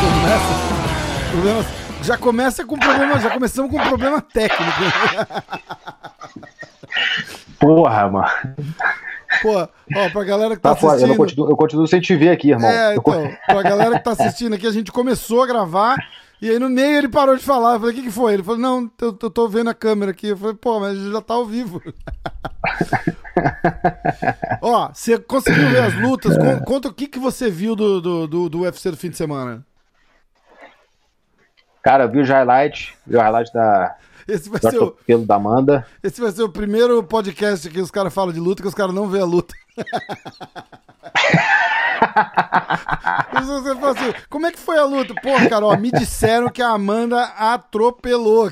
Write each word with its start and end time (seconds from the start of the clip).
Começa. 0.00 1.30
Problemas, 1.30 1.66
já 2.02 2.18
começa 2.18 2.64
com 2.64 2.78
problema, 2.78 3.18
já 3.20 3.30
começamos 3.30 3.70
com 3.70 3.78
um 3.78 3.88
problema 3.88 4.20
técnico. 4.20 4.72
Porra, 7.58 8.08
mano. 8.10 8.28
Pô, 9.40 9.56
ó, 9.96 10.08
pra 10.10 10.24
galera 10.24 10.54
que 10.56 10.62
tá, 10.62 10.74
Tá 10.74 10.80
eu, 10.82 10.88
assistindo. 10.90 11.08
não 11.08 11.16
continuo, 11.16 11.48
eu 11.50 11.56
continuo 11.56 11.86
sem 11.86 12.00
te 12.00 12.14
ver 12.14 12.30
aqui, 12.30 12.50
irmão. 12.50 12.70
É, 12.70 12.94
Eu 12.94 12.98
então, 13.00 13.32
pra 13.46 13.62
galera 13.62 13.98
que 13.98 14.04
tá 14.04 14.12
assistindo 14.12 14.54
aqui, 14.54 14.66
a 14.66 14.72
gente 14.72 14.92
começou 14.92 15.42
a 15.42 15.46
gravar 15.46 15.96
e 16.42 16.50
aí 16.50 16.58
no 16.58 16.68
meio 16.68 16.98
ele 16.98 17.08
parou 17.08 17.36
de 17.36 17.44
falar. 17.44 17.74
Eu 17.74 17.80
falei, 17.80 17.94
o 17.94 17.96
que, 17.96 18.02
que 18.02 18.10
foi? 18.10 18.34
Ele 18.34 18.42
falou, 18.42 18.58
não, 18.60 18.90
eu, 19.00 19.16
eu 19.22 19.30
tô 19.30 19.48
vendo 19.48 19.70
a 19.70 19.74
câmera 19.74 20.10
aqui. 20.10 20.26
Eu 20.26 20.36
falei, 20.36 20.56
pô, 20.56 20.80
mas 20.80 20.98
já 20.98 21.20
tá 21.20 21.34
ao 21.34 21.46
vivo. 21.46 21.80
Ó, 24.60 24.90
você 24.92 25.18
conseguiu 25.18 25.68
ver 25.68 25.84
as 25.84 25.94
lutas? 25.94 26.36
Con- 26.36 26.58
Conta 26.64 26.88
o 26.88 26.92
que, 26.92 27.06
que 27.06 27.18
você 27.20 27.48
viu 27.48 27.76
do, 27.76 28.00
do, 28.00 28.26
do, 28.26 28.48
do 28.48 28.60
UFC 28.62 28.90
do 28.90 28.96
fim 28.96 29.10
de 29.10 29.16
semana. 29.16 29.64
Cara, 31.80 32.04
eu 32.04 32.10
vi 32.10 32.20
os 32.20 32.28
highlights, 32.28 32.92
vi 33.06 33.16
o 33.16 33.20
highlight 33.20 33.52
da, 33.52 33.96
Esse 34.26 34.50
vai, 34.50 34.60
ser 34.60 34.66
o, 34.66 34.70
atropelo 34.70 35.24
da 35.24 35.36
Amanda. 35.36 35.86
esse 36.02 36.20
vai 36.20 36.32
ser 36.32 36.42
o 36.42 36.48
primeiro 36.48 37.02
podcast 37.04 37.68
que 37.70 37.80
os 37.80 37.90
caras 37.90 38.12
falam 38.12 38.32
de 38.32 38.40
luta 38.40 38.62
que 38.62 38.68
os 38.68 38.74
caras 38.74 38.94
não 38.94 39.08
vê 39.08 39.20
a 39.20 39.24
luta. 39.24 39.54
Você 43.44 43.74
fala 43.74 43.92
assim, 43.92 44.14
como 44.28 44.46
é 44.46 44.52
que 44.52 44.58
foi 44.58 44.78
a 44.78 44.84
luta? 44.84 45.14
Cara, 45.48 45.66
ó, 45.66 45.76
me 45.76 45.90
disseram 45.90 46.48
que 46.48 46.62
a 46.62 46.68
Amanda 46.70 47.22
atropelou. 47.22 48.50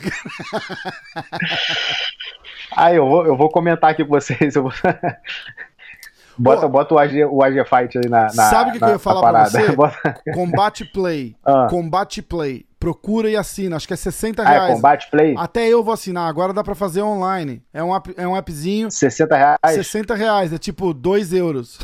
Aí, 2.77 2.97
eu 2.97 3.07
vou, 3.07 3.27
eu 3.27 3.37
vou 3.37 3.51
comentar 3.51 3.91
aqui 3.91 4.05
com 4.05 4.11
vocês. 4.11 4.55
Eu 4.55 4.65
vou... 4.65 4.73
bota, 6.41 6.63
Pô. 6.63 6.69
bota 6.69 6.95
o 6.95 6.99
AG, 6.99 7.25
o 7.25 7.43
AG 7.43 7.65
Fight 7.65 7.99
aí 7.99 8.09
na, 8.09 8.23
na 8.35 8.51
Sabe 8.51 8.71
o 8.71 8.73
que, 8.73 8.79
que 8.79 8.85
eu 8.85 8.89
ia 8.91 8.99
falar 8.99 9.31
pra 9.31 9.45
você? 9.47 9.73
Bota- 9.77 10.15
Combate 10.35 10.85
Play. 10.85 11.37
Ah. 11.45 11.67
Combate 11.69 12.23
Play. 12.23 12.67
Procura 12.79 13.29
e 13.29 13.37
assina. 13.37 13.77
Acho 13.77 13.87
que 13.87 13.93
é 13.93 13.97
60 13.97 14.43
Ah, 14.43 14.49
reais. 14.49 14.71
é 14.71 14.75
Combate 14.75 15.11
Play? 15.11 15.35
Até 15.37 15.69
eu 15.69 15.85
vou 15.85 15.93
assinar. 15.93 16.27
Agora 16.27 16.55
dá 16.55 16.65
pra 16.65 16.75
fazer 16.75 17.03
online. 17.03 17.63
É 17.75 17.85
um, 17.85 17.95
app, 17.95 18.15
é 18.17 18.27
um 18.27 18.35
appzinho. 18.35 18.91
60 18.91 19.37
reais, 19.37 19.59
60 19.75 20.15
reais. 20.15 20.51
É 20.51 20.57
tipo 20.57 20.95
2 20.95 21.35
euros. 21.35 21.79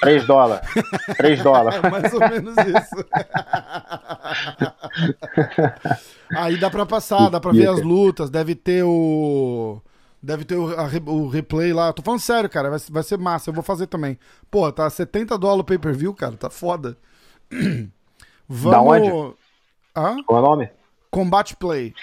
3 0.00 0.26
dólares. 0.26 0.66
3 1.16 1.40
dólares. 1.40 1.78
É 1.84 1.88
mais 1.88 2.12
ou 2.12 2.18
menos 2.18 2.54
isso. 2.56 3.04
Aí 6.36 6.58
dá 6.58 6.68
pra 6.68 6.84
passar, 6.84 7.28
dá 7.30 7.38
pra 7.40 7.52
ver 7.52 7.68
as 7.68 7.80
lutas, 7.80 8.28
deve 8.28 8.54
ter 8.56 8.82
o. 8.84 9.80
Deve 10.24 10.42
ter 10.46 10.56
o, 10.56 10.68
a 10.80 10.84
o 11.12 11.28
replay 11.28 11.70
lá. 11.74 11.92
Tô 11.92 12.00
falando 12.02 12.20
sério, 12.20 12.48
cara. 12.48 12.70
Vai, 12.70 12.78
vai 12.90 13.02
ser 13.02 13.18
massa. 13.18 13.50
Eu 13.50 13.54
vou 13.54 13.62
fazer 13.62 13.86
também. 13.86 14.18
Pô, 14.50 14.72
tá 14.72 14.88
70 14.88 15.36
dólares 15.36 15.60
o 15.60 15.64
pay 15.64 15.78
per 15.78 15.94
view, 15.94 16.14
cara. 16.14 16.34
Tá 16.34 16.48
foda. 16.48 16.96
Vamos. 18.48 18.92
onde? 18.92 19.34
Hã? 19.94 20.16
Qual 20.24 20.38
é 20.38 20.42
o 20.42 20.50
nome? 20.50 20.70
Combate 21.10 21.54
Play. 21.56 21.94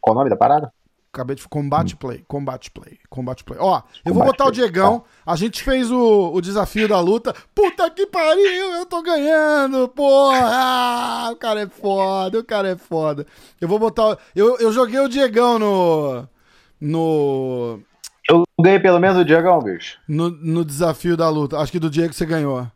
Qual 0.00 0.12
é 0.12 0.16
o 0.16 0.18
nome 0.18 0.30
da 0.30 0.36
parada? 0.36 0.72
Acabei 1.12 1.36
de. 1.36 1.46
Combate 1.48 1.94
Play. 1.96 2.24
Combate 2.26 2.70
Play. 2.72 2.98
Combate 3.08 3.44
Play. 3.44 3.58
Ó, 3.60 3.80
eu 4.04 4.12
vou 4.12 4.24
botar 4.24 4.44
o 4.44 4.52
Play. 4.52 4.60
Diegão. 4.60 5.04
A 5.24 5.36
gente 5.36 5.62
fez 5.62 5.88
o, 5.90 6.32
o 6.32 6.40
desafio 6.40 6.88
da 6.88 6.98
luta. 7.00 7.32
Puta 7.54 7.88
que 7.90 8.06
pariu, 8.06 8.72
eu 8.74 8.86
tô 8.86 9.02
ganhando, 9.02 9.88
porra! 9.88 11.30
O 11.32 11.36
cara 11.36 11.62
é 11.62 11.68
foda, 11.68 12.38
o 12.40 12.44
cara 12.44 12.68
é 12.70 12.76
foda. 12.76 13.24
Eu 13.60 13.68
vou 13.68 13.78
botar. 13.78 14.10
o- 14.10 14.18
Eu, 14.34 14.58
eu 14.58 14.72
joguei 14.72 14.98
o 14.98 15.08
Diegão 15.08 15.58
no. 15.60 16.28
No. 16.80 17.80
Eu 18.28 18.44
ganhei 18.60 18.78
pelo 18.78 18.98
menos 18.98 19.18
o 19.18 19.24
Diegão, 19.24 19.60
bicho. 19.60 19.98
No, 20.08 20.30
no 20.30 20.64
desafio 20.64 21.16
da 21.16 21.28
luta. 21.28 21.58
Acho 21.58 21.72
que 21.72 21.78
do 21.78 21.90
Diego 21.90 22.14
você 22.14 22.24
ganhou. 22.24 22.66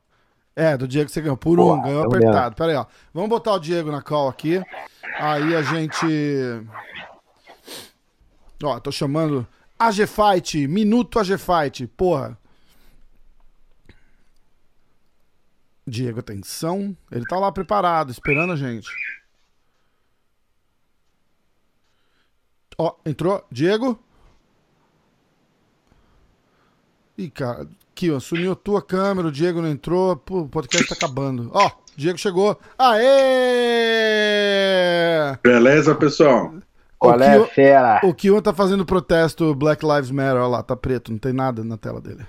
É, 0.56 0.77
do 0.77 0.87
Diego 0.87 1.11
você 1.11 1.21
ganhou. 1.21 1.37
Por 1.37 1.56
Porra, 1.56 1.79
um, 1.79 1.83
ganhou 1.83 2.05
apertado. 2.05 2.55
Pera 2.55 2.73
aí, 2.73 2.77
ó. 2.77 2.87
Vamos 3.12 3.31
botar 3.31 3.53
o 3.53 3.59
Diego 3.59 3.91
na 3.91 4.03
call 4.03 4.29
aqui. 4.29 4.62
Aí 5.19 5.55
a 5.55 5.62
gente. 5.62 6.06
Ó, 8.62 8.79
tô 8.81 8.93
chamando. 8.93 9.47
AG 9.79 10.06
Fight, 10.06 10.67
Minuto 10.69 11.19
AG 11.19 11.37
Fight, 11.37 11.87
porra. 11.89 12.39
Diego, 15.87 16.21
atenção. 16.21 16.97
Ele 17.11 17.25
tá 17.27 17.39
lá 17.39 17.53
preparado, 17.53 18.11
esperando 18.11 18.53
a 18.53 18.56
gente. 18.56 18.89
Ó, 22.79 22.95
entrou. 23.05 23.45
Diego? 23.51 23.99
Ih, 27.17 27.31
cara, 27.31 27.67
aqui, 27.93 28.11
ó, 28.11 28.19
sumiu 28.19 28.53
a 28.53 28.57
tua 28.57 28.83
câmera, 28.83 29.29
o 29.29 29.33
Diego 29.33 29.62
não 29.62 29.69
entrou, 29.69 30.17
pô, 30.17 30.41
o 30.41 30.49
podcast 30.49 30.89
tá 30.89 30.95
acabando. 30.97 31.49
Ó, 31.55 31.71
Diego 31.97 32.19
chegou. 32.19 32.59
Aê! 32.77 33.05
Beleza, 35.43 35.95
pessoal? 35.95 36.55
Qual 36.99 37.17
o 37.17 37.23
é, 37.23 37.37
Kio- 37.37 37.47
fera? 37.47 38.01
O 38.03 38.15
Kion 38.15 38.41
tá 38.41 38.53
fazendo 38.53 38.85
protesto 38.85 39.55
Black 39.55 39.85
Lives 39.87 40.11
Matter, 40.11 40.43
ó 40.43 40.49
lá, 40.49 40.62
tá 40.62 40.75
preto, 40.75 41.12
não 41.12 41.19
tem 41.19 41.33
nada 41.33 41.62
na 41.62 41.77
tela 41.77 42.01
dele. 42.01 42.27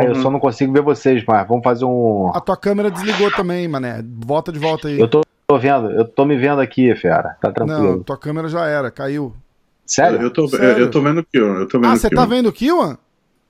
Aí 0.00 0.06
eu 0.06 0.16
só 0.16 0.30
não 0.30 0.40
consigo 0.40 0.72
ver 0.72 0.82
vocês, 0.82 1.22
mas 1.26 1.46
vamos 1.46 1.62
fazer 1.62 1.84
um. 1.84 2.32
A 2.34 2.40
tua 2.40 2.56
câmera 2.56 2.90
desligou 2.90 3.30
também, 3.30 3.68
mané. 3.68 4.02
Volta 4.04 4.50
de 4.50 4.58
volta 4.58 4.88
aí. 4.88 4.98
Eu 4.98 5.08
tô, 5.08 5.22
tô 5.48 5.58
vendo, 5.58 5.90
eu 5.92 6.06
tô 6.06 6.26
me 6.26 6.36
vendo 6.36 6.60
aqui, 6.60 6.94
fera. 6.94 7.34
Tá 7.40 7.48
Não, 7.48 7.54
tranquilo. 7.54 8.04
tua 8.04 8.18
câmera 8.18 8.48
já 8.48 8.66
era, 8.66 8.90
caiu. 8.90 9.34
Sério? 9.86 10.20
Eu 10.20 10.30
tô, 10.30 10.46
Sério? 10.46 10.78
eu 10.78 10.90
tô 10.90 11.00
vendo 11.00 11.20
aqui, 11.20 11.40
ó. 11.40 11.54
Eu 11.60 11.66
tô 11.66 11.80
vendo 11.80 11.90
Ah, 11.90 11.96
você 11.96 12.10
tá 12.10 12.26
vendo 12.26 12.50
o 12.50 12.52
Kiwan? 12.52 12.98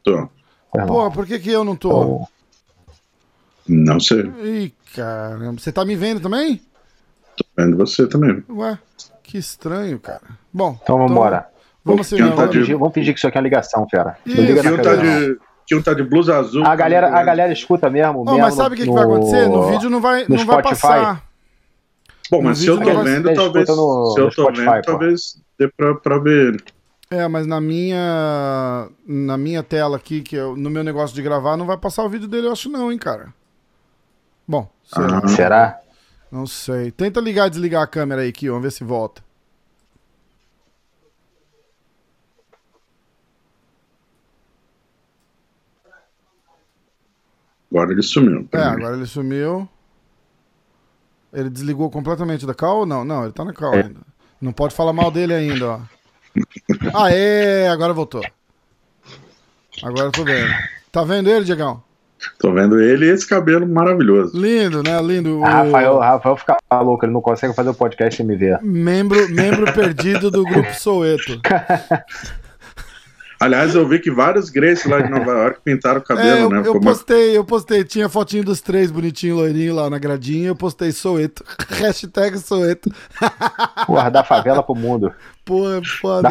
Tô. 0.04 0.28
Irmão. 0.72 0.86
Pô, 0.86 1.10
por 1.10 1.26
que 1.26 1.40
que 1.40 1.50
eu 1.50 1.64
não 1.64 1.74
tô? 1.74 1.90
Então, 1.90 2.28
Não 3.94 3.98
sei. 3.98 4.20
Ih, 4.44 4.72
caramba. 4.94 5.58
Você 5.60 5.72
tá 5.72 5.84
me 5.84 5.96
vendo 5.96 6.20
também? 6.20 6.62
Tô 7.36 7.44
vendo 7.56 7.76
você 7.76 8.06
também. 8.06 8.44
Ué, 8.48 8.78
que 9.24 9.36
estranho, 9.36 9.98
cara. 9.98 10.22
Bom, 10.52 10.78
Então 10.80 10.98
vambora. 10.98 11.48
Vamos 11.84 12.06
assinar. 12.06 12.30
tá 12.30 12.36
Vamos 12.36 12.50
de- 12.52 12.58
fingir, 12.60 12.78
vamos 12.78 12.94
fingir 12.94 13.12
que 13.14 13.18
isso 13.18 13.26
aqui 13.26 13.38
é 13.38 13.40
uma 13.40 13.44
ligação, 13.44 13.88
fera. 13.88 14.16
Isso. 14.24 14.36
Não 14.36 14.44
liga 14.44 14.62
tá 14.82 14.94
não. 14.94 15.02
de, 15.66 15.74
um 15.74 15.82
tá 15.82 15.94
de 15.94 16.04
blusa 16.04 16.38
azul. 16.38 16.64
A 16.64 16.76
galera, 16.76 17.08
a 17.08 17.24
galera 17.24 17.52
escuta 17.52 17.90
mesmo. 17.90 18.20
Ó, 18.20 18.24
mesmo 18.24 18.38
mas 18.38 18.54
sabe 18.54 18.74
o 18.74 18.78
que, 18.78 18.84
que 18.84 18.88
no- 18.88 18.94
vai 18.94 19.02
acontecer? 19.04 19.48
No 19.48 19.66
vídeo 19.68 19.90
não 19.90 20.00
vai, 20.00 20.24
no 20.28 20.36
não 20.36 20.46
vai 20.46 20.58
Spotify. 20.60 20.80
passar. 20.80 21.27
Bom, 22.30 22.42
mas 22.42 22.58
no 22.58 22.64
se 22.64 22.70
eu 22.70 22.78
tô 22.80 23.02
vendo, 23.02 23.34
talvez. 23.34 23.68
no- 23.68 24.10
se 24.14 24.20
eu 24.20 24.26
tô 24.26 24.42
Spotify, 24.42 24.64
vendo, 24.66 24.74
pô. 24.76 24.82
talvez 24.82 25.42
dê 25.58 25.68
pra, 25.68 25.94
pra 25.94 26.18
ver 26.18 26.48
ele. 26.48 26.64
É, 27.10 27.26
mas 27.26 27.46
na 27.46 27.58
minha 27.60 28.88
na 29.06 29.38
minha 29.38 29.62
tela 29.62 29.96
aqui, 29.96 30.20
que 30.20 30.36
eu, 30.36 30.54
no 30.56 30.68
meu 30.68 30.84
negócio 30.84 31.14
de 31.16 31.22
gravar, 31.22 31.56
não 31.56 31.64
vai 31.66 31.78
passar 31.78 32.04
o 32.04 32.08
vídeo 32.08 32.28
dele, 32.28 32.46
eu 32.48 32.52
acho 32.52 32.68
não, 32.68 32.92
hein, 32.92 32.98
cara. 32.98 33.32
Bom, 34.46 34.70
será? 34.84 35.20
Ah. 35.24 35.28
Será? 35.28 35.80
Não 36.30 36.46
sei. 36.46 36.90
Tenta 36.90 37.20
ligar 37.20 37.46
e 37.46 37.50
desligar 37.50 37.82
a 37.82 37.86
câmera 37.86 38.20
aí, 38.20 38.30
Kio, 38.32 38.52
vamos 38.52 38.64
ver 38.64 38.72
se 38.72 38.84
volta. 38.84 39.22
Agora 47.70 47.92
ele 47.92 48.02
sumiu. 48.02 48.48
É, 48.52 48.58
agora 48.58 48.96
ele 48.96 49.06
sumiu. 49.06 49.68
Ele 51.32 51.50
desligou 51.50 51.90
completamente 51.90 52.46
da 52.46 52.54
call 52.54 52.80
ou 52.80 52.86
não? 52.86 53.04
Não, 53.04 53.24
ele 53.24 53.32
tá 53.32 53.44
na 53.44 53.52
call 53.52 53.74
É. 53.74 53.82
ainda. 53.82 54.00
Não 54.40 54.52
pode 54.52 54.74
falar 54.74 54.92
mal 54.92 55.10
dele 55.10 55.34
ainda, 55.34 55.66
ó. 55.66 55.80
Aê, 57.04 57.66
agora 57.68 57.92
voltou. 57.92 58.22
Agora 59.82 60.06
eu 60.06 60.12
tô 60.12 60.24
vendo. 60.24 60.52
Tá 60.92 61.04
vendo 61.04 61.28
ele, 61.28 61.44
Diegão? 61.44 61.82
Tô 62.38 62.52
vendo 62.52 62.80
ele 62.80 63.06
e 63.06 63.10
esse 63.10 63.26
cabelo 63.28 63.66
maravilhoso. 63.66 64.36
Lindo, 64.40 64.82
né? 64.82 65.00
Lindo. 65.00 65.38
O 65.38 65.42
Rafael, 65.42 65.98
Rafael 65.98 66.36
fica 66.36 66.56
louco, 66.72 67.04
ele 67.04 67.12
não 67.12 67.20
consegue 67.20 67.54
fazer 67.54 67.70
o 67.70 67.74
podcast 67.74 68.20
ver. 68.22 68.60
Membro, 68.62 69.28
membro 69.28 69.72
perdido 69.72 70.30
do 70.30 70.42
grupo 70.44 70.72
Soueto. 70.74 71.40
Aliás, 73.40 73.74
eu 73.74 73.86
vi 73.86 74.00
que 74.00 74.10
vários 74.10 74.50
Grace 74.50 74.88
lá 74.88 75.00
de 75.00 75.08
Nova 75.08 75.30
York 75.30 75.60
pintaram 75.64 76.00
o 76.00 76.02
É, 76.02 76.06
cabelo, 76.06 76.38
eu, 76.40 76.50
né? 76.50 76.58
eu 76.58 76.64
Ficou 76.64 76.80
uma- 76.80 76.90
postei, 76.90 77.36
eu 77.36 77.44
postei. 77.44 77.84
Tinha 77.84 78.08
fotinho 78.08 78.42
dos 78.44 78.60
três 78.60 78.90
bonitinho, 78.90 79.36
loirinho 79.36 79.74
lá 79.76 79.88
na 79.88 79.98
gradinha. 79.98 80.48
Eu 80.48 80.56
postei 80.56 80.90
Soueto. 80.90 81.44
Hashtag 81.70 82.38
Soueto. 82.38 82.90
Porra, 83.86 84.10
da 84.10 84.24
favela 84.24 84.62
pro 84.62 84.74
mundo. 84.74 85.12
Pô, 85.44 85.70
é 85.70 85.80
foda. 85.84 86.30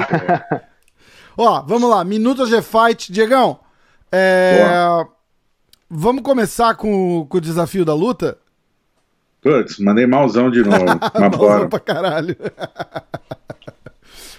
Ó, 1.38 1.62
vamos 1.62 1.90
lá. 1.90 2.04
Minuto 2.04 2.46
G 2.46 2.62
Fight. 2.62 3.12
Diegão, 3.12 3.60
é... 4.12 4.66
vamos 5.90 6.24
começar 6.24 6.76
com, 6.76 7.20
o- 7.22 7.26
com 7.26 7.38
o 7.38 7.42
desafio 7.42 7.86
da 7.86 7.94
luta? 7.94 8.38
Putz, 9.42 9.80
mandei 9.80 10.06
malzão 10.06 10.52
de 10.52 10.62
novo. 10.64 10.84
Mas 11.00 11.22
Malzão 11.22 11.38
bora. 11.40 11.68
pra 11.70 11.80
caralho. 11.80 12.36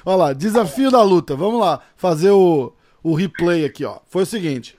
Olha 0.04 0.16
lá, 0.16 0.32
desafio 0.32 0.90
da 0.90 1.02
luta. 1.02 1.34
Vamos 1.36 1.60
lá, 1.60 1.80
fazer 1.96 2.30
o, 2.30 2.72
o 3.02 3.14
replay 3.14 3.64
aqui, 3.64 3.84
ó. 3.84 3.98
Foi 4.08 4.22
o 4.22 4.26
seguinte. 4.26 4.76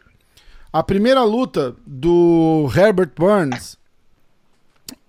A 0.72 0.84
primeira 0.84 1.24
luta 1.24 1.76
do 1.86 2.70
Herbert 2.76 3.12
Burns, 3.16 3.78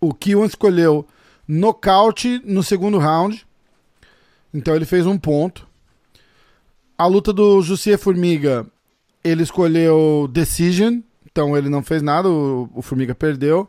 o 0.01 0.15
Kiwan 0.15 0.47
escolheu 0.47 1.07
nocaute 1.47 2.41
no 2.45 2.62
segundo 2.62 2.99
round. 2.99 3.47
Então 4.55 4.75
ele 4.75 4.85
fez 4.85 5.07
um 5.07 5.19
ponto. 5.19 5.69
A 6.97 7.07
luta 7.07 7.33
do 7.33 7.61
Jussier 7.62 7.99
Formiga, 7.99 8.67
ele 9.23 9.43
escolheu 9.43 10.29
Decision. 10.33 11.01
Então 11.31 11.57
ele 11.57 11.69
não 11.69 11.83
fez 11.83 12.03
nada, 12.03 12.29
o, 12.29 12.69
o 12.75 12.83
Formiga 12.83 13.15
perdeu. 13.15 13.69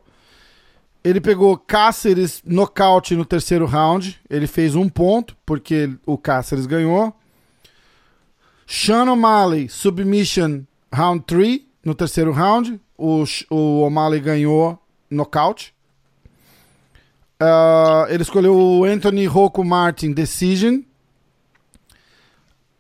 Ele 1.04 1.20
pegou 1.20 1.58
Cáceres 1.58 2.44
nocaute 2.46 3.16
no 3.16 3.26
terceiro 3.26 3.66
round. 3.66 4.20
Ele 4.30 4.46
fez 4.46 4.76
um 4.76 4.88
ponto, 4.88 5.36
porque 5.46 5.90
o 6.06 6.18
Cáceres 6.18 6.66
ganhou. 6.66 7.14
Sean 8.68 9.12
O'Malley, 9.12 9.68
submission 9.68 10.62
round 10.94 11.26
3 11.26 11.62
no 11.84 11.96
terceiro 11.96 12.32
round. 12.32 12.80
O, 12.98 13.24
o 13.50 13.82
O'Malley 13.82 14.20
ganhou 14.20 14.80
nocaute. 15.10 15.74
Uh, 17.42 18.06
ele 18.10 18.22
escolheu 18.22 18.56
o 18.56 18.84
Anthony 18.84 19.26
Rocco 19.26 19.64
Martin, 19.64 20.12
decision. 20.12 20.82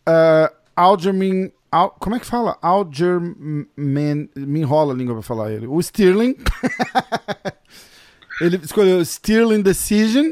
Uh, 0.07 0.53
Algermin. 0.75 1.51
Al, 1.71 1.89
como 1.91 2.15
é 2.15 2.19
que 2.19 2.25
fala? 2.25 2.59
Algerman. 2.62 4.29
Me 4.35 4.59
enrola 4.59 4.94
a 4.94 4.95
língua 4.95 5.15
pra 5.15 5.24
falar 5.24 5.51
ele. 5.51 5.65
O 5.65 5.81
Stirling. 5.81 6.35
ele 8.41 8.57
escolheu 8.57 9.03
Stirling 9.05 9.61
Decision. 9.61 10.31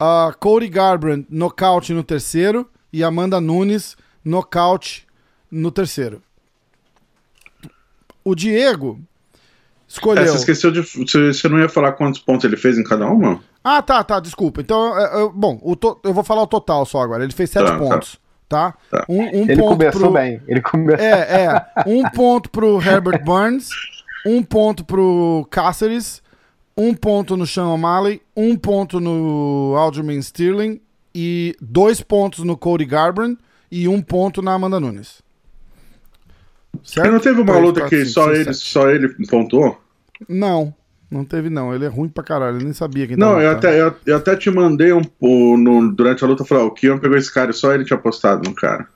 Uh, 0.00 0.36
Cody 0.38 0.68
Garbrandt, 0.68 1.26
nocaute 1.28 1.92
no 1.92 2.02
terceiro. 2.02 2.68
E 2.92 3.04
Amanda 3.04 3.40
Nunes, 3.40 3.96
nocaute 4.24 5.06
no 5.50 5.70
terceiro. 5.70 6.22
O 8.24 8.34
Diego 8.34 8.98
escolheu. 9.86 10.22
É, 10.22 10.26
você 10.26 10.36
esqueceu 10.36 10.70
de. 10.70 10.80
Você 10.80 11.48
não 11.48 11.58
ia 11.58 11.68
falar 11.68 11.92
quantos 11.92 12.20
pontos 12.20 12.44
ele 12.44 12.56
fez 12.56 12.78
em 12.78 12.84
cada 12.84 13.06
uma? 13.06 13.40
Ah, 13.62 13.82
tá, 13.82 14.02
tá, 14.02 14.20
desculpa. 14.20 14.62
Então, 14.62 14.98
eu, 14.98 15.20
eu, 15.20 15.32
bom, 15.32 15.58
o 15.62 15.76
to, 15.76 16.00
eu 16.02 16.14
vou 16.14 16.24
falar 16.24 16.42
o 16.42 16.46
total 16.46 16.86
só 16.86 17.02
agora. 17.02 17.22
Ele 17.22 17.32
fez 17.32 17.50
sete 17.50 17.66
tá, 17.66 17.72
tá. 17.72 17.78
pontos. 17.78 18.18
Tá? 18.48 18.74
tá. 18.90 19.04
Um, 19.06 19.20
um 19.20 19.42
ele 19.42 19.56
ponto 19.56 19.76
começou 19.76 20.00
pro... 20.00 20.12
bem. 20.12 20.40
Ele 20.48 20.62
começou... 20.62 21.04
É, 21.04 21.44
é. 21.44 21.66
Um 21.86 22.02
ponto 22.08 22.48
pro 22.48 22.80
Herbert 22.80 23.22
Burns, 23.22 23.68
um 24.24 24.42
ponto 24.42 24.84
pro 24.84 25.46
Cáceres, 25.50 26.22
um 26.78 26.94
ponto 26.94 27.36
no 27.36 27.44
Sean 27.44 27.66
O'Malley, 27.66 28.22
um 28.36 28.56
ponto 28.56 29.00
no 29.00 29.74
Alderman 29.76 30.20
Sterling 30.20 30.80
e 31.12 31.56
dois 31.60 32.00
pontos 32.00 32.44
no 32.44 32.56
Cody 32.56 32.84
Garbrandt 32.84 33.36
e 33.68 33.88
um 33.88 34.00
ponto 34.00 34.40
na 34.40 34.54
Amanda 34.54 34.78
Nunes. 34.78 35.20
Certo? 36.84 37.10
Não 37.10 37.18
teve 37.18 37.40
uma 37.40 37.58
luta 37.58 37.88
que 37.88 38.04
só 38.04 38.32
ele, 38.32 38.54
só 38.54 38.88
ele 38.88 39.08
pontuou? 39.26 39.82
Não, 40.28 40.72
não 41.10 41.24
teve 41.24 41.50
não. 41.50 41.74
Ele 41.74 41.84
é 41.84 41.88
ruim 41.88 42.08
pra 42.08 42.22
caralho, 42.22 42.58
eu 42.58 42.64
nem 42.64 42.72
sabia 42.72 43.08
quem 43.08 43.16
Não, 43.16 43.40
eu 43.40 43.50
até, 43.50 43.80
eu, 43.80 43.96
eu, 44.06 44.16
até 44.16 44.36
te 44.36 44.48
mandei 44.48 44.92
um 44.92 45.02
no, 45.56 45.92
durante 45.92 46.22
a 46.22 46.28
luta, 46.28 46.44
falar, 46.44 46.64
o 46.64 46.70
Kion 46.70 46.98
pegou 46.98 47.16
esse 47.16 47.32
cara, 47.32 47.52
só 47.52 47.74
ele 47.74 47.84
tinha 47.84 47.98
apostado 47.98 48.48
no 48.48 48.54
cara. 48.54 48.86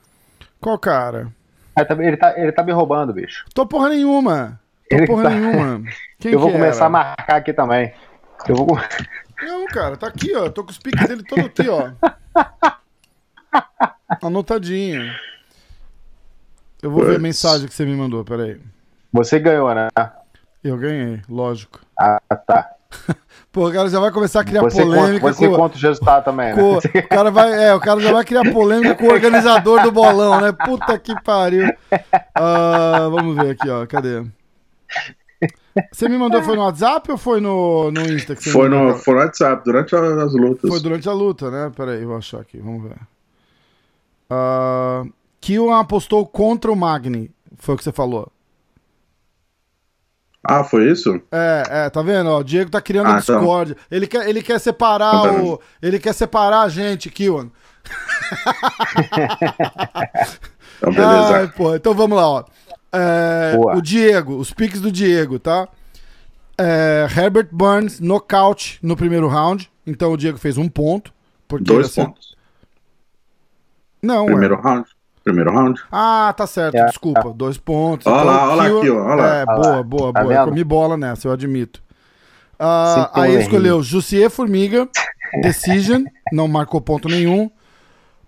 Qual 0.60 0.78
cara? 0.78 1.32
É, 1.76 1.84
tá, 1.84 1.96
ele, 1.98 2.16
tá, 2.16 2.34
ele 2.36 2.52
tá 2.52 2.62
me 2.62 2.70
roubando, 2.70 3.12
bicho. 3.12 3.44
Tô 3.52 3.66
porra 3.66 3.88
nenhuma. 3.88 4.61
Ele 4.94 5.06
porra 5.06 5.22
tá... 5.24 5.30
nenhuma. 5.30 5.82
Quem 6.18 6.32
eu 6.32 6.38
vou 6.38 6.52
começar 6.52 6.84
era? 6.84 6.86
a 6.86 6.90
marcar 6.90 7.36
aqui 7.36 7.52
também. 7.52 7.92
Eu 8.48 8.56
vou... 8.56 8.78
Não, 9.42 9.66
cara, 9.66 9.96
tá 9.96 10.06
aqui, 10.06 10.34
ó. 10.34 10.48
Tô 10.48 10.62
com 10.64 10.70
os 10.70 10.78
piques 10.78 11.06
dele 11.06 11.22
todo 11.24 11.46
aqui, 11.46 11.68
ó. 11.68 11.90
Anotadinho. 14.22 15.12
Eu 16.82 16.90
vou 16.90 17.04
ver 17.04 17.16
a 17.16 17.18
mensagem 17.18 17.66
que 17.66 17.74
você 17.74 17.84
me 17.84 17.94
mandou, 17.94 18.24
peraí. 18.24 18.60
Você 19.12 19.38
ganhou, 19.38 19.72
né? 19.74 19.88
Eu 20.62 20.76
ganhei, 20.76 21.20
lógico. 21.28 21.80
Ah, 21.98 22.20
tá. 22.46 22.70
Pô, 23.52 23.68
o 23.68 23.72
cara 23.72 23.88
já 23.88 24.00
vai 24.00 24.10
começar 24.10 24.40
a 24.40 24.44
criar 24.44 24.62
você 24.62 24.82
polêmica. 24.82 25.20
Conta, 25.20 25.34
você 25.34 25.48
com, 25.48 25.56
conta 25.56 25.76
o 25.76 25.80
resultado 25.80 26.24
também, 26.24 26.54
com, 26.54 26.72
né? 26.72 26.78
O 26.78 27.08
cara, 27.08 27.30
vai, 27.30 27.64
é, 27.64 27.74
o 27.74 27.80
cara 27.80 28.00
já 28.00 28.12
vai 28.12 28.24
criar 28.24 28.50
polêmica 28.50 28.94
com 28.94 29.06
o 29.06 29.12
organizador 29.12 29.82
do 29.82 29.92
bolão, 29.92 30.40
né? 30.40 30.52
Puta 30.52 30.98
que 30.98 31.14
pariu. 31.22 31.68
Uh, 31.68 33.10
vamos 33.10 33.36
ver 33.36 33.50
aqui, 33.50 33.68
ó. 33.68 33.86
Cadê? 33.86 34.24
Você 35.90 36.08
me 36.08 36.18
mandou, 36.18 36.42
foi 36.42 36.54
no 36.54 36.62
WhatsApp 36.62 37.10
ou 37.10 37.18
foi 37.18 37.40
no, 37.40 37.90
no 37.90 38.02
Insta? 38.02 38.36
foi, 38.36 38.68
no, 38.68 38.94
foi 38.94 39.14
no 39.14 39.20
WhatsApp, 39.20 39.64
durante 39.64 39.96
as 39.96 40.34
lutas. 40.34 40.70
Foi 40.70 40.80
durante 40.80 41.08
a 41.08 41.12
luta, 41.12 41.50
né? 41.50 41.72
Peraí, 41.74 42.04
vou 42.04 42.16
achar 42.16 42.40
aqui, 42.40 42.58
vamos 42.58 42.82
ver. 42.82 42.96
Uh, 44.30 45.10
Kill 45.40 45.72
apostou 45.72 46.26
contra 46.26 46.70
o 46.70 46.76
Magni. 46.76 47.30
Foi 47.56 47.74
o 47.74 47.78
que 47.78 47.84
você 47.84 47.92
falou. 47.92 48.30
Ah, 50.44 50.64
foi 50.64 50.90
isso? 50.90 51.20
É, 51.30 51.62
é, 51.68 51.90
tá 51.90 52.02
vendo? 52.02 52.28
Ó, 52.28 52.40
o 52.40 52.44
Diego 52.44 52.70
tá 52.70 52.80
criando 52.80 53.10
ah, 53.10 53.16
Discord. 53.16 53.72
Então. 53.72 53.84
Ele, 53.90 54.06
quer, 54.06 54.28
ele 54.28 54.42
quer 54.42 54.58
separar 54.58 55.14
então, 55.14 55.44
o. 55.44 55.60
Ele 55.80 56.00
quer 56.00 56.12
separar 56.12 56.62
a 56.62 56.68
gente, 56.68 57.10
Kiwan. 57.10 57.48
então, 60.78 60.92
beleza. 60.92 61.36
Ai, 61.36 61.48
pô, 61.48 61.76
então 61.76 61.94
vamos 61.94 62.16
lá, 62.16 62.28
ó. 62.28 62.44
É, 62.92 63.56
o 63.56 63.80
Diego, 63.80 64.36
os 64.36 64.52
piques 64.52 64.80
do 64.80 64.92
Diego, 64.92 65.38
tá? 65.38 65.66
É, 66.58 67.08
Herbert 67.16 67.48
Burns, 67.50 68.00
nocaute 68.00 68.78
no 68.82 68.96
primeiro 68.96 69.26
round. 69.28 69.70
Então 69.86 70.12
o 70.12 70.16
Diego 70.16 70.38
fez 70.38 70.58
um 70.58 70.68
ponto. 70.68 71.12
Porque 71.48 71.64
Dois 71.64 71.94
pontos. 71.94 72.36
Não, 74.02 74.26
Primeiro 74.26 74.60
round. 74.60 74.88
Primeiro 75.24 75.52
round. 75.52 75.80
Ah, 75.90 76.34
tá 76.36 76.46
certo, 76.46 76.74
é, 76.74 76.86
desculpa. 76.86 77.28
É. 77.28 77.32
Dois 77.32 77.56
pontos. 77.56 78.06
Olha 78.06 78.22
então, 78.22 78.26
lá, 78.26 78.48
olha 78.48 78.54
lá 78.54 78.78
aqui, 78.78 78.90
ó. 78.90 79.04
Olha 79.04 79.14
lá. 79.14 79.34
É, 79.36 79.44
boa, 79.46 79.82
boa, 79.82 80.12
tá 80.12 80.22
boa. 80.22 80.34
Eu 80.34 80.44
comi 80.44 80.64
bola 80.64 80.96
nessa, 80.96 81.28
eu 81.28 81.32
admito. 81.32 81.82
Uh, 82.60 83.08
aí 83.12 83.34
escolheu 83.40 83.82
Jussier 83.82 84.30
Formiga, 84.30 84.88
Decision, 85.42 86.04
não 86.32 86.46
marcou 86.46 86.80
ponto 86.80 87.08
nenhum. 87.08 87.50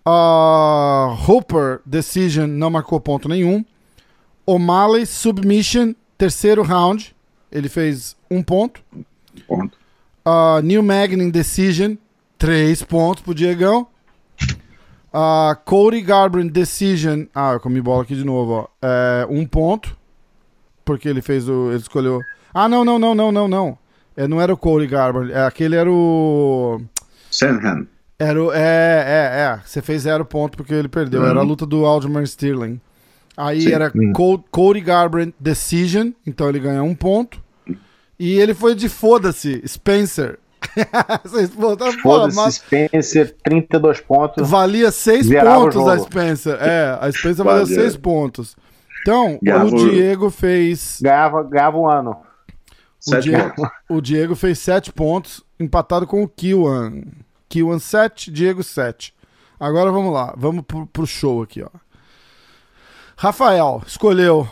Uh, 0.06 1.16
Hooper, 1.28 1.80
Decision, 1.84 2.48
não 2.48 2.70
marcou 2.70 2.98
ponto 3.00 3.28
nenhum. 3.28 3.64
O'Malley, 4.46 5.06
Submission, 5.06 5.94
terceiro 6.18 6.62
round. 6.62 7.14
Ele 7.50 7.68
fez 7.68 8.16
um 8.30 8.42
ponto. 8.42 8.80
ponto. 9.46 9.78
Uh, 10.26 10.60
Neil 10.62 10.82
Magnin, 10.82 11.30
Decision, 11.30 11.94
três 12.38 12.82
pontos 12.82 13.22
pro 13.22 13.34
Diegão. 13.34 13.86
Uh, 15.12 15.54
Cody 15.64 16.00
Garbrandt 16.00 16.50
Decision. 16.50 17.26
Ah, 17.32 17.52
eu 17.52 17.60
comi 17.60 17.80
bola 17.80 18.02
aqui 18.02 18.16
de 18.16 18.24
novo, 18.24 18.52
ó. 18.52 18.66
É, 18.82 19.24
um 19.30 19.46
ponto. 19.46 19.96
Porque 20.84 21.08
ele 21.08 21.22
fez 21.22 21.48
o. 21.48 21.68
Ele 21.70 21.76
escolheu. 21.76 22.20
Ah, 22.52 22.68
não, 22.68 22.84
não, 22.84 22.98
não, 22.98 23.14
não, 23.14 23.30
não, 23.30 23.46
não. 23.46 23.78
É, 24.16 24.26
não 24.26 24.40
era 24.40 24.52
o 24.52 24.56
Cody 24.56 24.88
Garbrandt. 24.88 25.32
É, 25.32 25.46
aquele 25.46 25.76
era 25.76 25.90
o. 25.90 26.80
Senhan. 27.30 27.86
Era 28.18 28.42
o. 28.42 28.52
É, 28.52 28.58
é, 28.58 29.40
é. 29.40 29.60
Você 29.64 29.80
fez 29.80 30.02
zero 30.02 30.24
ponto 30.24 30.56
porque 30.56 30.74
ele 30.74 30.88
perdeu. 30.88 31.22
Uhum. 31.22 31.28
Era 31.28 31.40
a 31.40 31.44
luta 31.44 31.64
do 31.64 31.86
Alderman 31.86 32.24
Sterling. 32.24 32.80
Aí 33.36 33.62
Sim. 33.62 33.72
era 33.72 33.92
uhum. 33.94 34.12
Cody 34.50 34.80
Garbrandt 34.80 35.34
Decision. 35.38 36.10
Então 36.26 36.48
ele 36.48 36.60
ganha 36.60 36.82
um 36.82 36.94
ponto. 36.94 37.42
E 38.18 38.38
ele 38.38 38.54
foi 38.54 38.74
de 38.74 38.88
foda-se, 38.88 39.62
Spencer. 39.66 40.38
Foda-se. 42.02 42.52
Spencer, 42.52 43.36
32 43.42 44.00
pontos. 44.00 44.48
Valia 44.48 44.90
6 44.90 45.28
pontos 45.28 45.88
a 45.88 45.98
Spencer. 45.98 46.56
É, 46.60 46.98
a 47.00 47.12
Spencer 47.12 47.44
valia 47.44 47.66
6 47.66 47.96
pontos. 47.96 48.56
Então, 49.02 49.38
ganhava, 49.42 49.66
o 49.66 49.90
Diego 49.90 50.30
fez. 50.30 50.98
Ganhava, 51.02 51.42
ganhava 51.42 51.76
um 51.76 51.88
ano. 51.88 52.16
O 53.06 53.20
Diego, 53.20 53.70
o 53.90 54.00
Diego, 54.00 54.34
fez 54.34 54.58
7 54.60 54.92
pontos, 54.92 55.44
empatado 55.60 56.06
com 56.06 56.22
o 56.22 56.28
Kiwan. 56.28 57.02
Kiwan 57.48 57.78
7, 57.78 58.30
Diego 58.30 58.62
7. 58.62 59.14
Agora 59.60 59.92
vamos 59.92 60.12
lá, 60.12 60.34
vamos 60.36 60.64
pro, 60.66 60.86
pro 60.86 61.06
show 61.06 61.42
aqui, 61.42 61.62
ó. 61.62 61.68
Rafael 63.16 63.82
escolheu 63.86 64.48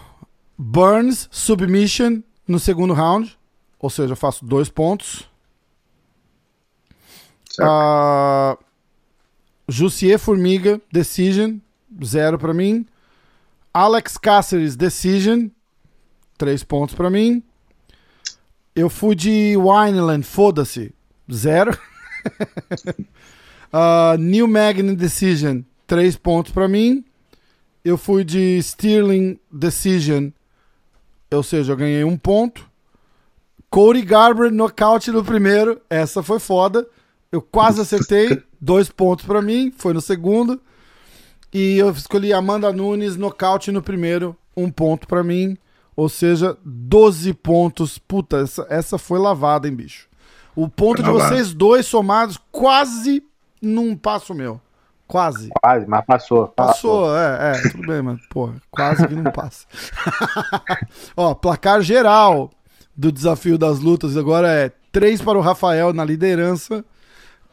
Burns 0.56 1.28
Submission 1.30 2.22
no 2.46 2.58
segundo 2.58 2.94
round, 2.94 3.36
ou 3.78 3.90
seja, 3.90 4.12
eu 4.12 4.16
faço 4.16 4.44
dois 4.44 4.68
pontos. 4.68 5.28
Uh, 7.60 8.56
Jussier 9.68 10.18
Formiga, 10.18 10.80
Decision, 10.90 11.56
zero 12.04 12.38
para 12.38 12.54
mim. 12.54 12.86
Alex 13.74 14.16
Cáceres, 14.16 14.76
Decision, 14.76 15.48
três 16.38 16.62
pontos 16.62 16.94
para 16.94 17.10
mim. 17.10 17.42
Eu 18.74 18.88
fui 18.88 19.14
de 19.14 19.54
Wineland, 19.56 20.22
foda-se, 20.22 20.94
zero. 21.30 21.76
uh, 23.72 24.16
New 24.20 24.46
Magnin 24.46 24.94
Decision, 24.94 25.62
três 25.86 26.16
pontos 26.16 26.52
para 26.52 26.68
mim. 26.68 27.04
Eu 27.84 27.98
fui 27.98 28.24
de 28.24 28.60
Stirling 28.62 29.38
Decision, 29.50 30.30
ou 31.30 31.42
seja, 31.42 31.72
eu 31.72 31.76
ganhei 31.76 32.04
um 32.04 32.16
ponto. 32.16 32.70
Cody 33.68 34.02
Garber, 34.02 34.52
nocaute 34.52 35.10
no 35.10 35.24
primeiro, 35.24 35.80
essa 35.88 36.22
foi 36.22 36.38
foda. 36.38 36.86
Eu 37.30 37.40
quase 37.40 37.80
acertei, 37.80 38.42
dois 38.60 38.88
pontos 38.88 39.24
para 39.24 39.40
mim, 39.40 39.72
foi 39.76 39.92
no 39.92 40.00
segundo. 40.00 40.60
E 41.52 41.78
eu 41.78 41.90
escolhi 41.90 42.32
Amanda 42.32 42.72
Nunes, 42.72 43.16
nocaute 43.16 43.72
no 43.72 43.82
primeiro, 43.82 44.36
um 44.56 44.70
ponto 44.70 45.06
para 45.06 45.24
mim. 45.24 45.56
Ou 45.96 46.08
seja, 46.08 46.56
12 46.64 47.34
pontos. 47.34 47.98
Puta, 47.98 48.38
essa, 48.38 48.66
essa 48.70 48.98
foi 48.98 49.18
lavada, 49.18 49.68
hein, 49.68 49.74
bicho? 49.74 50.08
O 50.54 50.68
ponto 50.68 51.02
de 51.02 51.10
vocês 51.10 51.52
dois 51.52 51.86
somados 51.86 52.38
quase 52.50 53.22
num 53.60 53.96
passo 53.96 54.34
meu. 54.34 54.60
Quase. 55.12 55.50
Quase, 55.60 55.86
mas 55.86 56.06
passou. 56.06 56.48
Passou, 56.48 57.02
passou. 57.02 57.18
é, 57.18 57.52
é, 57.52 57.68
tudo 57.68 57.86
bem, 57.86 58.00
mas, 58.00 58.18
porra, 58.30 58.54
quase 58.70 59.06
que 59.06 59.14
não 59.14 59.30
passa. 59.30 59.66
Ó, 61.14 61.34
placar 61.34 61.82
geral 61.82 62.50
do 62.96 63.12
desafio 63.12 63.58
das 63.58 63.78
lutas 63.80 64.16
agora 64.16 64.48
é 64.48 64.72
3 64.90 65.20
para 65.20 65.36
o 65.36 65.42
Rafael 65.42 65.92
na 65.92 66.02
liderança, 66.02 66.82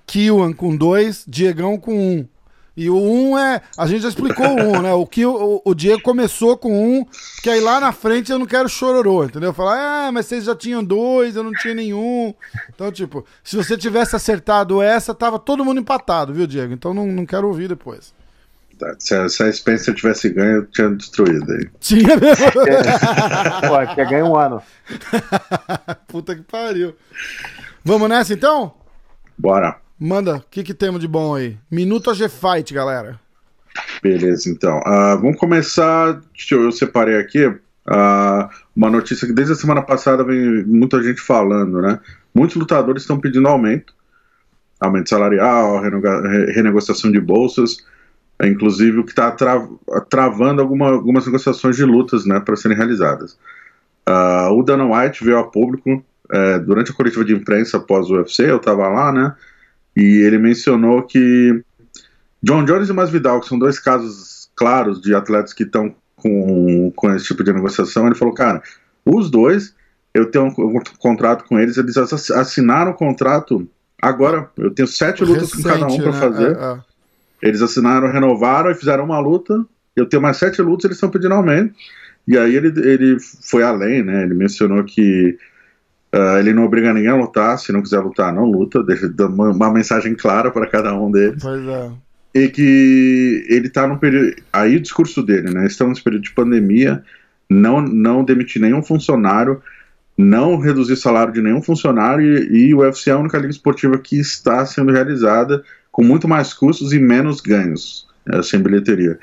Kiwan 0.07 0.53
com 0.53 0.73
2, 0.73 1.25
Diegão 1.27 1.77
com 1.77 1.91
1. 1.91 1.95
Um. 1.99 2.27
E 2.75 2.89
o 2.89 2.95
1 2.95 3.31
um 3.31 3.37
é. 3.37 3.61
A 3.77 3.85
gente 3.87 4.01
já 4.01 4.09
explicou 4.09 4.47
o 4.47 4.61
1, 4.61 4.77
um, 4.77 4.81
né? 4.81 4.93
O 4.93 5.05
que 5.05 5.25
o, 5.25 5.61
o, 5.65 5.75
Diego 5.75 6.01
começou 6.01 6.57
com 6.57 6.71
1, 6.71 6.99
um, 6.99 7.05
que 7.41 7.49
aí 7.49 7.59
lá 7.59 7.79
na 7.79 7.91
frente 7.91 8.31
eu 8.31 8.39
não 8.39 8.45
quero 8.45 8.69
chororô, 8.69 9.25
entendeu? 9.25 9.53
Falar, 9.53 10.07
ah, 10.07 10.11
mas 10.11 10.25
vocês 10.25 10.45
já 10.45 10.55
tinham 10.55 10.83
dois, 10.83 11.35
eu 11.35 11.43
não 11.43 11.51
tinha 11.51 11.73
nenhum. 11.73 12.33
Então, 12.73 12.91
tipo, 12.91 13.25
se 13.43 13.55
você 13.55 13.77
tivesse 13.77 14.15
acertado 14.15 14.81
essa, 14.81 15.13
tava 15.13 15.37
todo 15.37 15.65
mundo 15.65 15.79
empatado, 15.79 16.33
viu, 16.33 16.47
Diego? 16.47 16.73
Então 16.73 16.93
não, 16.93 17.05
não 17.07 17.25
quero 17.25 17.47
ouvir 17.47 17.67
depois. 17.67 18.13
Tá, 18.79 18.95
se 18.97 19.13
a, 19.13 19.27
se 19.27 19.43
a 19.43 19.51
Spencer 19.51 19.93
tivesse 19.93 20.29
ganho, 20.29 20.57
eu 20.57 20.65
tinha 20.67 20.89
destruído 20.89 21.51
aí. 21.51 21.69
Tinha 21.81 22.15
mesmo? 22.15 22.45
Pô, 23.67 23.93
quer 23.93 24.09
ganhar 24.09 24.23
um 24.23 24.37
ano. 24.37 24.63
Puta 26.07 26.33
que 26.33 26.43
pariu. 26.43 26.95
Vamos 27.83 28.07
nessa 28.07 28.33
então? 28.33 28.73
Bora. 29.37 29.81
Manda, 29.99 30.37
o 30.37 30.43
que, 30.49 30.63
que 30.63 30.73
temos 30.73 31.01
de 31.01 31.07
bom 31.09 31.35
aí? 31.35 31.57
Minuto 31.69 32.09
a 32.09 32.13
G-Fight, 32.13 32.73
galera. 32.73 33.19
Beleza, 34.01 34.49
então. 34.49 34.79
Uh, 34.79 35.19
vamos 35.19 35.37
começar. 35.37 36.21
Eu, 36.49 36.63
eu 36.63 36.71
separei 36.71 37.17
aqui 37.17 37.45
uh, 37.45 38.49
uma 38.73 38.89
notícia 38.89 39.27
que 39.27 39.33
desde 39.33 39.53
a 39.53 39.55
semana 39.57 39.81
passada 39.81 40.23
vem 40.23 40.63
muita 40.63 41.03
gente 41.03 41.19
falando, 41.19 41.81
né? 41.81 41.99
Muitos 42.33 42.55
lutadores 42.55 43.03
estão 43.03 43.19
pedindo 43.19 43.49
aumento, 43.49 43.93
aumento 44.79 45.09
salarial, 45.09 45.81
renegociação 45.81 47.11
de 47.11 47.19
bolsas, 47.19 47.77
inclusive 48.41 48.99
o 48.99 49.03
que 49.03 49.11
está 49.11 49.31
tra 49.31 49.67
travando 50.09 50.61
alguma, 50.61 50.91
algumas 50.91 51.25
negociações 51.25 51.75
de 51.75 51.83
lutas, 51.83 52.25
né, 52.25 52.39
para 52.39 52.55
serem 52.55 52.77
realizadas. 52.77 53.33
Uh, 54.07 54.53
o 54.53 54.63
Dana 54.63 54.85
White 54.85 55.25
veio 55.25 55.39
a 55.39 55.43
público 55.43 56.03
é, 56.31 56.59
durante 56.59 56.91
a 56.91 56.93
coletiva 56.93 57.25
de 57.25 57.33
imprensa 57.33 57.77
após 57.77 58.09
o 58.09 58.15
UFC, 58.15 58.49
eu 58.49 58.57
estava 58.57 58.87
lá, 58.87 59.11
né? 59.11 59.35
E 59.99 60.21
ele 60.25 60.37
mencionou 60.37 61.03
que 61.03 61.61
John 62.41 62.63
Jones 62.63 62.87
e 62.87 62.93
Masvidal, 62.93 63.41
que 63.41 63.49
são 63.49 63.59
dois 63.59 63.77
casos 63.77 64.49
claros 64.55 65.01
de 65.01 65.13
atletas 65.13 65.53
que 65.53 65.63
estão 65.63 65.93
com, 66.15 66.89
com 66.95 67.13
esse 67.13 67.25
tipo 67.25 67.43
de 67.43 67.51
negociação, 67.51 68.05
ele 68.05 68.15
falou, 68.15 68.33
cara, 68.33 68.63
os 69.05 69.29
dois, 69.29 69.75
eu 70.13 70.31
tenho 70.31 70.45
um, 70.45 70.79
contrato 70.97 71.43
com 71.43 71.59
eles, 71.59 71.75
eles 71.75 71.97
assinaram 71.97 72.91
o 72.91 72.95
contrato 72.95 73.67
agora, 74.01 74.49
eu 74.57 74.71
tenho 74.71 74.87
sete 74.87 75.21
lutas 75.25 75.51
Recente, 75.51 75.63
com 75.63 75.69
cada 75.69 75.87
um 75.87 75.97
para 75.97 76.11
né? 76.11 76.19
fazer. 76.19 76.57
É, 76.57 76.61
é. 76.61 76.79
Eles 77.41 77.61
assinaram, 77.61 78.09
renovaram 78.09 78.71
e 78.71 78.75
fizeram 78.75 79.03
uma 79.03 79.19
luta. 79.19 79.65
Eu 79.95 80.05
tenho 80.05 80.21
mais 80.21 80.37
sete 80.37 80.61
lutas, 80.61 80.85
eles 80.85 80.97
estão 80.97 81.09
pedindo 81.09 81.33
aumento. 81.33 81.73
E 82.25 82.37
aí 82.37 82.55
ele, 82.55 82.67
ele 82.89 83.17
foi 83.19 83.63
além, 83.63 84.03
né? 84.03 84.23
Ele 84.23 84.33
mencionou 84.33 84.83
que 84.83 85.37
Uh, 86.13 86.39
ele 86.39 86.53
não 86.53 86.65
obriga 86.65 86.93
ninguém 86.93 87.11
a 87.11 87.15
lutar, 87.15 87.59
se 87.59 87.71
não 87.71 87.83
quiser 87.83 87.99
lutar, 87.99 88.33
não 88.33 88.45
luta, 88.45 88.83
deixa 88.83 89.11
uma, 89.19 89.51
uma 89.51 89.71
mensagem 89.71 90.15
clara 90.15 90.49
para 90.49 90.67
cada 90.67 90.93
um 90.95 91.11
deles. 91.11 91.41
Pois 91.41 91.67
é. 91.67 91.91
E 92.33 92.47
que 92.47 93.45
ele 93.47 93.67
está 93.67 93.87
num 93.87 93.97
período. 93.97 94.35
Aí 94.51 94.75
o 94.75 94.81
discurso 94.81 95.21
dele, 95.21 95.51
né? 95.51 95.67
Estamos 95.67 95.91
nesse 95.91 96.03
período 96.03 96.23
de 96.23 96.31
pandemia, 96.31 97.03
não, 97.49 97.81
não 97.81 98.23
demitir 98.23 98.61
nenhum 98.61 98.81
funcionário, 98.81 99.61
não 100.17 100.57
reduzir 100.57 100.95
salário 100.95 101.33
de 101.33 101.41
nenhum 101.41 101.61
funcionário, 101.61 102.25
e, 102.25 102.69
e 102.69 102.73
o 102.73 102.79
UFC 102.79 103.09
é 103.09 103.13
a 103.13 103.17
única 103.17 103.37
liga 103.37 103.51
esportiva 103.51 103.97
que 103.97 104.19
está 104.19 104.65
sendo 104.65 104.91
realizada 104.91 105.63
com 105.91 106.03
muito 106.03 106.27
mais 106.27 106.53
custos 106.53 106.91
e 106.91 106.99
menos 106.99 107.39
ganhos, 107.39 108.07
né, 108.25 108.41
sem 108.41 108.61
bilheteria. 108.61 109.19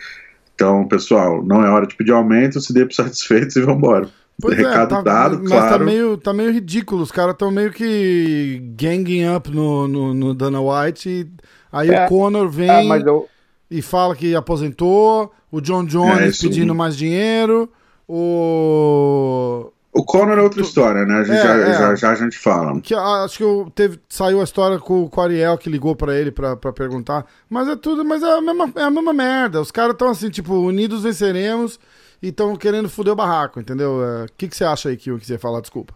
Então, 0.55 0.89
pessoal, 0.89 1.45
não 1.45 1.65
é 1.65 1.71
hora 1.71 1.87
de 1.87 1.95
pedir 1.95 2.13
aumento, 2.13 2.61
se 2.61 2.73
dê 2.73 2.85
por 2.85 2.95
satisfeitos 2.97 3.57
e 3.57 3.61
vamos 3.61 3.79
embora. 3.79 4.09
Pois 4.41 4.57
Recado 4.57 4.85
é, 4.85 4.97
tá, 4.97 5.01
dado, 5.03 5.39
mas 5.39 5.49
tá 5.51 5.57
claro. 5.57 5.79
tá 5.79 5.85
meio, 5.85 6.17
tá 6.19 6.33
meio 6.33 6.53
ridículo. 6.53 7.03
Os 7.03 7.11
caras 7.11 7.33
estão 7.33 7.51
meio 7.51 7.73
que 7.73 8.61
ganging 8.77 9.35
up 9.35 9.51
no, 9.51 9.89
no, 9.89 10.15
no 10.15 10.35
Dana 10.35 10.61
White. 10.61 11.09
E 11.09 11.27
aí 11.73 11.91
é, 11.91 12.05
o 12.05 12.09
Conor 12.09 12.49
vem 12.49 12.71
é, 12.71 12.99
eu... 12.99 13.27
e 13.71 13.81
fala 13.81 14.15
que 14.15 14.35
aposentou. 14.35 15.33
O 15.51 15.61
John 15.61 15.85
Jones 15.87 16.39
é, 16.39 16.49
pedindo 16.49 16.75
mais 16.75 16.97
dinheiro. 16.97 17.71
O. 18.07 19.73
O 19.91 20.05
Conor 20.05 20.37
é 20.39 20.43
outra 20.43 20.61
história, 20.61 21.07
né? 21.07 21.21
A 21.21 21.25
gente 21.25 21.39
é, 21.39 21.43
já, 21.43 21.55
é. 21.55 21.73
já, 21.73 21.95
já, 21.95 22.11
a 22.11 22.15
gente 22.15 22.37
fala. 22.37 22.79
Que, 22.83 22.95
acho 22.95 23.39
que 23.39 23.43
eu 23.43 23.73
teve, 23.75 23.99
saiu 24.07 24.43
a 24.43 24.45
história 24.45 24.79
com, 24.79 25.09
com 25.09 25.21
o 25.21 25.25
Ariel 25.25 25.57
que 25.57 25.71
ligou 25.71 25.97
para 25.97 26.15
ele 26.15 26.31
para 26.31 26.55
perguntar. 26.75 27.25
Mas 27.49 27.67
é 27.67 27.77
tudo, 27.77 28.05
mas 28.05 28.23
é 28.23 28.31
a 28.31 28.43
mesma, 28.43 28.71
é 28.77 28.83
a 28.83 28.91
mesma 28.91 29.15
merda. 29.15 29.59
Os 29.63 29.71
caras 29.71 29.93
estão 29.93 30.11
assim, 30.11 30.29
tipo, 30.29 30.53
unidos 30.53 31.05
venceremos 31.05 31.81
e 32.23 32.29
estão 32.29 32.57
querendo 32.57 32.89
foder 32.89 33.13
o 33.13 33.17
barraco, 33.17 33.61
entendeu? 33.61 33.97
O 33.97 34.25
é, 34.25 34.27
que, 34.37 34.49
que 34.49 34.57
você 34.57 34.65
acha 34.65 34.89
aí 34.89 34.97
que 34.97 35.11
eu 35.11 35.19
quiser 35.19 35.39
falar? 35.39 35.61
Desculpa. 35.61 35.95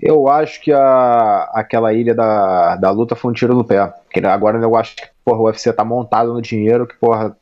Eu 0.00 0.28
acho 0.28 0.60
que 0.60 0.72
a, 0.72 1.50
aquela 1.54 1.92
ilha 1.92 2.14
da, 2.14 2.76
da 2.76 2.90
luta 2.90 3.16
foi 3.16 3.30
um 3.30 3.34
tiro 3.34 3.54
no 3.54 3.64
pé. 3.64 3.86
Porque 4.04 4.20
agora 4.20 4.58
eu 4.58 4.76
acho 4.76 4.94
que 4.94 5.08
porra, 5.24 5.40
o 5.40 5.44
UFC 5.44 5.72
tá 5.72 5.84
montado 5.84 6.32
no 6.32 6.40
dinheiro, 6.40 6.86
que 6.86 6.96
porra, 6.96 7.36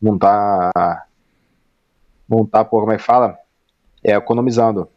não 0.00 0.18
tá. 0.18 0.70
Não 2.28 2.44
tá, 2.44 2.64
porra, 2.64 2.82
como 2.82 2.92
é 2.92 2.96
que 2.96 3.02
fala? 3.02 3.36
É 4.02 4.12
economizando. 4.12 4.88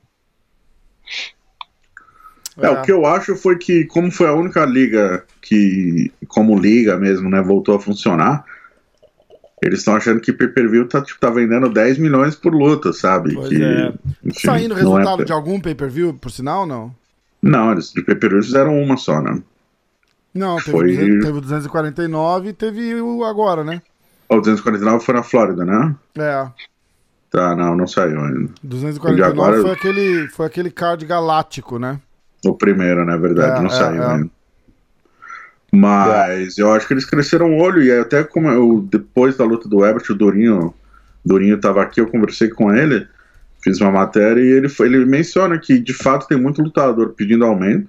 É, 2.57 2.65
é, 2.65 2.69
o 2.69 2.81
que 2.81 2.91
eu 2.91 3.05
acho 3.05 3.35
foi 3.35 3.57
que, 3.57 3.85
como 3.85 4.11
foi 4.11 4.27
a 4.27 4.33
única 4.33 4.65
liga 4.65 5.23
que, 5.41 6.11
como 6.27 6.59
liga 6.59 6.97
mesmo, 6.97 7.29
né, 7.29 7.41
voltou 7.41 7.75
a 7.75 7.79
funcionar, 7.79 8.43
eles 9.61 9.79
estão 9.79 9.95
achando 9.95 10.21
que 10.21 10.31
pay-per-view 10.31 10.87
tá, 10.87 11.01
tipo, 11.01 11.19
tá 11.19 11.29
vendendo 11.29 11.69
10 11.69 11.97
milhões 11.97 12.35
por 12.35 12.53
luta, 12.53 12.93
sabe? 12.93 13.33
Pois 13.33 13.49
que, 13.49 13.63
é. 13.63 13.93
Enfim, 14.23 14.39
Saindo 14.39 14.75
resultado 14.75 15.23
é... 15.23 15.25
de 15.25 15.31
algum 15.31 15.59
pay-per-view, 15.59 16.13
por 16.13 16.29
sinal, 16.29 16.65
não? 16.65 16.93
Não, 17.41 17.71
eles 17.71 17.91
de 17.91 18.03
pay-per-view 18.03 18.43
fizeram 18.43 18.79
uma 18.79 18.97
só, 18.97 19.21
né? 19.21 19.41
Não, 20.33 20.57
teve, 20.57 20.71
foi... 20.71 20.95
200, 20.95 21.25
teve 21.25 21.41
249 21.41 22.49
e 22.49 22.53
teve 22.53 22.95
o 23.01 23.23
agora, 23.23 23.63
né? 23.63 23.81
O 24.29 24.35
249 24.35 25.03
foi 25.03 25.15
na 25.15 25.23
Flórida, 25.23 25.65
né? 25.65 25.95
É. 26.17 26.47
Tá, 27.31 27.55
não, 27.55 27.75
não 27.75 27.87
saiu 27.87 28.19
ainda. 28.21 28.51
249 28.61 29.31
agora... 29.31 29.61
foi, 29.61 29.71
aquele, 29.71 30.27
foi 30.29 30.45
aquele 30.45 30.69
card 30.69 31.05
galáctico, 31.05 31.79
né? 31.79 31.99
O 32.45 32.53
primeiro, 32.53 33.03
na 33.03 33.17
verdade, 33.17 33.59
é, 33.59 33.61
não 33.61 33.67
é, 33.67 33.69
saiu 33.69 34.03
é. 34.03 34.13
ainda. 34.13 34.29
Mas 35.77 36.57
eu 36.57 36.71
acho 36.71 36.87
que 36.87 36.93
eles 36.93 37.05
cresceram 37.05 37.53
o 37.53 37.61
olho, 37.61 37.81
e 37.83 37.91
até 37.91 38.23
como 38.23 38.49
eu, 38.49 38.87
depois 38.89 39.37
da 39.37 39.45
luta 39.45 39.69
do 39.69 39.85
Ebert, 39.85 40.09
o 40.09 40.15
Durinho, 40.15 40.73
Durinho 41.23 41.55
estava 41.55 41.81
aqui, 41.81 42.01
eu 42.01 42.07
conversei 42.07 42.49
com 42.49 42.73
ele, 42.73 43.07
fiz 43.61 43.79
uma 43.79 43.91
matéria, 43.91 44.41
e 44.41 44.47
ele, 44.47 44.67
ele 44.79 45.05
menciona 45.05 45.57
que 45.59 45.77
de 45.77 45.93
fato 45.93 46.27
tem 46.27 46.37
muito 46.37 46.61
lutador 46.61 47.09
pedindo 47.09 47.45
aumento. 47.45 47.87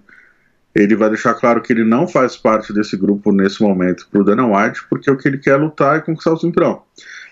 Ele 0.75 0.95
vai 0.95 1.09
deixar 1.09 1.35
claro 1.35 1.63
que 1.63 1.73
ele 1.73 1.83
não 1.83 2.07
faz 2.07 2.37
parte 2.37 2.73
desse 2.73 2.97
grupo 2.97 3.33
nesse 3.33 3.63
momento 3.63 4.07
pro 4.11 4.23
Dana 4.23 4.47
White, 4.47 4.83
porque 4.89 5.11
o 5.11 5.17
que 5.17 5.27
ele 5.27 5.39
quer 5.39 5.53
é 5.53 5.57
lutar 5.57 5.97
é 5.97 6.01
conquistar 6.01 6.33
o 6.33 6.37
cinturão. 6.37 6.83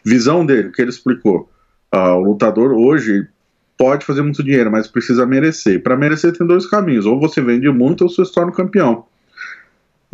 Visão 0.04 0.44
dele, 0.44 0.68
o 0.68 0.72
que 0.72 0.80
ele 0.80 0.90
explicou. 0.90 1.48
Uh, 1.94 2.16
o 2.16 2.32
lutador 2.32 2.72
hoje 2.72 3.28
pode 3.76 4.04
fazer 4.04 4.22
muito 4.22 4.42
dinheiro, 4.42 4.70
mas 4.70 4.88
precisa 4.88 5.26
merecer. 5.26 5.82
Para 5.82 5.96
merecer 5.96 6.32
tem 6.32 6.46
dois 6.46 6.66
caminhos: 6.66 7.06
ou 7.06 7.20
você 7.20 7.40
vende 7.40 7.68
muito 7.68 8.02
ou 8.02 8.10
você 8.10 8.25
se 8.25 8.32
torna 8.32 8.50
campeão. 8.50 9.04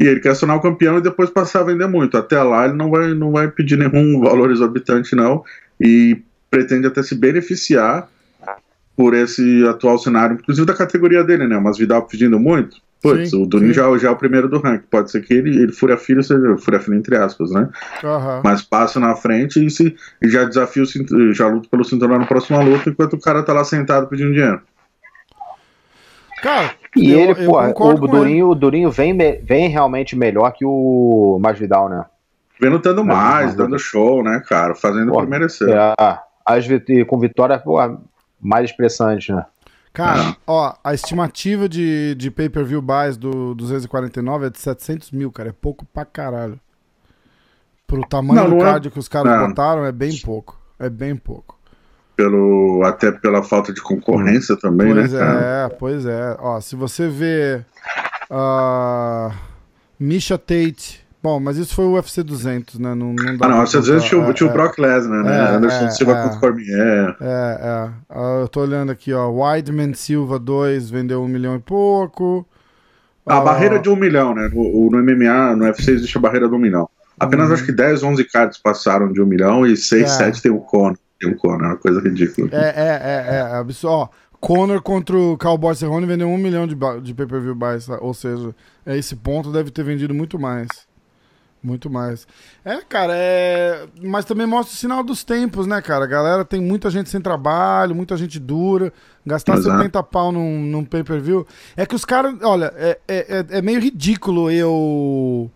E 0.03 0.07
ele 0.07 0.19
quer 0.19 0.31
acionar 0.31 0.57
o 0.57 0.61
campeão 0.61 0.99
e 0.99 1.01
depois 1.01 1.31
passar 1.31 1.61
a 1.61 1.65
vender 1.65 1.87
muito. 1.87 2.17
Até 2.17 2.43
lá 2.43 2.65
ele 2.65 2.75
não 2.75 2.91
vai, 2.91 3.15
não 3.15 3.31
vai 3.31 3.49
pedir 3.49 3.79
nenhum 3.79 4.19
valor 4.21 4.51
exorbitante, 4.51 5.15
não. 5.15 5.45
E 5.81 6.21
pretende 6.51 6.89
até 6.89 7.05
se 7.05 7.15
beneficiar 7.15 8.09
por 8.97 9.15
esse 9.15 9.65
atual 9.67 9.97
cenário, 9.99 10.35
inclusive 10.35 10.67
da 10.67 10.75
categoria 10.75 11.23
dele, 11.23 11.47
né? 11.47 11.57
Mas 11.61 11.79
Vidal 11.79 12.03
pedindo 12.03 12.39
muito. 12.41 12.79
Putz, 13.01 13.31
sim, 13.31 13.43
o 13.43 13.47
Durinho 13.47 13.73
já, 13.73 13.97
já, 13.97 14.09
é 14.09 14.11
o 14.11 14.17
primeiro 14.17 14.49
do 14.49 14.59
ranking. 14.59 14.87
Pode 14.91 15.11
ser 15.13 15.23
que 15.23 15.35
ele, 15.35 15.63
ele 15.63 15.73
fure 15.73 15.93
a 15.93 15.97
filha, 15.97 16.23
seja 16.23 16.57
fure 16.59 16.77
a 16.77 16.81
filha 16.81 16.97
entre 16.97 17.17
aspas, 17.17 17.53
né? 17.53 17.69
Uhum. 18.03 18.41
Mas 18.43 18.63
passa 18.63 18.99
na 18.99 19.15
frente 19.15 19.65
e, 19.65 19.71
se, 19.71 19.97
e 20.21 20.29
já 20.29 20.45
desafia 20.45 20.83
o 20.83 21.33
já 21.33 21.47
luta 21.47 21.69
pelo 21.69 21.85
cinturão 21.85 22.19
na 22.19 22.27
próxima 22.27 22.61
luta, 22.61 22.91
enquanto 22.91 23.15
o 23.15 23.21
cara 23.21 23.43
tá 23.43 23.53
lá 23.53 23.65
sentado 23.65 24.09
pedindo 24.09 24.33
dinheiro. 24.33 24.61
Cara, 26.43 26.75
e 26.97 27.11
eu, 27.11 27.21
ele, 27.21 27.35
pô, 27.47 27.59
o 27.61 28.07
Durinho, 28.07 28.51
o 28.51 28.55
Durinho 28.55 28.91
vem, 28.91 29.17
vem 29.43 29.69
realmente 29.69 30.15
melhor 30.15 30.51
que 30.53 30.65
o 30.65 31.39
Masvidal, 31.41 31.89
né? 31.89 32.05
Vem 32.61 32.71
lutando 32.71 33.05
mais, 33.05 33.55
dando 33.55 33.79
show, 33.79 34.23
né, 34.23 34.43
cara? 34.47 34.75
Fazendo 34.75 35.11
pô, 35.11 35.19
por 35.19 35.27
merecer. 35.27 35.69
É, 35.71 35.95
as, 36.45 36.67
com 37.07 37.19
vitória, 37.19 37.59
pô, 37.59 37.77
mais 38.41 38.71
expressante, 38.71 39.33
né? 39.33 39.45
Cara, 39.93 40.31
é. 40.31 40.37
ó, 40.47 40.75
a 40.83 40.95
estimativa 40.95 41.69
de, 41.69 42.15
de 42.15 42.31
pay-per-view 42.31 42.81
buys 42.81 43.17
do 43.17 43.55
249 43.55 44.47
é 44.47 44.51
de 44.51 44.59
700 44.59 45.11
mil, 45.11 45.31
cara. 45.31 45.51
É 45.51 45.53
pouco 45.53 45.85
pra 45.85 46.05
caralho. 46.05 46.59
Pro 47.87 48.07
tamanho 48.07 48.41
não, 48.41 48.51
do 48.51 48.57
não 48.57 48.63
é- 48.63 48.71
card 48.71 48.89
é... 48.89 48.91
que 48.91 48.99
os 48.99 49.09
caras 49.09 49.33
é. 49.33 49.47
botaram, 49.47 49.85
é 49.85 49.93
bem 49.93 50.17
pouco. 50.19 50.59
É 50.79 50.89
bem 50.89 51.15
pouco. 51.15 51.59
Pelo, 52.17 52.83
até 52.85 53.11
pela 53.11 53.43
falta 53.43 53.73
de 53.73 53.81
concorrência 53.81 54.57
também, 54.57 54.93
pois 54.93 55.13
né, 55.13 55.19
cara? 55.19 55.41
É, 55.41 55.69
pois 55.71 56.05
é. 56.07 56.37
Ó, 56.39 56.61
se 56.61 56.77
você 56.77 57.09
vê 57.09 57.65
uh, 58.31 59.33
Misha 59.99 60.37
Tate 60.39 61.01
Bom, 61.23 61.39
mas 61.39 61.57
isso 61.57 61.73
foi 61.73 61.85
o 61.85 61.93
UFC 61.93 62.21
200, 62.25 62.81
né? 62.81 62.97
Não, 62.97 63.13
não 63.15 63.37
dá 63.37 63.47
Ah, 63.47 63.49
não, 63.49 63.61
às 63.63 63.73
vezes 63.73 64.03
tinha, 64.03 64.19
o- 64.21 64.23
contar. 64.23 64.35
tinha 64.35 64.49
o 64.49 64.51
É, 64.51 64.55
Brock 64.55 64.77
Lesnar, 64.77 65.23
né? 65.23 65.37
É, 65.39 65.55
Anderson 65.55 65.85
é, 65.85 65.91
Silva 65.91 66.13
é. 66.15 66.23
contra 66.25 66.41
Cormier. 66.41 67.17
É, 67.21 67.59
é. 67.61 67.91
Ah, 68.11 68.39
eu 68.41 68.49
tô 68.49 68.61
olhando 68.61 68.91
aqui, 68.91 69.13
ó. 69.13 69.31
Weidman 69.31 69.95
Silva 69.95 70.37
2 70.37 70.91
vendeu 70.91 71.23
um 71.23 71.29
milhão 71.29 71.55
e 71.55 71.61
pouco. 71.61 72.45
A 73.25 73.37
Ah, 73.37 73.41
barreira 73.41 73.79
de 73.79 73.89
um 73.89 73.95
milhão, 73.95 74.35
né? 74.35 74.51
No, 74.53 74.91
no 74.91 74.99
MMA, 75.01 75.55
no 75.55 75.63
UFC 75.65 75.93
existe 75.93 76.19
a 76.19 76.21
barreira 76.21 76.49
de 76.49 76.55
um 76.57 76.59
milhão. 76.59 76.89
Apenas 77.21 77.47
Uhum. 77.51 77.55
acho 77.55 77.67
que 77.67 77.73
10, 77.73 78.03
11 78.03 78.25
cards 78.25 78.59
passaram 78.59 79.13
de 79.13 79.23
um 79.23 79.27
milhão 79.27 79.65
e 79.65 79.77
6, 79.77 80.03
É. 80.03 80.07
7 80.09 80.43
tem 80.43 80.51
o 80.51 80.59
Conor. 80.59 80.99
O 81.27 81.37
Conor, 81.37 81.63
é 81.63 81.67
uma 81.69 81.77
coisa 81.77 82.01
ridícula. 82.01 82.49
É, 82.53 82.57
é, 82.57 83.01
é, 83.03 83.37
é. 83.37 83.41
absurdo. 83.57 83.93
Ó, 83.95 84.09
Conor 84.41 84.83
contra 84.83 85.17
o 85.17 85.39
Cowboy 85.39 85.75
Cerrone 85.75 86.07
vendeu 86.07 86.29
um 86.29 86.37
milhão 86.37 86.67
de, 86.67 86.77
de 87.03 87.15
pay-per-view 87.15 87.55
buys, 87.55 87.87
tá? 87.87 87.99
ou 88.01 88.13
seja, 88.13 88.55
é 88.85 88.97
esse 88.97 89.15
ponto 89.15 89.53
deve 89.53 89.71
ter 89.71 89.85
vendido 89.85 90.13
muito 90.13 90.39
mais. 90.39 90.69
Muito 91.63 91.89
mais. 91.89 92.27
É, 92.65 92.79
cara, 92.79 93.13
é. 93.15 93.87
Mas 94.03 94.25
também 94.25 94.49
mostra 94.49 94.75
o 94.75 94.77
sinal 94.77 95.05
dos 95.05 95.23
tempos, 95.23 95.65
né, 95.65 95.81
cara? 95.81 96.03
A 96.05 96.09
galera 96.09 96.45
tem 96.45 96.61
muita 96.61 96.91
gente 96.91 97.09
sem 97.09 97.21
trabalho, 97.21 97.95
muita 97.95 98.17
gente 98.17 98.41
dura. 98.41 98.93
Gastar 99.25 99.57
Exato. 99.57 99.77
70 99.79 100.03
pau 100.03 100.33
num, 100.33 100.61
num 100.61 100.85
pay-per-view. 100.85 101.47
É 101.77 101.87
que 101.87 101.95
os 101.95 102.05
caras. 102.05 102.35
Olha, 102.43 102.73
é, 102.77 102.99
é, 103.07 103.17
é- 103.39 103.59
é 103.59 103.63
meio 103.63 103.81
ridículo 103.81 104.51
eu. 104.51 105.49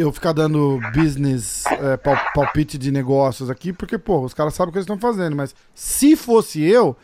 Eu 0.00 0.12
ficar 0.12 0.32
dando 0.32 0.80
business, 0.94 1.64
é, 1.66 1.96
pal- 1.96 2.18
palpite 2.34 2.78
de 2.78 2.90
negócios 2.90 3.50
aqui, 3.50 3.72
porque, 3.72 3.98
pô, 3.98 4.20
os 4.20 4.32
caras 4.34 4.54
sabem 4.54 4.70
o 4.70 4.72
que 4.72 4.78
eles 4.78 4.84
estão 4.84 4.98
fazendo. 4.98 5.36
Mas 5.36 5.54
se 5.74 6.16
fosse 6.16 6.62
eu, 6.62 6.96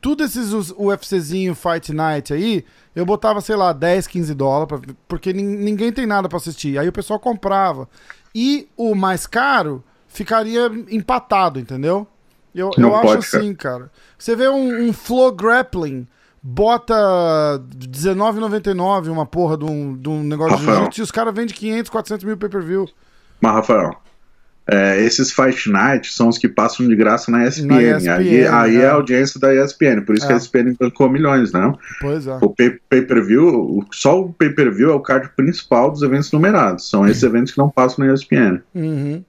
tudo 0.00 0.24
esses 0.24 0.52
UFCzinho 0.76 1.54
Fight 1.54 1.92
Night 1.92 2.32
aí, 2.32 2.64
eu 2.94 3.04
botava, 3.04 3.40
sei 3.40 3.56
lá, 3.56 3.72
10, 3.72 4.06
15 4.06 4.34
dólares, 4.34 4.68
pra- 4.80 4.94
porque 5.06 5.32
nin- 5.32 5.56
ninguém 5.58 5.92
tem 5.92 6.06
nada 6.06 6.28
pra 6.28 6.38
assistir. 6.38 6.78
Aí 6.78 6.88
o 6.88 6.92
pessoal 6.92 7.18
comprava. 7.20 7.88
E 8.34 8.68
o 8.76 8.94
mais 8.94 9.26
caro 9.26 9.82
ficaria 10.06 10.66
empatado, 10.90 11.58
entendeu? 11.60 12.06
Eu, 12.54 12.70
Não 12.78 12.88
eu 12.88 12.96
acho 12.96 13.36
assim, 13.36 13.54
cara. 13.54 13.90
Você 14.18 14.34
vê 14.34 14.48
um, 14.48 14.88
um 14.88 14.92
Flow 14.92 15.30
Grappling, 15.32 16.06
bota 16.42 16.94
R$19,99 16.94 19.08
uma 19.10 19.26
porra 19.26 19.56
de 19.56 19.64
um, 19.64 19.96
de 19.96 20.08
um 20.08 20.22
negócio 20.22 20.54
de 20.56 20.60
Rafael. 20.60 20.76
jiu-jitsu 20.76 21.00
e 21.00 21.04
os 21.04 21.10
caras 21.10 21.34
vendem 21.34 21.54
500, 21.54 21.90
400 21.90 22.24
mil 22.24 22.36
pay-per-view. 22.36 22.86
Mas, 23.40 23.52
Rafael, 23.54 23.90
é, 24.70 25.00
esses 25.02 25.32
Fight 25.32 25.70
Night 25.70 26.12
são 26.12 26.28
os 26.28 26.36
que 26.38 26.48
passam 26.48 26.86
de 26.86 26.94
graça 26.94 27.30
na 27.30 27.46
ESPN. 27.46 27.66
Na 27.66 27.82
ESPN, 27.82 28.10
aí 28.10 28.46
aí 28.46 28.76
é 28.76 28.86
a 28.88 28.92
audiência 28.92 29.40
da 29.40 29.54
ESPN, 29.54 30.02
por 30.04 30.14
isso 30.14 30.26
que 30.26 30.32
É. 30.32 30.36
a 30.36 30.38
ESPN 30.38 30.74
bancou 30.78 31.08
milhões, 31.08 31.52
né? 31.52 31.72
Pois 32.00 32.26
é. 32.26 32.38
O 32.42 32.50
pay- 32.50 32.78
pay-per-view, 32.88 33.84
só 33.90 34.20
o 34.20 34.32
pay-per-view 34.32 34.90
é 34.90 34.94
o 34.94 35.00
card 35.00 35.30
principal 35.36 35.90
dos 35.90 36.02
eventos 36.02 36.30
numerados. 36.32 36.88
São 36.90 37.06
esses 37.08 37.22
eventos 37.22 37.52
que 37.52 37.58
não 37.58 37.70
passam 37.70 38.04
na 38.04 38.12
ESPN. 38.12 38.60
Uhum. 38.74 39.24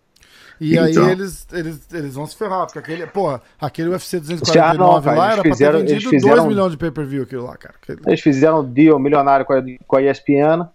E 0.59 0.77
Então. 0.77 1.05
aí 1.05 1.11
eles, 1.11 1.47
eles, 1.53 1.87
eles 1.93 2.15
vão 2.15 2.25
se 2.25 2.35
ferrar, 2.35 2.65
porque 2.65 2.79
aquele, 2.79 3.07
porra, 3.07 3.41
aquele 3.61 3.89
UFC 3.89 4.17
Ah, 4.17 4.19
249 4.19 4.77
não, 4.77 5.01
cara, 5.01 5.17
lá 5.17 5.23
eles 5.25 5.33
era 5.33 5.41
pra 5.41 5.51
fizeram- 5.51 5.71
ter 5.79 5.79
eles 5.79 5.91
vendido 5.93 6.11
2 6.11 6.23
fizeram- 6.23 6.47
milhões 6.47 6.71
de 6.71 6.77
pay-per-view 6.77 7.23
aquilo 7.23 7.45
lá, 7.45 7.55
cara. 7.57 7.75
Aquele- 7.81 8.01
Eles 8.05 8.19
fizeram 8.21 8.59
um 8.59 8.63
deal 8.69 8.99
milionário 8.99 9.45
com 9.45 9.53
a, 9.53 9.61
com 9.87 9.95
a 9.95 10.01
ESPN 10.01 10.67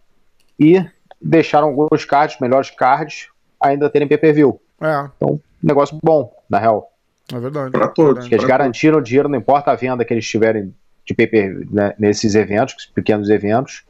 e 0.58 0.84
deixaram 1.20 1.68
alguns 1.68 2.04
cards, 2.04 2.38
melhores 2.40 2.70
cards, 2.70 3.28
ainda 3.60 3.90
terem 3.90 4.08
pay-per-view. 4.08 4.58
É, 4.80 5.08
Então, 5.16 5.38
negócio 5.62 5.98
bom, 6.02 6.32
na 6.48 6.58
real. 6.58 6.90
é 7.32 7.38
verdade. 7.38 7.70
Pra 7.70 7.88
todos. 7.88 8.06
Verdade. 8.14 8.28
Que 8.28 8.34
eles 8.36 8.44
Pra 8.46 8.56
garantiram 8.58 8.98
o 8.98 9.02
dinheiro, 9.02 9.28
não 9.28 9.38
importa 9.38 9.70
a 9.70 9.74
venda 9.74 10.04
que 10.04 10.12
eles 10.14 10.26
tiverem 10.26 10.74
de 11.06 11.12
pay-per 11.14 11.66
né, 11.70 11.94
nesses 11.98 12.34
eventos, 12.34 12.86
pequenos 12.94 13.28
eventos. 13.28 13.84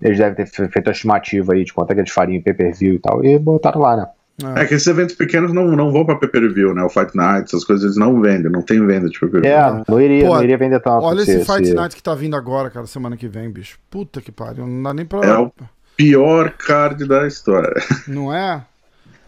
Eles 0.00 0.16
devem 0.18 0.34
ter 0.34 0.46
fe- 0.46 0.68
feito 0.68 0.88
a 0.88 0.92
estimativa 0.92 1.52
aí 1.52 1.64
de 1.64 1.72
quanto 1.74 1.90
é 1.90 1.94
que 1.94 2.00
eles 2.00 2.10
fariam 2.12 2.36
em 2.36 2.40
pay-per-view 2.42 2.94
e 2.94 2.98
tal, 2.98 3.24
e 3.24 3.38
botaram 3.38 3.80
lá, 3.80 3.96
né? 3.96 4.06
É 4.56 4.64
que 4.64 4.74
esses 4.74 4.86
eventos 4.86 5.14
pequenos 5.14 5.52
não, 5.52 5.66
não 5.76 5.90
vão 5.92 6.04
pra 6.04 6.16
pay-per-view, 6.16 6.74
né? 6.74 6.82
O 6.82 6.88
Fight 6.88 7.14
Night, 7.16 7.44
essas 7.48 7.64
coisas 7.64 7.84
eles 7.84 7.96
não 7.96 8.20
vendem, 8.20 8.50
não 8.50 8.62
tem 8.62 8.84
venda 8.86 9.08
de 9.08 9.18
pay-per-view. 9.18 9.52
É, 9.52 9.82
não 9.88 10.00
iria, 10.00 10.26
Pô, 10.26 10.34
não 10.36 10.42
iria 10.44 10.56
vender 10.58 10.80
tanto. 10.80 11.04
Olha 11.04 11.24
se- 11.24 11.32
esse 11.32 11.44
Fight 11.52 11.66
se- 11.68 11.74
Night 11.74 11.94
que 11.96 12.02
tá 12.02 12.14
vindo 12.14 12.36
agora, 12.36 12.70
cara, 12.70 12.86
semana 12.86 13.16
que 13.16 13.28
vem, 13.28 13.50
bicho. 13.50 13.78
Puta 13.90 14.20
que 14.20 14.30
pariu. 14.32 14.66
Não 14.66 14.82
dá 14.82 14.94
nem 14.94 15.04
pra. 15.06 15.20
É 15.26 15.38
o- 15.38 15.52
Pior 15.96 16.50
card 16.52 17.04
da 17.06 17.26
história. 17.26 17.74
Não 18.08 18.32
é? 18.34 18.64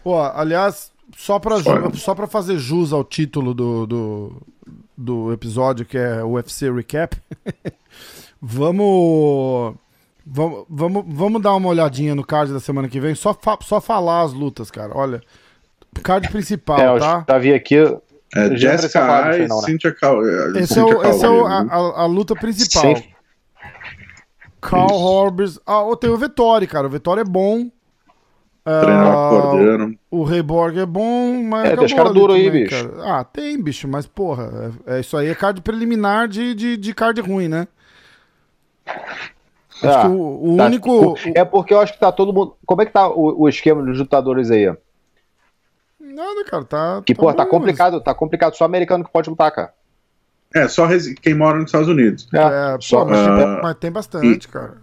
Pô, 0.03 0.19
aliás, 0.21 0.91
só 1.15 1.37
pra, 1.37 1.55
Olha. 1.55 1.93
só 1.93 2.15
pra 2.15 2.25
fazer 2.27 2.57
jus 2.57 2.91
ao 2.91 3.03
título 3.03 3.53
do, 3.53 3.85
do, 3.85 4.41
do 4.97 5.31
episódio, 5.31 5.85
que 5.85 5.97
é 5.97 6.23
o 6.23 6.31
UFC 6.31 6.71
Recap, 6.71 7.15
vamos, 8.41 9.75
vamos, 10.25 10.65
vamos, 10.69 11.03
vamos 11.07 11.41
dar 11.41 11.55
uma 11.55 11.69
olhadinha 11.69 12.13
no 12.15 12.25
card 12.25 12.51
da 12.53 12.59
semana 12.59 12.87
que 12.87 12.99
vem, 12.99 13.15
só, 13.15 13.33
fa- 13.33 13.57
só 13.61 13.79
falar 13.81 14.21
as 14.21 14.33
lutas, 14.33 14.69
cara. 14.71 14.91
Olha, 14.95 15.21
card 16.03 16.29
principal, 16.29 16.79
É, 16.79 16.87
eu 16.87 16.99
tá? 16.99 17.25
já 17.27 17.37
vi 17.37 17.53
aqui. 17.53 17.75
É 18.35 18.55
Jessica 18.55 18.99
Ai, 19.03 19.43
final, 19.43 19.61
né? 19.61 19.67
Cynthia 19.67 19.93
Cal... 19.93 20.25
é, 20.25 20.59
Esse 20.59 20.79
é, 20.79 20.83
o, 20.83 21.03
esse 21.03 21.23
é 21.23 21.29
o- 21.29 21.45
a, 21.45 21.63
né? 21.63 21.69
a- 21.71 22.01
a 22.01 22.05
luta 22.07 22.35
principal. 22.35 22.95
Sim. 22.95 23.03
Carl 24.59 24.87
Isso. 24.87 24.95
Horbers. 24.95 25.59
Ah, 25.67 25.83
oh, 25.83 25.95
tem 25.95 26.09
o 26.09 26.17
Vettori, 26.17 26.65
cara. 26.65 26.87
O 26.87 26.89
Vettori 26.89 27.21
é 27.21 27.25
bom. 27.25 27.69
Ah, 28.65 29.27
Cordeiro. 29.29 29.93
O 30.09 30.23
Reborg 30.23 30.79
é 30.79 30.85
bom, 30.85 31.43
mas. 31.43 31.65
É, 31.65 31.75
tem 31.75 31.85
acabou 31.85 31.95
caras 31.97 32.11
ali 32.11 32.19
duros 32.19 32.35
aí, 32.37 32.45
também, 32.45 32.63
bicho. 32.63 32.89
cara. 32.89 33.19
Ah, 33.19 33.23
tem, 33.25 33.61
bicho, 33.61 33.87
mas 33.89 34.07
porra, 34.07 34.71
é, 34.87 34.95
é 34.95 34.99
isso 35.01 35.17
aí 35.17 35.27
é 35.27 35.35
card 35.35 35.59
preliminar 35.61 36.29
de, 36.29 36.55
de, 36.55 36.77
de 36.77 36.93
card 36.93 37.19
ruim, 37.19 37.49
né? 37.49 37.67
Acho 39.87 39.97
Ah, 39.97 40.01
que 40.01 40.07
o, 40.07 40.53
o 40.53 40.57
tá- 40.57 40.65
único. 40.65 41.15
É 41.35 41.43
porque 41.45 41.73
eu 41.73 41.79
acho 41.79 41.93
que 41.93 41.99
tá 41.99 42.11
todo 42.11 42.33
mundo. 42.33 42.55
Como 42.65 42.81
é 42.81 42.85
que 42.85 42.91
tá 42.93 43.07
o, 43.07 43.41
o 43.43 43.49
esquema 43.49 43.83
dos 43.83 43.97
lutadores 43.99 44.49
aí? 44.51 44.65
Nada, 45.99 46.43
cara, 46.45 46.63
tá. 46.65 47.01
Que, 47.05 47.15
porra, 47.15 47.33
tá 47.33 47.43
bom, 47.45 47.51
complicado, 47.51 48.01
tá 48.01 48.13
complicado. 48.13 48.55
Só 48.55 48.65
americano 48.65 49.03
que 49.03 49.11
pode 49.11 49.29
lutar, 49.29 49.51
cara. 49.51 49.73
É, 50.53 50.67
só 50.67 50.85
resi- 50.85 51.15
quem 51.15 51.33
mora 51.33 51.57
nos 51.57 51.65
Estados 51.67 51.87
Unidos. 51.87 52.27
mas- 52.31 52.41
É, 52.51 52.77
só- 52.81 53.03
pô, 53.03 53.09
mas, 53.11 53.19
ah, 53.27 53.59
mas 53.63 53.75
tem 53.77 53.91
bastante, 53.91 54.47
cara. 54.47 54.77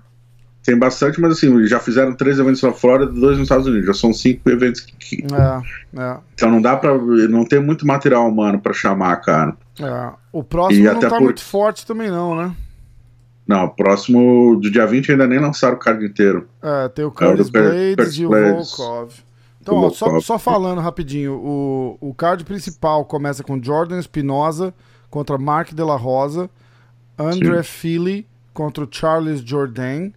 Tem 0.65 0.77
bastante, 0.79 1.19
mas 1.21 1.33
assim, 1.33 1.67
já 1.67 1.79
fizeram 1.81 2.15
três 2.15 2.39
eventos 2.39 2.61
na 2.63 2.73
Flórida, 2.73 3.11
dois 3.13 3.39
nos 3.39 3.45
Estados 3.47 3.67
Unidos. 3.67 3.87
Já 3.87 3.95
são 3.95 4.13
cinco 4.13 4.51
eventos. 4.51 4.81
Que... 4.83 5.25
É, 5.33 6.01
é, 6.03 6.17
Então 6.35 6.51
não 6.51 6.61
dá 6.61 6.77
pra. 6.77 6.93
Não 6.99 7.45
tem 7.47 7.61
muito 7.61 7.87
material 7.87 8.29
humano 8.29 8.61
pra 8.61 8.73
chamar, 8.73 9.17
cara. 9.19 9.57
é. 9.81 10.13
O 10.33 10.45
próximo 10.45 10.83
E 10.83 10.85
não 10.85 10.93
até 10.97 11.09
tá 11.09 11.17
por- 11.17 11.25
muito 11.25 11.43
forte 11.43 11.87
também, 11.87 12.11
não, 12.11 12.35
né? 12.37 12.53
Não, 13.51 13.69
próximo 13.69 14.55
do 14.61 14.71
dia 14.71 14.87
20 14.87 15.11
ainda 15.11 15.27
nem 15.27 15.41
lançaram 15.41 15.75
o 15.75 15.79
card 15.79 16.05
inteiro. 16.07 16.49
É, 16.63 16.89
tem 16.89 17.05
o 17.05 17.09
É, 17.09 17.11
Curtis 17.11 17.51
Per- 17.51 17.63
Blades 17.63 17.97
Curtis 17.97 18.15
e 18.19 18.27
o 18.27 18.29
Blades. 18.29 18.77
Volkov. 18.77 19.13
Então, 19.61 19.75
ó, 19.77 19.91
só, 19.91 20.21
só 20.21 20.39
falando 20.39 20.81
rapidinho, 20.81 21.33
o, 21.35 21.99
o 22.01 22.15
card 22.15 22.45
principal 22.45 23.05
começa 23.05 23.43
com 23.43 23.61
Jordan 23.63 23.99
Espinosa 23.99 24.73
contra 25.11 25.37
Mark 25.37 25.73
De 25.75 25.83
La 25.83 25.97
Rosa, 25.97 26.49
André 27.19 27.63
Fili 27.65 28.25
contra 28.55 28.85
o 28.85 28.89
Charles 28.91 29.41
Jordan, 29.41 30.11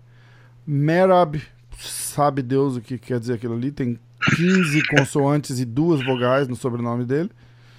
Merab, 0.65 1.41
sabe 1.77 2.41
Deus 2.41 2.77
o 2.77 2.81
que 2.81 2.97
quer 2.97 3.19
dizer 3.19 3.33
aquilo 3.33 3.55
ali, 3.55 3.71
tem 3.71 3.99
15 4.35 4.83
consoantes 4.95 5.59
e 5.59 5.65
duas 5.65 6.05
vogais 6.05 6.47
no 6.47 6.55
sobrenome 6.55 7.03
dele. 7.03 7.31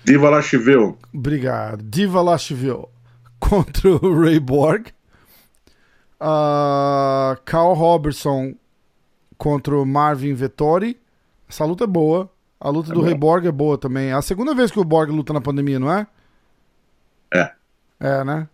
Diva 0.04 0.28
Lachiville. 0.28 0.94
Obrigado. 1.14 1.82
Diva 1.82 2.20
Lashville 2.20 2.86
contra 3.40 3.88
o 3.88 4.20
Ray 4.20 4.38
Borg. 4.40 4.88
Ah, 6.26 7.37
Carl 7.44 7.74
Robertson 7.74 8.54
contra 9.37 9.76
o 9.76 9.84
Marvin 9.84 10.32
Vettori. 10.32 10.98
Essa 11.46 11.66
luta 11.66 11.84
é 11.84 11.87
boa. 11.87 12.30
A 12.58 12.70
luta 12.70 12.88
do 12.88 12.94
boa. 12.94 13.06
Ray 13.06 13.14
Borg 13.14 13.46
é 13.46 13.52
boa 13.52 13.76
também. 13.76 14.08
É 14.08 14.14
a 14.14 14.22
segunda 14.22 14.54
vez 14.54 14.70
que 14.70 14.80
o 14.80 14.84
Borg 14.84 15.10
luta 15.10 15.34
na 15.34 15.40
pandemia, 15.42 15.78
não 15.78 15.92
é? 15.92 16.06
É. 17.30 17.52
É, 18.00 18.24
né? 18.24 18.48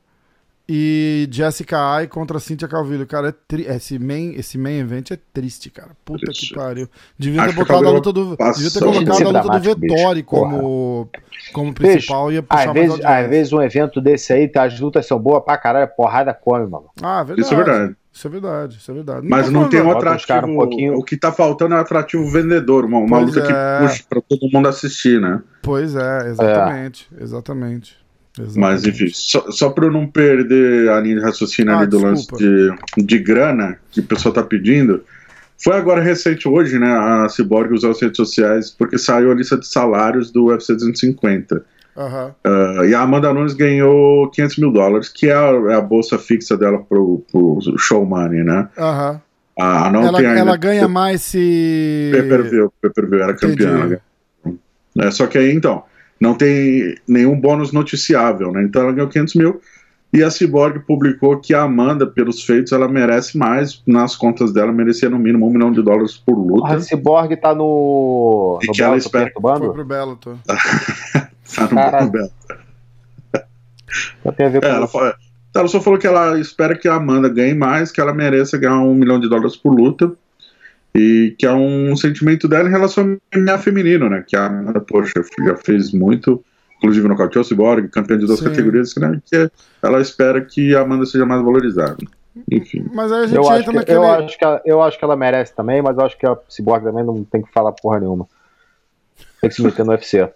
E 0.72 1.28
Jessica 1.32 1.80
Ai 1.80 2.06
contra 2.06 2.38
Cynthia 2.38 2.68
Calvillo. 2.68 3.04
Cara, 3.04 3.30
é 3.30 3.34
tri... 3.48 3.66
esse, 3.66 3.98
main, 3.98 4.34
esse 4.36 4.56
main 4.56 4.78
event 4.78 5.10
é 5.10 5.18
triste, 5.32 5.68
cara. 5.68 5.90
Puta 6.04 6.26
Triste. 6.26 6.50
que 6.50 6.54
pariu. 6.54 6.88
Devia 7.18 7.42
ter 7.42 7.48
que 7.48 7.54
a 7.54 7.64
botado 7.64 7.78
a 7.80 7.82
Calvillo 7.82 7.94
luta 7.96 8.12
do. 8.12 8.36
Devia 8.54 8.70
ter 8.70 8.78
colocado 8.78 9.36
a 9.36 9.42
luta 9.42 9.58
do. 9.58 9.60
Vettori 9.60 10.22
como, 10.22 11.10
como 11.52 11.74
principal. 11.74 12.30
ia 12.30 12.40
puxar 12.40 12.60
Às 12.60 12.66
mais 12.66 12.88
vezes, 12.88 13.04
às 13.04 13.28
vezes 13.28 13.52
um 13.52 13.60
evento 13.60 14.00
desse 14.00 14.32
aí, 14.32 14.46
tá, 14.46 14.62
as 14.62 14.78
lutas 14.78 15.04
são 15.06 15.18
boas 15.18 15.42
pra 15.42 15.58
caralho, 15.58 15.90
porrada 15.96 16.32
come, 16.32 16.64
mano. 16.68 16.86
Ah, 17.02 17.24
verdade. 17.24 17.40
Isso 17.40 17.52
é 17.52 17.56
verdade. 17.56 17.96
Isso 18.12 18.26
é 18.26 18.30
verdade, 18.30 18.76
isso 18.76 18.90
é 18.90 18.94
verdade. 18.94 19.26
Mas 19.28 19.46
não 19.46 19.62
falando 19.62 19.70
tem 19.70 19.80
um 19.80 19.90
atrativo. 19.90 20.46
um 20.46 20.56
pouquinho. 20.56 20.94
O 20.94 21.02
que 21.02 21.16
tá 21.16 21.32
faltando 21.32 21.74
é 21.74 21.78
um 21.78 21.80
atrativo 21.80 22.30
vendedor, 22.30 22.84
uma, 22.84 22.98
uma 22.98 23.18
luta 23.18 23.40
que 23.40 23.52
é. 23.52 23.78
puxa 23.80 24.04
pra 24.08 24.20
todo 24.20 24.48
mundo 24.52 24.68
assistir, 24.68 25.20
né? 25.20 25.42
Pois 25.62 25.96
é, 25.96 26.28
exatamente. 26.28 27.08
Exatamente. 27.20 27.99
Exatamente. 28.38 28.58
Mas 28.58 28.86
enfim, 28.86 29.08
só, 29.12 29.50
só 29.50 29.70
pra 29.70 29.86
eu 29.86 29.92
não 29.92 30.06
perder 30.06 30.88
a 30.90 31.00
linha 31.00 31.16
de 31.16 31.22
raciocínio 31.22 31.72
Ah, 31.72 31.78
ali 31.78 31.86
do 31.86 31.98
desculpa. 31.98 32.44
lance 32.44 32.76
de, 32.96 33.04
de 33.06 33.18
grana 33.18 33.78
que 33.90 34.00
o 34.00 34.04
pessoal 34.04 34.32
tá 34.34 34.42
pedindo. 34.42 35.02
Foi 35.62 35.76
agora 35.76 36.00
recente 36.00 36.48
hoje, 36.48 36.78
né? 36.78 36.90
A 36.90 37.28
Cyborg 37.28 37.72
usou 37.74 37.90
as 37.90 38.00
redes 38.00 38.16
sociais 38.16 38.70
porque 38.70 38.96
saiu 38.96 39.30
a 39.30 39.34
lista 39.34 39.58
de 39.58 39.66
salários 39.66 40.30
do 40.30 40.46
UFC 40.46 40.72
250. 40.74 41.62
Aham. 41.96 42.34
Uh, 42.46 42.84
e 42.86 42.94
a 42.94 43.00
Amanda 43.02 43.32
Nunes 43.34 43.52
ganhou 43.52 44.30
500 44.30 44.56
mil 44.58 44.72
dólares, 44.72 45.08
que 45.10 45.28
é 45.28 45.34
a, 45.34 45.50
é 45.70 45.74
a 45.74 45.80
bolsa 45.82 46.16
fixa 46.18 46.56
dela 46.56 46.78
pro, 46.78 47.22
pro 47.30 47.58
show 47.76 48.06
money, 48.06 48.42
né? 48.42 48.68
Aham. 48.78 49.20
Ah, 49.58 49.90
não 49.92 50.04
ela, 50.04 50.16
tem 50.18 50.26
ainda. 50.28 50.40
ela 50.40 50.56
ganha 50.56 50.88
mais 50.88 51.20
se. 51.20 52.10
Pay-per-view, 52.12 52.72
pay-per-view, 52.80 53.22
era 53.22 53.34
campeã. 53.34 54.00
É, 54.98 55.10
só 55.10 55.26
que 55.26 55.36
aí, 55.36 55.52
então, 55.52 55.82
não 56.20 56.34
tem 56.34 56.96
nenhum 57.08 57.40
bônus 57.40 57.72
noticiável, 57.72 58.52
né? 58.52 58.62
Então 58.62 58.82
ela 58.82 58.92
ganhou 58.92 59.08
500 59.08 59.34
mil. 59.34 59.60
E 60.12 60.24
a 60.24 60.30
Cyborg 60.30 60.80
publicou 60.80 61.38
que 61.38 61.54
a 61.54 61.62
Amanda, 61.62 62.04
pelos 62.04 62.42
feitos, 62.42 62.72
ela 62.72 62.88
merece 62.88 63.38
mais. 63.38 63.80
Nas 63.86 64.16
contas 64.16 64.52
dela, 64.52 64.72
merecia 64.72 65.08
no 65.08 65.18
mínimo 65.18 65.46
um 65.46 65.50
milhão 65.50 65.70
de 65.70 65.80
dólares 65.80 66.16
por 66.16 66.36
luta. 66.36 66.74
A 66.74 66.80
Cyborg 66.80 67.36
tá 67.36 67.54
no. 67.54 68.58
E 68.60 68.66
no 68.66 68.72
que 68.72 68.82
ela 68.82 68.96
Bellator 68.96 69.06
espera-? 69.06 69.58
Foi 69.58 69.72
pro 69.72 69.84
Bellator. 69.84 70.36
Tá 71.52 71.62
no 71.62 71.70
Caralho. 71.70 72.06
bom 72.06 72.12
dela. 72.12 72.30
Só 74.22 74.30
tem 74.30 74.46
a 74.46 74.48
ver 74.50 74.60
com 74.60 74.66
É, 74.68 75.14
ela 75.52 75.66
só 75.66 75.80
falou 75.80 75.98
que 75.98 76.06
ela 76.06 76.38
espera 76.38 76.78
que 76.78 76.86
a 76.86 76.94
Amanda 76.94 77.28
ganhe 77.28 77.54
mais, 77.54 77.90
que 77.90 78.00
ela 78.00 78.14
mereça 78.14 78.56
ganhar 78.56 78.78
um 78.78 78.94
milhão 78.94 79.18
de 79.18 79.28
dólares 79.28 79.56
por 79.56 79.74
luta. 79.74 80.12
E 80.94 81.34
que 81.38 81.46
é 81.46 81.52
um 81.52 81.94
sentimento 81.96 82.48
dela 82.48 82.68
em 82.68 82.72
relação 82.72 83.18
ao 83.32 83.40
MMA 83.40 83.58
feminino, 83.58 84.08
né? 84.08 84.24
Que 84.26 84.36
a 84.36 84.46
Amanda, 84.46 84.80
poxa, 84.80 85.22
já 85.46 85.56
fez 85.56 85.92
muito, 85.92 86.42
inclusive 86.78 87.06
no 87.06 87.16
Cautel 87.16 87.44
Cyborg, 87.44 87.88
campeã 87.88 88.18
de 88.18 88.26
duas 88.26 88.40
Sim. 88.40 88.46
categorias, 88.46 88.94
né? 88.96 89.20
Que 89.24 89.50
ela 89.82 90.00
espera 90.00 90.40
que 90.44 90.74
a 90.74 90.80
Amanda 90.80 91.06
seja 91.06 91.24
mais 91.24 91.42
valorizada. 91.42 91.96
Enfim. 92.50 92.86
Mas 92.92 93.10
aí 93.12 93.22
a 93.24 93.26
gente 93.26 93.36
Eu 93.36 93.42
acho, 93.48 93.60
entra 93.60 93.70
que, 93.72 93.76
naquele. 93.78 93.98
eu, 93.98 94.04
acho 94.04 94.38
que 94.38 94.44
ela, 94.44 94.62
eu 94.64 94.82
acho 94.82 94.98
que 94.98 95.04
ela 95.04 95.16
merece 95.16 95.54
também, 95.54 95.80
mas 95.82 95.96
eu 95.96 96.04
acho 96.04 96.18
que 96.18 96.26
a 96.26 96.36
Cyborg 96.48 96.84
também 96.84 97.04
não 97.04 97.22
tem 97.24 97.42
que 97.42 97.52
falar 97.52 97.72
porra 97.72 98.00
nenhuma. 98.00 98.26
Tem 99.40 99.48
que 99.50 99.56
se 99.56 99.62
meter 99.62 99.84
no 99.84 99.92
UFC. 99.92 100.28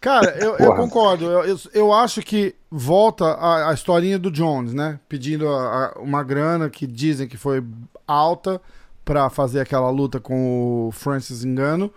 Cara, 0.00 0.36
eu, 0.38 0.56
eu 0.56 0.74
concordo. 0.74 1.24
Eu, 1.24 1.44
eu, 1.44 1.56
eu 1.74 1.92
acho 1.92 2.22
que 2.22 2.54
volta 2.70 3.24
a, 3.24 3.70
a 3.70 3.74
historinha 3.74 4.18
do 4.18 4.30
Jones, 4.30 4.72
né? 4.74 5.00
Pedindo 5.08 5.48
a- 5.48 5.92
a- 5.96 6.00
uma 6.00 6.22
grana 6.22 6.68
que 6.70 6.86
dizem 6.86 7.26
que 7.26 7.36
foi 7.36 7.62
alta 8.06 8.60
pra 9.06 9.30
fazer 9.30 9.60
aquela 9.60 9.88
luta 9.88 10.18
com 10.20 10.88
o 10.88 10.92
Francis 10.92 11.44
Engano. 11.44 11.90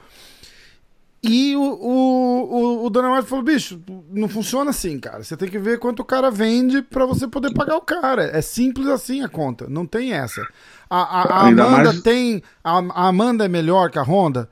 E 1.22 1.54
o, 1.58 1.62
o, 1.62 2.44
o, 2.82 2.86
o 2.86 2.90
Dana 2.90 3.12
White 3.14 3.28
falou: 3.28 3.44
bicho, 3.44 3.82
não 4.10 4.30
funciona 4.30 4.70
assim, 4.70 4.98
cara. 4.98 5.22
Você 5.22 5.36
tem 5.36 5.50
que 5.50 5.60
ver 5.60 5.78
quanto 5.80 6.00
o 6.00 6.06
cara 6.06 6.32
vende 6.32 6.82
pra 6.82 7.06
você 7.06 7.28
poder 7.28 7.52
pagar 7.54 7.76
o 7.76 7.82
cara. 7.82 8.24
É 8.38 8.42
simples 8.42 8.88
assim 8.88 9.22
a 9.22 9.28
conta. 9.28 9.68
Não 9.68 9.86
tem 9.86 10.14
essa. 10.14 10.42
A, 10.90 10.98
a, 11.02 11.22
a 11.24 11.48
Amanda 11.48 11.84
mais- 11.84 12.02
tem. 12.02 12.42
A, 12.64 12.78
a 12.78 13.08
Amanda 13.10 13.44
é 13.44 13.50
melhor 13.50 13.90
que 13.92 14.00
a 14.00 14.04
Honda? 14.04 14.48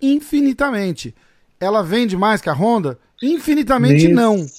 Infinitamente. 0.00 1.12
Ela 1.58 1.82
vende 1.82 2.16
mais 2.16 2.40
que 2.40 2.48
a 2.50 2.54
Honda? 2.54 2.96
Infinitamente 3.22 4.04
Nem- 4.06 4.14
não. 4.14 4.36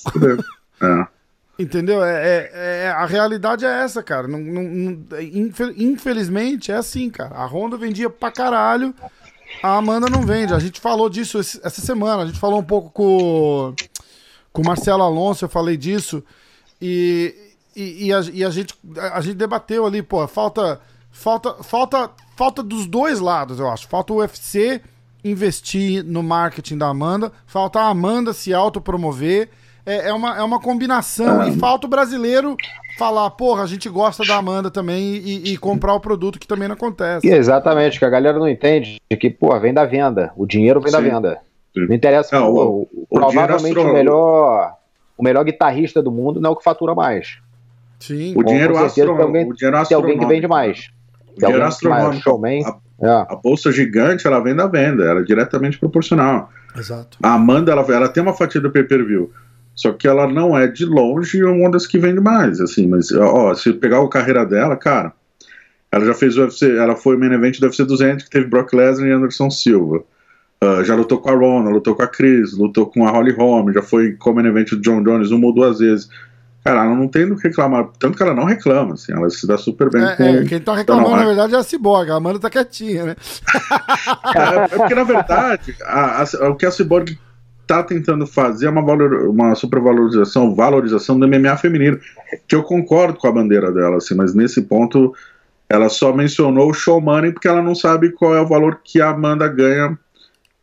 É. 0.82 1.08
Entendeu? 1.58 2.04
É, 2.04 2.12
é- 2.22 2.52
é- 2.86 2.90
a 2.92 3.06
realidade 3.06 3.66
é 3.66 3.84
essa, 3.84 4.04
cara. 4.04 4.28
Não, 4.28 4.40
não- 4.40 4.64
não- 4.64 5.22
infe- 5.22 5.74
infelizmente 5.78 6.72
é 6.72 6.76
assim, 6.76 7.10
cara. 7.10 7.36
A 7.36 7.46
Honda 7.46 7.78
vendia 7.78 8.10
pra 8.10 8.30
caralho, 8.30 8.94
a 9.64 9.78
Amanda 9.78 10.10
não 10.10 10.24
vende. 10.26 10.54
A 10.54 10.60
gente 10.60 10.82
falou 10.82 11.10
disso 11.10 11.40
essa 11.40 11.82
semana. 11.82 12.24
A 12.24 12.26
gente 12.26 12.40
falou 12.40 12.60
um 12.60 12.64
pouco 12.64 12.90
com, 12.90 13.74
com 14.52 14.62
o 14.62 14.66
Marcelo 14.66 15.02
Alonso, 15.04 15.46
eu 15.46 15.50
falei 15.50 15.78
disso. 15.78 16.22
E, 16.82 17.34
e, 17.74 18.08
e 18.08 18.14
a, 18.14 18.20
e 18.34 18.44
a 18.44 18.50
gente, 18.50 18.74
a 19.14 19.22
gente 19.22 19.36
debateu 19.36 19.86
ali, 19.86 20.02
pô, 20.02 20.28
falta, 20.28 20.82
falta, 21.10 21.54
falta, 21.64 22.12
falta 22.36 22.62
dos 22.62 22.86
dois 22.86 23.22
lados, 23.22 23.60
eu 23.60 23.70
acho. 23.70 23.88
Falta 23.88 24.12
o 24.12 24.18
UFC 24.18 24.82
investir 25.24 26.04
no 26.04 26.22
marketing 26.22 26.78
da 26.78 26.88
Amanda, 26.88 27.32
falta 27.48 27.80
a 27.80 27.88
Amanda 27.88 28.34
se 28.34 28.54
autopromover. 28.54 29.50
É, 29.86 30.10
é, 30.10 30.14
uma, 30.14 30.38
é 30.38 30.42
uma 30.44 30.60
combinação. 30.60 31.48
E 31.48 31.58
falta 31.58 31.86
o 31.86 31.90
brasileiro 31.90 32.56
falar, 32.98 33.30
porra, 33.32 33.64
a 33.64 33.68
gente 33.68 33.88
gosta 33.90 34.24
da 34.26 34.38
Amanda 34.38 34.72
também 34.72 35.16
e, 35.18 35.54
e 35.54 35.58
comprar 35.58 35.94
o 35.94 36.00
produto 36.00 36.40
que 36.40 36.48
também 36.48 36.68
não 36.68 36.76
acontece. 36.76 37.28
E 37.28 37.32
exatamente, 37.32 38.00
que 38.00 38.06
a 38.06 38.10
galera 38.10 38.40
não 38.40 38.48
entende 38.50 39.00
que, 39.20 39.30
pô, 39.30 39.58
vem 39.60 39.74
da 39.74 39.86
venda. 39.86 40.32
O 40.36 40.46
dinheiro 40.46 40.80
vem 40.82 40.92
da 40.92 40.98
Sim. 41.00 41.04
venda. 41.10 41.38
Sim. 41.74 41.86
Não 41.88 41.96
interessa. 41.96 42.36
É, 42.36 42.40
o- 42.40 42.54
pô, 42.54 42.90
o 42.94 43.08
provavelmente 43.20 43.60
dinheiro 43.74 43.90
o 43.90 43.94
melhor, 43.94 44.74
o 45.18 45.24
melhor 45.24 45.44
guitarrista 45.44 46.02
do 46.02 46.10
mundo 46.12 46.40
não 46.42 46.52
é 46.52 46.54
o 46.54 46.56
que 46.56 46.64
fatura 46.64 46.96
mais. 46.96 47.38
Sim. 48.00 48.32
O 48.32 48.36
Com 48.36 48.44
dinheiro, 48.46 48.74
certeza 48.76 48.86
astro... 48.88 49.16
tem 49.16 49.24
alguém- 49.26 49.50
o 49.50 49.54
dinheiro 49.54 49.58
Tem 49.58 49.68
alguém 49.76 49.86
que 49.86 49.94
astronômico. 50.24 50.28
vende 50.28 50.48
mais. 50.48 50.78
O 50.80 51.40
Tem 51.40 51.48
dinheiro 51.50 51.64
alguém 51.66 51.78
que 51.80 51.88
mais, 51.88 52.04
astronômico. 52.06 52.24
showman. 52.24 52.64
A, 52.66 53.08
É. 53.08 53.10
a 53.34 53.36
bolsa 53.36 53.72
gigante, 53.72 54.26
ela 54.26 54.40
vem 54.40 54.56
da 54.56 54.68
venda, 54.68 55.04
ela 55.04 55.20
é 55.20 55.24
diretamente 55.24 55.78
proporcional. 55.78 56.50
Exato. 56.78 57.18
A 57.22 57.34
Amanda, 57.34 57.72
ela, 57.72 57.82
ela 57.94 58.08
tem 58.10 58.24
uma 58.24 58.34
fatia 58.34 58.60
do 58.62 58.72
pay-per-view. 58.72 59.32
Só 59.76 59.92
que 59.92 60.08
ela 60.08 60.26
não 60.28 60.58
é 60.58 60.68
de 60.68 60.86
longe 60.86 61.44
uma 61.44 61.70
das 61.70 61.86
que 61.86 62.00
vende 62.00 62.22
mais, 62.22 62.62
assim, 62.62 62.88
mas 62.88 63.12
ó, 63.12 63.54
se 63.54 63.74
pegar 63.74 64.02
a 64.02 64.08
carreira 64.08 64.46
dela, 64.46 64.76
cara, 64.78 65.12
ela 65.92 66.06
já 66.06 66.14
fez 66.14 66.38
o 66.38 66.42
UFC, 66.44 66.78
ela 66.78 66.96
foi 66.96 67.16
o 67.16 67.20
main 67.20 67.34
event 67.34 67.60
do 67.60 67.66
UFC 67.66 67.84
200 67.84 68.24
que 68.26 68.30
teve 68.32 68.48
Brock 68.48 68.74
Lesnar 68.74 69.08
e 69.08 69.12
Anderson 69.12 69.50
Silva. 69.50 70.02
Ah, 70.62 70.82
já 70.84 70.96
lutou 70.96 71.18
com 71.20 71.30
a 71.30 71.34
Rona, 71.36 71.70
lutou 71.70 71.94
com 71.94 72.04
a 72.04 72.08
Cris, 72.08 72.58
lutou 72.58 72.86
com 72.88 73.06
a 73.06 73.12
Holly 73.12 73.34
Holm, 73.34 73.72
já 73.74 73.82
foi 73.82 74.14
como 74.14 74.42
main 74.42 74.48
event 74.48 74.70
do 74.70 74.82
John 74.82 75.04
Jones 75.04 75.32
uma 75.32 75.48
ou 75.48 75.54
duas 75.54 75.80
vezes. 75.80 76.10
Cara, 76.64 76.84
ela 76.86 76.96
não 76.96 77.08
tem 77.08 77.28
do 77.28 77.36
que 77.36 77.48
reclamar, 77.48 77.90
tanto 78.00 78.18
que 78.18 78.24
ela 78.24 78.34
não 78.34 78.46
reclama, 78.46 78.94
assim, 78.96 79.12
ela 79.14 79.30
se 79.30 79.46
dá 79.46 79.56
super 79.58 79.88
bem 79.92 80.02
É, 80.04 80.16
com... 80.16 80.24
é, 80.24 80.46
quem 80.46 80.60
tá 80.60 80.74
reclamando, 80.76 81.18
na 81.18 81.26
verdade, 81.26 81.54
é 81.54 81.58
a 81.58 81.64
Cyborg. 81.64 82.10
A 82.10 82.16
Amanda 82.16 82.40
tá 82.40 82.50
quietinha, 82.50 83.06
né? 83.06 83.16
É, 84.34 84.64
é 84.64 84.78
porque, 84.78 84.96
na 84.96 85.04
verdade, 85.04 85.76
a- 85.84 86.24
a- 86.24 86.50
o 86.50 86.56
que 86.56 86.66
a 86.66 86.72
Cyborg 86.72 87.20
tá 87.68 87.84
tentando 87.84 88.26
fazer 88.28 88.68
é 88.68 88.70
uma, 88.70 88.84
valor, 88.84 89.28
uma 89.30 89.56
supervalorização, 89.56 90.54
valorização 90.56 91.20
do 91.20 91.28
MMA 91.28 91.58
feminino, 91.58 92.00
que 92.48 92.56
eu 92.56 92.64
concordo 92.64 93.18
com 93.18 93.28
a 93.28 93.32
bandeira 93.32 93.72
dela, 93.72 93.98
assim, 93.98 94.16
mas 94.16 94.34
nesse 94.36 94.62
ponto 94.64 95.14
ela 95.70 95.90
só 95.90 96.14
mencionou 96.14 96.70
o 96.70 96.74
show 96.74 97.02
money 97.02 97.32
porque 97.32 97.48
ela 97.48 97.62
não 97.62 97.74
sabe 97.74 98.12
qual 98.12 98.36
é 98.36 98.42
o 98.42 98.46
valor 98.48 98.80
que 98.84 99.02
a 99.02 99.10
Amanda 99.10 99.48
ganha 99.48 99.98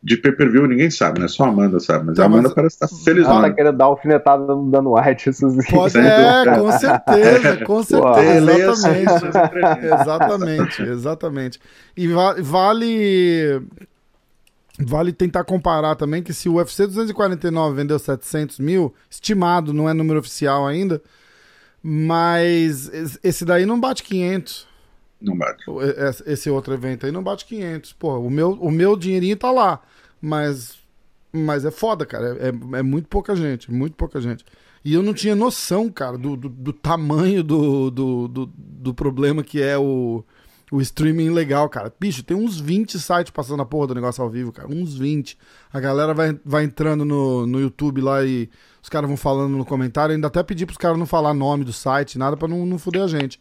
de 0.05 0.17
pay-per-view, 0.17 0.67
ninguém 0.67 0.89
sabe, 0.91 1.21
né? 1.21 1.29
Só 1.29 1.45
a 1.45 1.47
Amanda 1.47 1.79
sabe, 1.79 2.07
mas 2.07 2.17
Tá, 2.17 2.23
a 2.23 2.25
Amanda 2.25 2.43
mas- 2.43 2.53
parece 2.53 2.75
estar 2.75 2.87
Ela 2.93 3.03
felizona. 3.05 3.41
tá 3.49 3.53
querendo 3.53 3.77
dar 3.77 3.85
alfinetada 3.85 4.45
no 4.53 4.69
Dano 4.69 4.95
White. 4.97 5.31
Pode, 5.71 5.97
é, 5.97 6.55
com 6.57 6.71
certeza, 6.73 7.65
com 7.65 7.83
certeza. 7.83 8.51
Exatamente. 8.51 9.85
Exatamente, 9.85 10.81
exatamente. 10.83 11.59
E 11.95 12.07
va- 12.09 12.35
vale 12.39 13.61
vale 14.79 15.13
tentar 15.13 15.43
comparar 15.43 15.95
também 15.95 16.23
que 16.23 16.33
se 16.33 16.49
o 16.49 16.55
UFC 16.55 16.87
249 16.87 17.75
vendeu 17.75 17.99
700 17.99 18.59
mil, 18.59 18.93
estimado, 19.09 19.73
não 19.73 19.87
é 19.89 19.93
número 19.93 20.19
oficial 20.19 20.65
ainda, 20.67 21.01
mas 21.81 22.87
es- 22.93 23.19
esse 23.23 23.45
daí 23.45 23.65
não 23.65 23.79
bate 23.79 24.03
500. 24.03 24.67
Não 25.21 25.37
bate. 25.37 25.63
Esse 26.25 26.49
outro 26.49 26.73
evento 26.73 27.05
aí 27.05 27.11
não 27.11 27.23
bate 27.23 27.45
500. 27.45 27.93
Pô, 27.93 28.17
o 28.19 28.29
meu, 28.29 28.51
o 28.53 28.71
meu 28.71 28.95
dinheirinho 28.97 29.37
tá 29.37 29.51
lá, 29.51 29.81
mas 30.21 30.81
mas 31.35 31.65
é 31.65 31.71
foda, 31.71 32.05
cara. 32.05 32.37
É, 32.39 32.49
é- 32.49 32.79
é 32.79 32.83
muito 32.83 33.07
pouca 33.07 33.35
gente, 33.35 33.71
muito 33.71 33.95
pouca 33.95 34.21
gente. 34.21 34.45
E 34.85 34.93
eu 34.93 35.01
não 35.01 35.13
tinha 35.13 35.33
noção, 35.35 35.89
cara, 35.89 36.17
do, 36.17 36.35
do, 36.35 36.49
do 36.49 36.73
tamanho 36.73 37.41
do, 37.43 37.89
do, 37.89 38.27
do, 38.27 38.45
do 38.55 38.93
problema 38.93 39.43
que 39.43 39.61
é 39.61 39.77
o, 39.77 40.23
o 40.73 40.81
streaming 40.81 41.29
legal, 41.29 41.69
cara. 41.69 41.93
Bicho, 41.99 42.23
tem 42.23 42.35
uns 42.35 42.59
20 42.59 42.99
sites 42.99 43.29
passando 43.29 43.61
a 43.61 43.65
porra 43.65 43.85
do 43.85 43.93
negócio 43.93 44.23
ao 44.23 44.29
vivo, 44.29 44.51
cara. 44.51 44.67
Uns 44.67 44.97
20. 44.97 45.37
A 45.71 45.79
galera 45.79 46.15
vai, 46.15 46.35
vai 46.43 46.63
entrando 46.63 47.05
no, 47.05 47.45
no 47.45 47.61
YouTube 47.61 48.01
lá 48.01 48.25
e 48.25 48.49
os 48.81 48.89
caras 48.89 49.07
vão 49.07 49.15
falando 49.15 49.55
no 49.55 49.63
comentário. 49.63 50.15
Ainda 50.15 50.25
até 50.25 50.41
pedi 50.41 50.65
pros 50.65 50.79
caras 50.79 50.97
não 50.97 51.05
falar 51.05 51.31
nome 51.35 51.63
do 51.63 51.71
site, 51.71 52.17
nada 52.17 52.35
pra 52.35 52.47
não, 52.47 52.65
não 52.65 52.79
fuder 52.79 53.03
a 53.03 53.07
gente. 53.07 53.39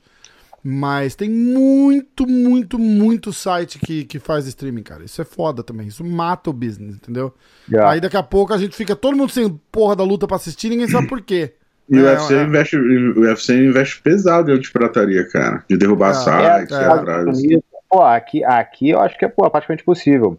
Mas 0.63 1.15
tem 1.15 1.31
muito, 1.31 2.27
muito, 2.27 2.79
muito 2.79 3.33
site 3.33 3.79
que, 3.79 4.05
que 4.05 4.19
faz 4.19 4.47
streaming, 4.47 4.83
cara. 4.83 5.03
Isso 5.03 5.23
é 5.23 5.25
foda 5.25 5.63
também. 5.63 5.87
Isso 5.87 6.05
mata 6.05 6.51
o 6.51 6.53
business, 6.53 6.97
entendeu? 6.97 7.33
Já. 7.67 7.93
Aí 7.93 7.99
daqui 7.99 8.17
a 8.19 8.23
pouco 8.23 8.53
a 8.53 8.59
gente 8.59 8.77
fica 8.77 8.95
todo 8.95 9.17
mundo 9.17 9.33
sem 9.33 9.49
porra 9.73 9.97
da 9.97 10.05
luta 10.05 10.27
pra 10.27 10.37
assistir, 10.37 10.69
ninguém 10.69 10.87
sabe 10.87 11.09
por 11.09 11.23
quê. 11.23 11.55
E 11.89 11.99
o 11.99 12.07
É, 12.07 12.13
UFC, 12.13 12.35
é. 12.35 12.43
Investe, 12.45 12.77
o 12.77 13.21
UFC 13.21 13.55
investe 13.67 14.01
pesado 14.01 14.51
em 14.51 14.55
antipirataria, 14.55 15.29
cara. 15.29 15.65
De 15.69 15.77
derrubar 15.77 16.11
É, 16.11 16.15
sites, 16.61 16.77
é. 16.77 16.83
ir 16.83 16.91
atrás. 16.91 17.43
Pô, 17.89 18.03
aqui, 18.03 18.43
aqui 18.45 18.91
eu 18.91 19.01
acho 19.01 19.19
que 19.19 19.25
é 19.25 19.29
pô, 19.29 19.49
praticamente 19.51 19.85
possível. 19.85 20.39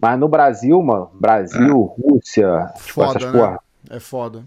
Mas 0.00 0.18
no 0.18 0.28
Brasil, 0.28 0.80
mano, 0.82 1.10
Brasil, 1.14 1.80
Rússia, 1.98 2.70
tipo, 2.76 2.92
Foda, 2.92 3.18
essas 3.18 3.32
né? 3.32 3.38
porra. 3.40 3.60
É 3.90 4.00
foda. 4.00 4.44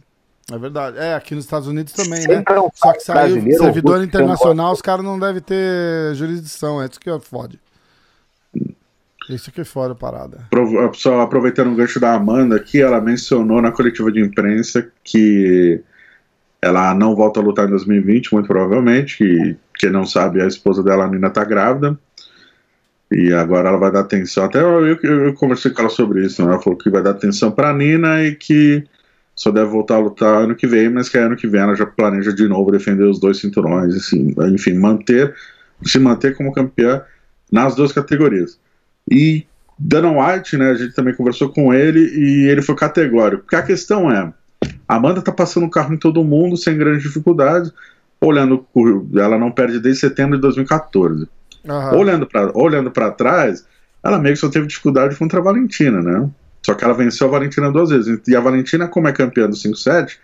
É 0.51 0.57
verdade. 0.57 0.97
É, 0.97 1.15
aqui 1.15 1.33
nos 1.35 1.45
Estados 1.45 1.67
Unidos 1.67 1.93
também, 1.93 2.19
né? 2.27 2.35
Sempre 2.35 2.55
é 2.55 2.59
um 2.59 2.69
Só 2.73 2.93
que 2.93 3.01
saiu 3.01 3.41
servidor 3.57 4.03
internacional, 4.03 4.73
os 4.73 4.81
caras 4.81 5.03
não 5.03 5.19
devem 5.19 5.41
ter 5.41 6.13
jurisdição. 6.15 6.81
É 6.81 6.85
isso 6.85 6.99
que 6.99 7.09
é 7.09 7.19
fode. 7.19 7.59
Isso 9.29 9.51
que 9.51 9.61
é 9.61 9.65
foda 9.65 9.93
a 9.93 9.95
parada. 9.95 10.39
Só 10.93 11.21
aproveitando 11.21 11.71
o 11.71 11.75
gancho 11.75 11.99
da 11.99 12.13
Amanda 12.13 12.55
aqui, 12.55 12.81
ela 12.81 12.99
mencionou 12.99 13.61
na 13.61 13.71
coletiva 13.71 14.11
de 14.11 14.19
imprensa 14.19 14.91
que 15.03 15.81
ela 16.61 16.93
não 16.93 17.15
volta 17.15 17.39
a 17.39 17.43
lutar 17.43 17.67
em 17.67 17.69
2020, 17.69 18.33
muito 18.33 18.47
provavelmente, 18.47 19.17
que 19.17 19.55
quem 19.75 19.89
não 19.89 20.05
sabe, 20.05 20.41
a 20.41 20.47
esposa 20.47 20.83
dela, 20.83 21.05
a 21.05 21.07
Nina, 21.07 21.29
tá 21.29 21.43
grávida. 21.43 21.97
E 23.11 23.33
agora 23.33 23.69
ela 23.69 23.77
vai 23.77 23.91
dar 23.91 24.01
atenção. 24.01 24.43
Até 24.43 24.61
eu, 24.61 24.85
eu, 24.85 24.97
eu 25.01 25.33
conversei 25.33 25.71
com 25.71 25.81
ela 25.81 25.89
sobre 25.89 26.25
isso, 26.25 26.43
né? 26.43 26.51
Ela 26.51 26.61
falou 26.61 26.77
que 26.77 26.89
vai 26.89 27.01
dar 27.01 27.11
atenção 27.11 27.51
pra 27.51 27.73
Nina 27.73 28.23
e 28.23 28.35
que 28.35 28.83
só 29.33 29.51
deve 29.51 29.69
voltar 29.69 29.95
a 29.95 29.99
lutar 29.99 30.43
ano 30.43 30.55
que 30.55 30.67
vem, 30.67 30.89
mas 30.89 31.07
que 31.07 31.17
ano 31.17 31.35
que 31.35 31.47
vem 31.47 31.61
ela 31.61 31.75
já 31.75 31.85
planeja 31.85 32.33
de 32.33 32.47
novo 32.47 32.71
defender 32.71 33.05
os 33.05 33.19
dois 33.19 33.37
cinturões, 33.39 33.95
assim, 33.95 34.35
enfim, 34.53 34.73
manter 34.73 35.33
se 35.83 35.97
manter 35.97 36.35
como 36.35 36.51
campeã 36.51 37.01
nas 37.51 37.75
duas 37.75 37.91
categorias. 37.91 38.59
E 39.09 39.45
Dana 39.77 40.11
White, 40.11 40.57
né, 40.57 40.71
a 40.71 40.75
gente 40.75 40.93
também 40.93 41.13
conversou 41.13 41.49
com 41.49 41.73
ele 41.73 41.99
e 41.99 42.47
ele 42.47 42.61
foi 42.61 42.75
categórico. 42.75 43.43
Porque 43.43 43.55
a 43.55 43.63
questão 43.63 44.11
é, 44.11 44.31
a 44.87 44.95
Amanda 44.95 45.21
tá 45.21 45.31
passando 45.31 45.65
o 45.65 45.69
carro 45.69 45.93
em 45.93 45.97
todo 45.97 46.23
mundo 46.23 46.57
sem 46.57 46.77
grande 46.77 47.03
dificuldade, 47.03 47.71
olhando, 48.19 48.65
ela 49.15 49.37
não 49.37 49.51
perde 49.51 49.79
desde 49.79 50.01
setembro 50.01 50.35
de 50.35 50.41
2014. 50.41 51.27
Uhum. 51.63 51.97
Olhando 51.97 52.25
para 52.25 52.51
olhando 52.57 52.91
trás, 53.17 53.65
ela 54.03 54.19
meio 54.19 54.35
que 54.35 54.41
só 54.41 54.49
teve 54.49 54.67
dificuldade 54.67 55.15
contra 55.15 55.39
a 55.39 55.43
Valentina, 55.43 56.01
né? 56.01 56.29
Só 56.65 56.73
que 56.73 56.83
ela 56.83 56.93
venceu 56.93 57.27
a 57.27 57.31
Valentina 57.31 57.71
duas 57.71 57.89
vezes. 57.89 58.19
E 58.27 58.35
a 58.35 58.39
Valentina, 58.39 58.87
como 58.87 59.07
é 59.07 59.13
campeã 59.13 59.47
do 59.47 59.55
5-7, 59.55 60.15
uh, 60.15 60.17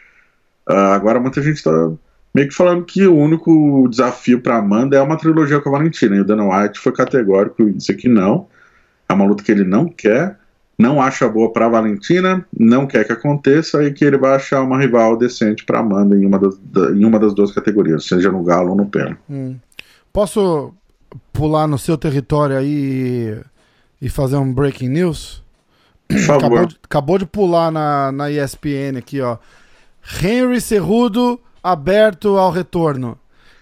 ah, 0.68 0.96
agora 0.96 1.20
muita 1.20 1.42
gente 1.42 1.64
tá 1.64 1.92
meio 2.34 2.50
que 2.50 2.54
falando 2.54 2.84
que 2.84 3.08
o 3.08 3.16
único 3.16 3.88
desafio 3.90 4.42
para 4.42 4.58
Amanda 4.58 4.98
é 4.98 5.02
uma 5.02 5.18
trilogia 5.18 5.62
com 5.62 5.70
a 5.70 5.72
Valentina. 5.72 6.16
E 6.16 6.20
o 6.20 6.26
Dana 6.26 6.44
White 6.44 6.80
foi 6.80 6.92
categórico 6.92 7.64
e 7.64 7.74
disse 7.74 7.94
que 7.96 8.10
não. 8.10 8.48
É 9.08 9.14
uma 9.14 9.26
luta 9.26 9.44
que 9.44 9.52
ele 9.52 9.64
não 9.64 9.88
quer, 9.88 10.38
não 10.78 11.02
acha 11.02 11.28
boa 11.30 11.52
para 11.54 11.70
Valentina, 11.70 12.46
não 12.58 12.86
quer 12.86 13.06
que 13.06 13.14
aconteça 13.14 13.84
e 13.84 13.94
que 13.94 14.04
ele 14.04 14.18
vai 14.18 14.36
achar 14.36 14.62
uma 14.62 14.80
rival 14.80 15.18
decente 15.18 15.64
para 15.64 15.80
Amanda 15.80 16.16
em 16.18 16.26
uma, 16.26 16.38
das, 16.38 16.56
em 16.94 17.06
uma 17.06 17.20
das 17.20 17.34
duas 17.34 17.52
categorias, 17.52 18.06
seja 18.06 18.32
no 18.32 18.44
galo 18.44 18.72
ou 18.72 18.76
no 18.76 18.86
pé. 18.86 19.16
Hum. 19.30 19.56
Posso 20.12 20.74
pular 21.32 21.68
no 21.68 21.78
seu 21.78 21.98
território 21.98 22.58
aí 22.58 23.38
e 24.02 24.10
fazer 24.10 24.38
um 24.38 24.54
breaking 24.54 24.90
news? 24.90 25.44
Acabou 26.30 26.66
de, 26.66 26.78
acabou 26.84 27.18
de 27.18 27.26
pular 27.26 27.72
na, 27.72 28.12
na 28.12 28.30
ESPN 28.30 28.98
aqui, 28.98 29.22
ó. 29.22 29.38
Henry 30.22 30.62
Cerrudo 30.62 31.40
aberto 31.64 32.38
ao 32.38 32.52
retorno. 32.52 33.18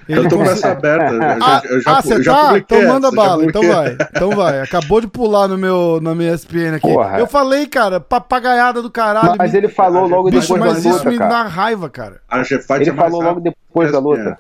Ele 0.08 0.20
eu 0.20 0.30
tô 0.30 0.38
com 0.38 0.44
essa 0.44 0.72
aberta. 0.72 1.38
Ah, 1.42 1.62
eu 1.66 1.82
já, 1.82 1.98
ah, 1.98 2.02
você 2.02 2.24
tá? 2.24 2.58
Então 2.58 2.88
manda 2.88 3.08
essa, 3.08 3.16
bala. 3.16 3.46
Então 3.46 3.62
vai. 3.62 3.98
Então 4.16 4.30
vai. 4.32 4.62
Acabou 4.62 5.00
de 5.00 5.08
pular 5.08 5.48
no 5.48 5.58
meu, 5.58 6.00
na 6.02 6.14
minha 6.14 6.34
ESPN 6.34 6.76
aqui. 6.76 6.88
Porra. 6.88 7.20
Eu 7.20 7.28
falei, 7.28 7.66
cara, 7.68 8.00
papagaiada 8.00 8.82
do 8.82 8.92
caralho. 8.92 9.36
Mas 9.38 9.52
me... 9.52 9.58
ele 9.58 9.70
falou 9.70 10.08
logo 10.08 10.30
Bicho, 10.30 10.54
depois 10.54 10.60
da 10.60 10.66
luta, 10.68 10.90
Mas 10.90 10.96
isso 10.96 11.10
me 11.10 11.18
dá 11.18 11.44
raiva, 11.44 11.90
cara. 11.90 12.22
ele 12.32 12.90
é 12.90 12.94
falou 12.94 13.22
logo 13.22 13.40
depois 13.40 13.92
da 13.92 14.00
luta. 14.00 14.38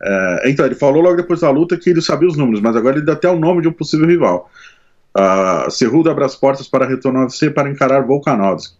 É, 0.00 0.50
então, 0.50 0.66
ele 0.66 0.74
falou 0.74 1.02
logo 1.02 1.16
depois 1.16 1.40
da 1.40 1.50
luta 1.50 1.76
que 1.76 1.90
ele 1.90 2.02
sabia 2.02 2.28
os 2.28 2.36
números, 2.36 2.60
mas 2.60 2.76
agora 2.76 2.96
ele 2.96 3.06
dá 3.06 3.14
até 3.14 3.28
o 3.28 3.38
nome 3.38 3.62
de 3.62 3.68
um 3.68 3.72
possível 3.72 4.06
rival. 4.06 4.50
Uh, 5.16 5.70
Cerrudo 5.70 6.10
abre 6.10 6.24
as 6.24 6.34
portas 6.34 6.66
para 6.66 6.86
retornar 6.86 7.22
ao 7.22 7.28
UFC 7.28 7.48
para 7.48 7.70
encarar 7.70 8.00
Volkanovski, 8.00 8.76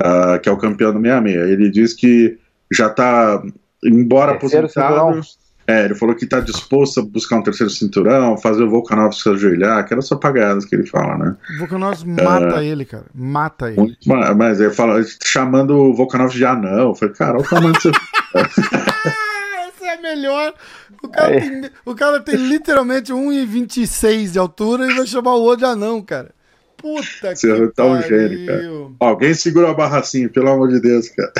uh, 0.00 0.38
que 0.40 0.48
é 0.48 0.52
o 0.52 0.56
campeão 0.56 0.92
do 0.92 1.00
66. 1.00 1.50
Ele 1.50 1.70
diz 1.70 1.92
que 1.92 2.38
já 2.72 2.86
está 2.86 3.42
embora 3.84 4.38
terceiro 4.38 4.66
aposentado. 4.66 5.20
É, 5.68 5.84
ele 5.84 5.96
falou 5.96 6.14
que 6.14 6.24
está 6.24 6.38
disposto 6.38 7.00
a 7.00 7.02
buscar 7.02 7.36
um 7.38 7.42
terceiro 7.42 7.70
cinturão, 7.70 8.38
fazer 8.38 8.62
o 8.62 8.70
Volkanovski 8.70 9.22
se 9.24 9.28
ajoelhar, 9.30 9.78
aquelas 9.78 10.10
apagadas 10.12 10.64
que 10.64 10.76
ele 10.76 10.86
fala, 10.86 11.18
né? 11.18 11.36
O 11.56 11.58
Volkanovski 11.58 12.08
mata 12.08 12.62
é, 12.62 12.66
ele, 12.66 12.84
cara. 12.84 13.06
Mata 13.12 13.68
ele. 13.68 13.80
Muito, 13.80 13.98
mas 14.36 14.60
ele 14.60 14.70
fala, 14.70 15.02
chamando 15.24 15.74
o 15.76 15.92
Volkanovski 15.92 16.38
de 16.38 16.44
anão. 16.44 16.90
Eu 16.90 16.94
falei, 16.94 17.14
cara, 17.14 17.38
olha 17.38 17.40
o 17.40 17.48
tamanho 17.48 17.72
do 17.72 17.80
seu. 17.80 17.90
Essa 18.34 19.86
é 19.86 19.94
a 19.94 20.00
melhor. 20.00 20.54
O 21.02 21.08
cara, 21.08 21.40
tem, 21.40 21.70
o 21.84 21.94
cara 21.96 22.20
tem 22.20 22.36
literalmente 22.36 23.12
1,26 23.12 24.30
de 24.30 24.38
altura 24.38 24.86
e 24.88 24.94
vai 24.94 25.06
chamar 25.06 25.34
o 25.34 25.42
outro 25.42 25.58
de 25.58 25.64
anão, 25.64 26.00
cara. 26.00 26.30
Puta 26.76 27.34
Você 27.34 27.66
que 27.66 27.74
tá 27.74 27.84
um 27.84 28.00
gênio, 28.02 28.46
cara. 28.46 28.62
Alguém 29.00 29.34
segura 29.34 29.70
a 29.70 29.74
barra 29.74 29.98
assim, 29.98 30.28
pelo 30.28 30.48
amor 30.48 30.68
de 30.68 30.78
Deus, 30.78 31.08
cara. 31.08 31.32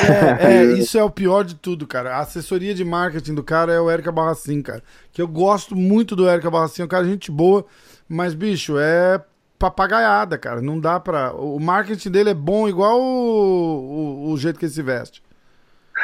É, 0.00 0.46
é, 0.46 0.64
isso 0.78 0.98
é 0.98 1.04
o 1.04 1.10
pior 1.10 1.44
de 1.44 1.54
tudo, 1.54 1.86
cara. 1.86 2.16
A 2.16 2.20
assessoria 2.20 2.74
de 2.74 2.84
marketing 2.84 3.34
do 3.34 3.42
cara 3.42 3.72
é 3.72 3.80
o 3.80 3.90
Erika 3.90 4.10
Barracin, 4.10 4.62
cara. 4.62 4.82
Que 5.12 5.22
eu 5.22 5.28
gosto 5.28 5.76
muito 5.76 6.16
do 6.16 6.28
Erika 6.28 6.50
Barracin, 6.50 6.82
é 6.82 6.84
um 6.84 6.88
cara 6.88 7.04
gente 7.04 7.30
boa, 7.30 7.64
mas, 8.08 8.34
bicho, 8.34 8.78
é 8.78 9.20
papagaiada, 9.58 10.36
cara. 10.36 10.60
Não 10.60 10.78
dá 10.78 10.98
pra. 10.98 11.32
O 11.34 11.58
marketing 11.60 12.10
dele 12.10 12.30
é 12.30 12.34
bom 12.34 12.68
igual 12.68 13.00
o, 13.00 14.26
o, 14.26 14.30
o 14.32 14.38
jeito 14.38 14.58
que 14.58 14.64
ele 14.64 14.72
se 14.72 14.82
veste. 14.82 15.22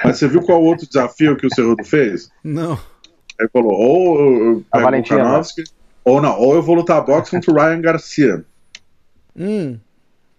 Mas 0.04 0.18
você 0.18 0.28
viu 0.28 0.42
qual 0.42 0.62
outro 0.62 0.86
desafio 0.86 1.36
que 1.36 1.46
o 1.46 1.54
Cerrudo 1.54 1.84
fez? 1.84 2.30
Não. 2.44 2.78
Ele 3.38 3.48
falou, 3.52 3.72
ou 3.72 4.64
a 4.70 4.80
Valentina. 4.80 5.42
ou 6.04 6.22
não, 6.22 6.38
ou 6.38 6.54
eu 6.54 6.62
vou 6.62 6.76
lutar 6.76 7.04
boxe 7.04 7.30
contra 7.30 7.50
o 7.50 7.54
Ryan 7.54 7.80
Garcia. 7.80 8.44
Hum 9.36 9.78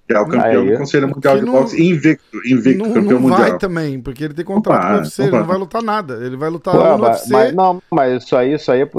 que 0.07 0.13
é 0.13 0.19
o 0.19 0.27
campeão 0.27 0.65
do 0.65 0.77
Conselho 0.77 1.07
Mundial 1.07 1.39
de 1.39 1.45
Boxe, 1.45 1.81
invicto, 1.81 2.37
invicto 2.45 2.83
não, 2.83 2.93
campeão 2.93 3.19
não 3.19 3.19
mundial. 3.21 3.39
vai 3.39 3.57
também, 3.57 4.01
porque 4.01 4.23
ele 4.23 4.33
tem 4.33 4.43
contrato 4.43 4.87
com 4.87 4.93
o 4.93 4.97
UFC, 4.97 5.23
ele 5.23 5.31
não 5.31 5.45
vai 5.45 5.57
lutar 5.57 5.81
nada. 5.81 6.25
Ele 6.25 6.35
vai 6.35 6.49
lutar 6.49 6.75
Ué, 6.75 6.97
no 6.97 7.03
UFC. 7.03 7.31
Mas, 7.31 7.53
não, 7.53 7.81
mas 7.89 8.23
isso 8.23 8.35
aí, 8.35 8.53
isso 8.53 8.71
aí 8.71 8.81
é 8.81 8.89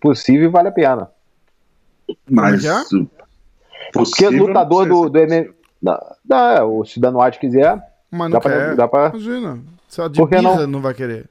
possível 0.00 0.44
e 0.44 0.48
vale 0.48 0.68
a 0.68 0.72
pena. 0.72 1.08
Mas. 2.28 2.64
É? 2.64 2.82
Porque 3.92 4.28
lutador 4.28 4.86
do, 4.86 5.08
do 5.08 5.18
MMA. 5.18 5.52
Não, 5.82 5.98
não, 6.28 6.84
se 6.84 6.98
o 6.98 7.00
Dan 7.00 7.16
White 7.16 7.40
quiser. 7.40 7.82
Mas 8.10 8.30
não 8.30 8.38
dá 8.38 8.40
quer. 8.40 8.66
Pra, 8.66 8.74
dá 8.74 8.88
pra... 8.88 9.08
Imagina. 9.08 9.58
Se 9.88 10.00
a 10.00 10.08
de 10.08 10.24
birra 10.24 10.42
não? 10.42 10.66
não 10.66 10.80
vai 10.80 10.94
querer. 10.94 11.28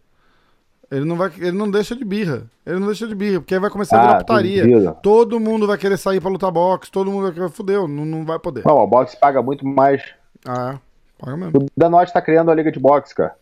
Ele 0.91 1.06
não, 1.06 1.15
vai, 1.15 1.32
ele 1.38 1.54
não 1.54 1.71
deixa 1.71 1.95
de 1.95 2.04
birra. 2.04 2.43
Ele 2.65 2.80
não 2.80 2.88
deixa 2.88 3.08
de 3.08 3.15
birra, 3.15 3.39
porque 3.39 3.54
aí 3.54 3.62
vai 3.62 3.69
começar 3.69 3.97
a 3.97 4.01
virar 4.01 4.13
ah, 4.15 4.19
putaria. 4.19 4.91
Todo 5.01 5.39
mundo 5.39 5.65
vai 5.65 5.77
querer 5.77 5.97
sair 5.97 6.19
pra 6.19 6.30
lutar 6.30 6.51
boxe, 6.51 6.91
todo 6.91 7.10
mundo 7.10 7.23
vai 7.23 7.32
querer. 7.32 7.49
Fudeu, 7.49 7.88
não, 7.88 8.06
não 8.06 8.25
vai 8.25 8.38
poder. 8.38 8.65
Não, 8.65 8.75
o 8.75 8.86
boxe 8.86 9.17
paga 9.17 9.41
muito 9.41 9.65
mais. 9.65 10.04
Ah, 10.45 10.75
é. 10.75 11.23
Paga 11.23 11.38
mesmo. 11.38 11.60
O 11.60 11.65
Danote 11.77 12.12
tá 12.12 12.21
criando 12.21 12.51
a 12.51 12.56
liga 12.56 12.69
de 12.69 12.80
boxe, 12.80 13.15
cara. 13.15 13.36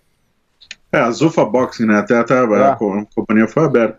É, 0.91 0.99
a 0.99 1.09
Zufa 1.09 1.43
Boxing, 1.43 1.85
né? 1.85 1.97
Até, 1.97 2.17
até 2.17 2.35
é. 2.35 2.37
a, 2.37 2.73
a, 2.73 2.75
companhia 2.75 3.47
foi 3.47 3.65
aberta. 3.65 3.97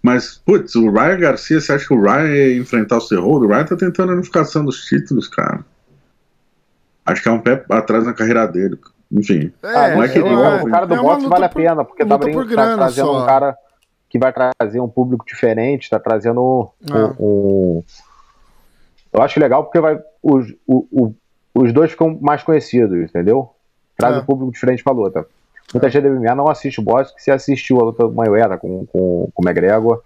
Mas, 0.00 0.40
putz, 0.44 0.74
o 0.76 0.90
Ryan 0.90 1.18
Garcia, 1.18 1.60
você 1.60 1.72
acha 1.72 1.86
que 1.86 1.94
o 1.94 2.00
Ryan 2.00 2.28
ia 2.28 2.56
enfrentar 2.56 2.98
o 2.98 3.00
Cerro? 3.00 3.30
O 3.30 3.46
Ryan 3.46 3.64
tá 3.64 3.76
tentando 3.76 4.12
a 4.12 4.14
unificação 4.14 4.64
dos 4.64 4.84
títulos, 4.84 5.28
cara. 5.28 5.64
Acho 7.04 7.22
que 7.22 7.28
é 7.28 7.32
um 7.32 7.40
pé 7.40 7.64
atrás 7.68 8.04
na 8.04 8.12
carreira 8.12 8.46
dele. 8.46 8.78
Enfim. 9.12 9.52
É, 9.62 9.68
ah, 9.68 9.94
não 9.94 10.02
é 10.02 10.08
que 10.08 10.18
é, 10.18 10.22
o 10.22 10.70
cara 10.70 10.86
do 10.86 10.94
é 10.94 10.98
boxe 10.98 11.26
vale 11.26 11.44
a 11.44 11.48
pena, 11.48 11.84
porque 11.84 12.04
tá, 12.04 12.16
brincando, 12.16 12.56
tá 12.56 12.74
trazendo 12.76 13.06
só. 13.06 13.22
um 13.22 13.26
cara 13.26 13.56
que 14.08 14.18
vai 14.18 14.32
trazer 14.32 14.80
um 14.80 14.88
público 14.88 15.24
diferente, 15.26 15.90
tá 15.90 15.98
trazendo 15.98 16.72
um, 16.80 16.96
é. 16.96 17.14
um, 17.20 17.82
Eu 19.12 19.22
acho 19.22 19.38
legal 19.38 19.64
porque 19.64 19.80
vai. 19.80 20.00
Os, 20.22 20.54
o, 20.66 21.14
os 21.54 21.72
dois 21.72 21.90
ficam 21.90 22.18
mais 22.20 22.42
conhecidos, 22.42 23.10
entendeu? 23.10 23.50
Traz 23.96 24.16
é. 24.16 24.20
um 24.20 24.24
público 24.24 24.52
diferente 24.52 24.82
pra 24.82 24.92
luta. 24.92 25.26
Muita 25.74 25.86
é. 25.86 25.90
gente 25.90 26.02
da 26.04 26.10
MMA 26.10 26.34
não 26.34 26.48
assiste 26.48 26.80
o 26.80 26.82
boxe, 26.82 27.14
que 27.14 27.22
se 27.22 27.30
assistiu 27.30 27.80
a 27.80 27.84
luta 27.84 28.08
do 28.08 28.14
Mayweather 28.14 28.58
com, 28.58 28.86
com, 28.86 29.30
com 29.32 29.42
o 29.42 29.46
McGregor 29.46 30.02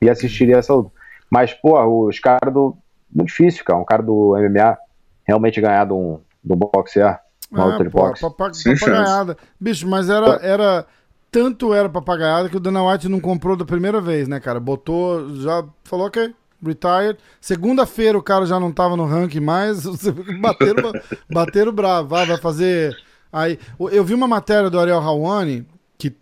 e 0.00 0.08
assistiria 0.08 0.56
essa 0.56 0.74
luta. 0.74 0.90
Mas, 1.30 1.52
pô, 1.52 1.78
os 2.06 2.18
caras 2.18 2.52
do. 2.52 2.76
Muito 3.14 3.28
difícil, 3.28 3.64
cara. 3.64 3.78
Um 3.78 3.84
cara 3.84 4.02
do 4.02 4.34
MMA 4.36 4.78
realmente 5.24 5.60
ganhar 5.60 5.86
de 5.86 5.92
um, 5.92 6.20
do 6.42 6.56
boxer 6.56 7.18
uma 7.50 7.62
é, 7.62 7.66
luta 7.66 7.84
de 7.84 7.90
boxe. 7.90 8.20
papagaiada. 8.20 9.36
Bicho, 9.60 9.86
mas 9.86 10.08
era, 10.08 10.38
era. 10.42 10.86
Tanto 11.30 11.74
era 11.74 11.88
papagaiada 11.88 12.48
que 12.48 12.56
o 12.56 12.60
Dana 12.60 12.82
White 12.82 13.08
não 13.08 13.20
comprou 13.20 13.56
da 13.56 13.64
primeira 13.64 14.00
vez, 14.00 14.26
né, 14.26 14.40
cara? 14.40 14.58
Botou, 14.58 15.36
já 15.36 15.64
falou, 15.84 16.06
ok, 16.06 16.34
retired. 16.64 17.18
Segunda-feira 17.40 18.16
o 18.16 18.22
cara 18.22 18.46
já 18.46 18.58
não 18.58 18.72
tava 18.72 18.96
no 18.96 19.04
ranking 19.04 19.40
mais. 19.40 19.84
bateram, 20.40 20.92
bateram 21.30 21.72
bravo. 21.72 22.08
Vai, 22.08 22.26
vai 22.26 22.38
fazer. 22.38 22.96
Aí, 23.32 23.58
eu 23.78 24.04
vi 24.04 24.14
uma 24.14 24.28
matéria 24.28 24.70
do 24.70 24.78
Ariel 24.78 25.00
Hawani, 25.00 25.66
que 25.98 26.14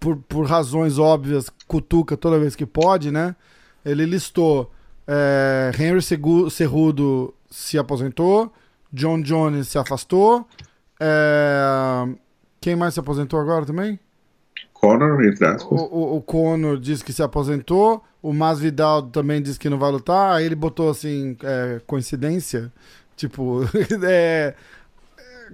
por, 0.00 0.16
por 0.16 0.46
razões 0.46 0.98
óbvias 0.98 1.50
cutuca 1.66 2.16
toda 2.16 2.38
vez 2.38 2.56
que 2.56 2.64
pode, 2.64 3.10
né? 3.10 3.36
Ele 3.84 4.06
listou 4.06 4.70
é, 5.06 5.70
Henry 5.78 6.00
Cerrudo 6.50 7.32
se 7.50 7.78
aposentou, 7.78 8.52
John 8.96 9.20
Jones 9.20 9.68
se 9.68 9.78
afastou. 9.78 10.46
É... 10.98 12.08
Quem 12.60 12.74
mais 12.74 12.94
se 12.94 13.00
aposentou 13.00 13.38
agora 13.38 13.64
também? 13.64 14.00
Conor, 14.72 15.22
entre 15.24 15.46
aspas. 15.46 15.80
O, 15.80 15.84
o, 15.84 16.16
o 16.16 16.22
Conor 16.22 16.78
disse 16.78 17.04
que 17.04 17.12
se 17.12 17.22
aposentou. 17.22 18.02
O 18.22 18.32
Masvidal 18.32 19.02
também 19.02 19.40
disse 19.40 19.58
que 19.58 19.70
não 19.70 19.78
vai 19.78 19.92
lutar. 19.92 20.34
Aí 20.34 20.44
ele 20.44 20.54
botou 20.54 20.90
assim, 20.90 21.36
é, 21.42 21.80
coincidência. 21.86 22.72
Tipo, 23.14 23.60
é, 24.02 24.54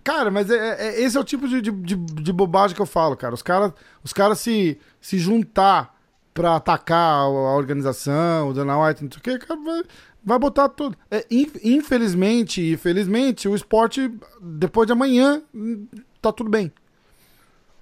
Cara, 0.02 0.30
mas 0.30 0.50
é, 0.50 0.88
é, 0.88 1.02
esse 1.02 1.16
é 1.16 1.20
o 1.20 1.24
tipo 1.24 1.46
de, 1.46 1.60
de, 1.60 1.70
de, 1.70 2.32
bobagem 2.32 2.74
que 2.74 2.80
eu 2.80 2.86
falo, 2.86 3.16
cara. 3.16 3.34
Os 3.34 3.42
caras 3.42 3.72
os 4.02 4.12
cara 4.12 4.34
se, 4.34 4.78
se 5.00 5.18
juntar 5.18 5.91
pra 6.34 6.56
atacar 6.56 6.96
a, 6.96 7.22
a 7.22 7.56
organização, 7.56 8.48
o 8.48 8.54
Dana 8.54 8.78
White, 8.78 9.04
não 9.04 9.10
sei 9.10 9.18
o 9.18 9.38
que, 9.38 9.46
cara, 9.46 9.60
vai, 9.60 9.82
vai 10.24 10.38
botar 10.38 10.68
tudo. 10.68 10.96
É, 11.10 11.24
infelizmente 11.30 12.72
e 12.72 12.76
felizmente, 12.76 13.48
o 13.48 13.54
esporte, 13.54 14.10
depois 14.40 14.86
de 14.86 14.92
amanhã, 14.92 15.42
tá 16.20 16.32
tudo 16.32 16.50
bem. 16.50 16.72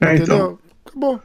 É, 0.00 0.16
Entendeu? 0.16 0.36
Então. 0.36 0.58
Acabou. 0.86 1.20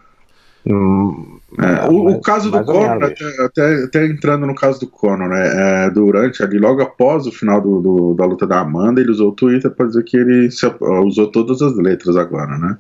Hum, 0.67 1.39
é, 1.59 1.88
o, 1.88 2.09
o, 2.09 2.21
caso 2.21 2.49
do 2.49 2.63
Conor, 2.63 3.03
até, 3.03 3.43
até, 3.43 3.83
até, 3.83 4.05
entrando 4.07 4.47
no 4.47 4.55
caso 4.55 4.79
do 4.79 4.88
Conor, 4.88 5.29
né, 5.29 5.85
é, 5.85 5.89
durante 5.91 6.41
ali, 6.41 6.57
logo 6.57 6.81
após 6.81 7.27
o 7.27 7.31
final 7.31 7.61
do, 7.61 7.79
do, 7.81 8.13
da 8.15 8.25
luta 8.25 8.47
da 8.47 8.61
Amanda, 8.61 8.99
ele 8.99 9.11
usou 9.11 9.29
o 9.29 9.35
Twitter 9.35 9.69
para 9.69 9.85
dizer 9.85 10.03
que 10.03 10.17
ele 10.17 10.49
se, 10.49 10.65
usou 10.81 11.27
todas 11.31 11.61
as 11.61 11.75
letras 11.77 12.15
agora, 12.15 12.57
né? 12.57 12.79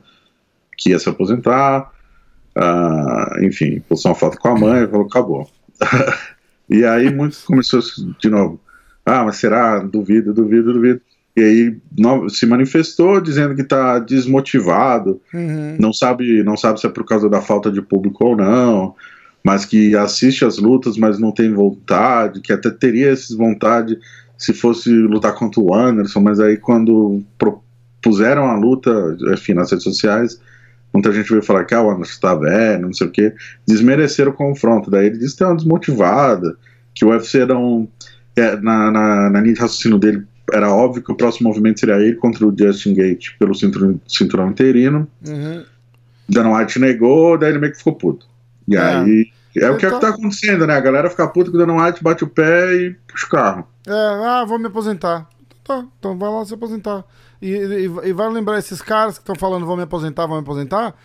Que 0.75 0.89
ia 0.89 0.99
se 0.99 1.07
aposentar, 1.07 1.91
Uh, 2.57 3.43
enfim, 3.43 3.81
postou 3.87 4.11
uma 4.11 4.17
foto 4.17 4.37
com 4.37 4.47
a 4.49 4.59
mãe 4.59 4.83
e 4.83 4.87
falou: 4.87 5.05
acabou. 5.05 5.49
e 6.69 6.85
aí 6.85 7.13
muitos 7.13 7.43
começou 7.43 7.81
de 8.19 8.29
novo. 8.29 8.59
Ah, 9.05 9.23
mas 9.23 9.37
será? 9.37 9.79
Duvido, 9.79 10.33
duvido, 10.33 10.73
duvido. 10.73 11.01
E 11.35 11.41
aí 11.41 11.77
se 12.29 12.45
manifestou 12.45 13.19
dizendo 13.19 13.55
que 13.55 13.61
está 13.61 13.99
desmotivado, 13.99 15.21
uhum. 15.33 15.75
não 15.77 15.91
sabe, 15.91 16.41
não 16.43 16.55
sabe 16.55 16.79
se 16.79 16.87
é 16.87 16.89
por 16.89 17.05
causa 17.05 17.29
da 17.29 17.41
falta 17.41 17.69
de 17.69 17.81
público 17.81 18.25
ou 18.25 18.37
não, 18.37 18.95
mas 19.43 19.65
que 19.65 19.95
assiste 19.97 20.45
as 20.45 20.57
lutas, 20.57 20.97
mas 20.97 21.19
não 21.19 21.33
tem 21.33 21.53
vontade, 21.53 22.39
que 22.39 22.53
até 22.53 22.69
teria 22.69 23.09
essa 23.09 23.35
vontade 23.35 23.99
se 24.37 24.53
fosse 24.53 24.89
lutar 24.89 25.35
contra 25.35 25.59
o 25.59 25.75
Anderson, 25.75 26.21
mas 26.21 26.39
aí 26.39 26.55
quando 26.55 27.21
propuseram 27.37 28.45
a 28.45 28.55
luta, 28.55 29.17
enfim, 29.33 29.53
nas 29.53 29.71
redes 29.71 29.83
sociais, 29.83 30.39
muita 30.95 31.11
gente 31.11 31.29
veio 31.29 31.43
falar 31.43 31.65
que 31.65 31.73
ah, 31.73 31.81
o 31.81 31.89
Anderson 31.89 32.11
está 32.11 32.35
velho, 32.35 32.83
não 32.83 32.93
sei 32.93 33.07
o 33.07 33.11
que, 33.11 33.33
desmereceram 33.67 34.31
o 34.31 34.35
confronto. 34.35 34.89
Daí 34.89 35.07
ele 35.07 35.17
disse 35.17 35.35
que 35.35 35.43
é 35.43 35.47
uma 35.47 35.55
desmotivada, 35.55 36.55
que 36.93 37.05
o 37.05 37.09
UFC 37.09 37.45
não. 37.45 37.87
É, 38.35 38.55
na, 38.57 38.91
na, 38.91 39.29
na 39.29 39.41
linha 39.41 39.53
de 39.53 39.61
raciocínio 39.61 39.97
dele, 39.97 40.25
era 40.51 40.69
óbvio 40.69 41.01
que 41.01 41.11
o 41.11 41.15
próximo 41.15 41.47
movimento 41.47 41.79
seria 41.79 41.95
ele 41.95 42.15
contra 42.15 42.45
o 42.45 42.53
Justin 42.57 42.93
Gate 42.93 43.29
pelo 43.39 43.55
cinturão, 43.55 43.99
cinturão 44.07 44.49
interino. 44.49 45.07
Uhum. 45.25 45.63
White 46.53 46.79
negou, 46.79 47.37
daí 47.37 47.51
ele 47.51 47.59
meio 47.59 47.71
que 47.71 47.77
ficou 47.77 47.95
puto. 47.95 48.27
E 48.67 48.75
é. 48.75 48.79
aí. 48.79 49.25
É 49.57 49.69
o 49.69 49.77
que, 49.77 49.85
é 49.85 49.89
que 49.89 49.99
tá 50.01 50.09
acontecendo, 50.09 50.67
né? 50.67 50.75
A 50.75 50.81
galera 50.81 51.09
fica 51.09 51.25
puta 51.29 51.49
que 51.49 51.55
o 51.55 51.59
Dana 51.59 51.81
White 51.81 52.03
bate 52.03 52.25
o 52.25 52.27
pé 52.27 52.75
e 52.75 52.93
puxa 53.07 53.25
o 53.25 53.29
carro. 53.29 53.67
É, 53.87 53.93
ah, 53.93 54.43
vou 54.45 54.59
me 54.59 54.67
aposentar. 54.67 55.29
Tá, 55.63 55.85
então 55.97 56.17
vai 56.17 56.29
lá 56.29 56.43
se 56.43 56.53
aposentar. 56.53 57.05
E, 57.41 57.49
e, 57.49 57.83
e 57.83 58.13
vai 58.13 58.29
lembrar 58.29 58.57
esses 58.57 58.81
caras 58.81 59.17
que 59.17 59.23
estão 59.23 59.35
falando 59.35 59.65
vão 59.65 59.75
me 59.75 59.83
aposentar, 59.83 60.25
vão 60.25 60.37
me 60.37 60.43
aposentar 60.43 60.95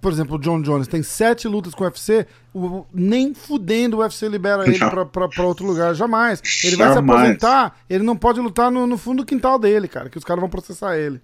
por 0.00 0.12
exemplo, 0.12 0.36
o 0.36 0.38
John 0.38 0.62
Jones 0.62 0.86
tem 0.86 1.02
sete 1.02 1.48
lutas 1.48 1.74
com 1.74 1.82
o 1.82 1.86
UFC, 1.86 2.26
o, 2.54 2.86
nem 2.92 3.34
fudendo 3.34 3.96
o 3.96 4.00
UFC 4.00 4.28
libera 4.28 4.64
ele 4.64 4.78
pra, 4.78 5.04
pra, 5.04 5.28
pra, 5.28 5.44
outro 5.44 5.66
lugar, 5.66 5.92
jamais. 5.94 6.40
Ele 6.62 6.76
vai 6.76 6.92
se 6.92 6.98
aposentar, 6.98 7.76
ele 7.90 8.04
não 8.04 8.16
pode 8.16 8.40
lutar 8.40 8.70
no, 8.70 8.86
no 8.86 8.96
fundo 8.96 9.22
do 9.22 9.26
quintal 9.26 9.58
dele, 9.58 9.88
cara, 9.88 10.08
que 10.08 10.16
os 10.16 10.24
caras 10.24 10.40
vão 10.40 10.48
processar 10.48 10.96
ele. 10.96 11.20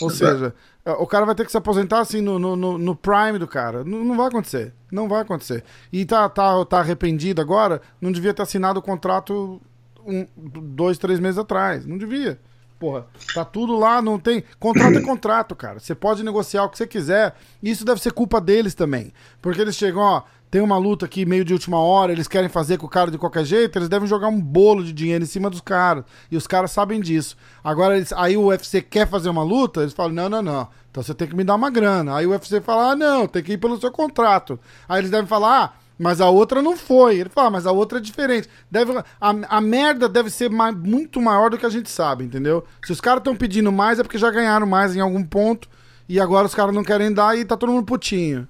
Ou 0.00 0.10
seja, 0.10 0.54
é, 0.84 0.92
o 0.92 1.06
cara 1.06 1.24
vai 1.24 1.34
ter 1.34 1.44
que 1.44 1.50
se 1.50 1.56
aposentar 1.56 2.00
assim 2.00 2.20
no, 2.20 2.38
no, 2.38 2.78
no 2.78 2.96
prime 2.96 3.38
do 3.38 3.46
cara. 3.46 3.82
Não, 3.82 4.04
não, 4.04 4.16
vai 4.16 4.28
acontecer. 4.28 4.74
Não 4.92 5.08
vai 5.08 5.22
acontecer. 5.22 5.64
E 5.90 6.04
tá, 6.04 6.28
tá, 6.28 6.64
tá 6.66 6.80
arrependido 6.80 7.40
agora, 7.40 7.80
não 7.98 8.12
devia 8.12 8.34
ter 8.34 8.42
assinado 8.42 8.78
o 8.78 8.82
contrato 8.82 9.60
um, 10.06 10.26
dois, 10.36 10.98
três 10.98 11.18
meses 11.18 11.38
atrás. 11.38 11.86
Não 11.86 11.96
devia. 11.96 12.38
Porra, 12.78 13.06
tá 13.34 13.44
tudo 13.44 13.76
lá, 13.76 14.02
não 14.02 14.18
tem. 14.18 14.44
Contrato 14.58 14.98
é 14.98 15.00
contrato, 15.00 15.56
cara. 15.56 15.80
Você 15.80 15.94
pode 15.94 16.22
negociar 16.22 16.64
o 16.64 16.68
que 16.68 16.76
você 16.76 16.86
quiser. 16.86 17.34
Isso 17.62 17.84
deve 17.84 18.02
ser 18.02 18.12
culpa 18.12 18.40
deles 18.40 18.74
também. 18.74 19.12
Porque 19.40 19.60
eles 19.60 19.76
chegam, 19.76 20.02
ó, 20.02 20.22
tem 20.50 20.60
uma 20.60 20.76
luta 20.76 21.06
aqui 21.06 21.24
meio 21.24 21.44
de 21.44 21.52
última 21.52 21.80
hora, 21.80 22.12
eles 22.12 22.28
querem 22.28 22.48
fazer 22.48 22.76
com 22.78 22.86
o 22.86 22.88
cara 22.88 23.10
de 23.10 23.18
qualquer 23.18 23.44
jeito, 23.44 23.78
eles 23.78 23.88
devem 23.88 24.06
jogar 24.06 24.28
um 24.28 24.40
bolo 24.40 24.84
de 24.84 24.92
dinheiro 24.92 25.24
em 25.24 25.26
cima 25.26 25.48
dos 25.48 25.60
caras. 25.60 26.04
E 26.30 26.36
os 26.36 26.46
caras 26.46 26.70
sabem 26.70 27.00
disso. 27.00 27.36
Agora, 27.64 27.96
eles, 27.96 28.12
aí 28.12 28.36
o 28.36 28.46
UFC 28.46 28.82
quer 28.82 29.08
fazer 29.08 29.30
uma 29.30 29.42
luta, 29.42 29.80
eles 29.80 29.94
falam: 29.94 30.12
não, 30.12 30.28
não, 30.28 30.42
não. 30.42 30.68
Então 30.90 31.02
você 31.02 31.14
tem 31.14 31.26
que 31.28 31.36
me 31.36 31.44
dar 31.44 31.54
uma 31.54 31.70
grana. 31.70 32.16
Aí 32.16 32.26
o 32.26 32.30
UFC 32.30 32.60
fala: 32.60 32.92
ah, 32.92 32.96
não, 32.96 33.26
tem 33.26 33.42
que 33.42 33.54
ir 33.54 33.58
pelo 33.58 33.80
seu 33.80 33.90
contrato. 33.90 34.58
Aí 34.88 35.00
eles 35.00 35.10
devem 35.10 35.26
falar: 35.26 35.64
ah 35.64 35.85
mas 35.98 36.20
a 36.20 36.28
outra 36.28 36.60
não 36.60 36.76
foi. 36.76 37.18
Ele 37.18 37.30
fala, 37.30 37.48
ah, 37.48 37.50
mas 37.50 37.66
a 37.66 37.72
outra 37.72 37.98
é 37.98 38.00
diferente. 38.00 38.48
Deve, 38.70 38.92
a, 38.98 39.04
a 39.20 39.60
merda 39.60 40.08
deve 40.08 40.30
ser 40.30 40.50
mais, 40.50 40.74
muito 40.74 41.20
maior 41.20 41.50
do 41.50 41.58
que 41.58 41.66
a 41.66 41.70
gente 41.70 41.90
sabe, 41.90 42.24
entendeu? 42.24 42.64
Se 42.84 42.92
os 42.92 43.00
caras 43.00 43.20
estão 43.20 43.36
pedindo 43.36 43.72
mais, 43.72 43.98
é 43.98 44.02
porque 44.02 44.18
já 44.18 44.30
ganharam 44.30 44.66
mais 44.66 44.94
em 44.94 45.00
algum 45.00 45.22
ponto. 45.22 45.68
E 46.08 46.20
agora 46.20 46.46
os 46.46 46.54
caras 46.54 46.74
não 46.74 46.84
querem 46.84 47.12
dar 47.12 47.36
e 47.36 47.44
tá 47.44 47.56
todo 47.56 47.72
mundo 47.72 47.84
putinho. 47.84 48.46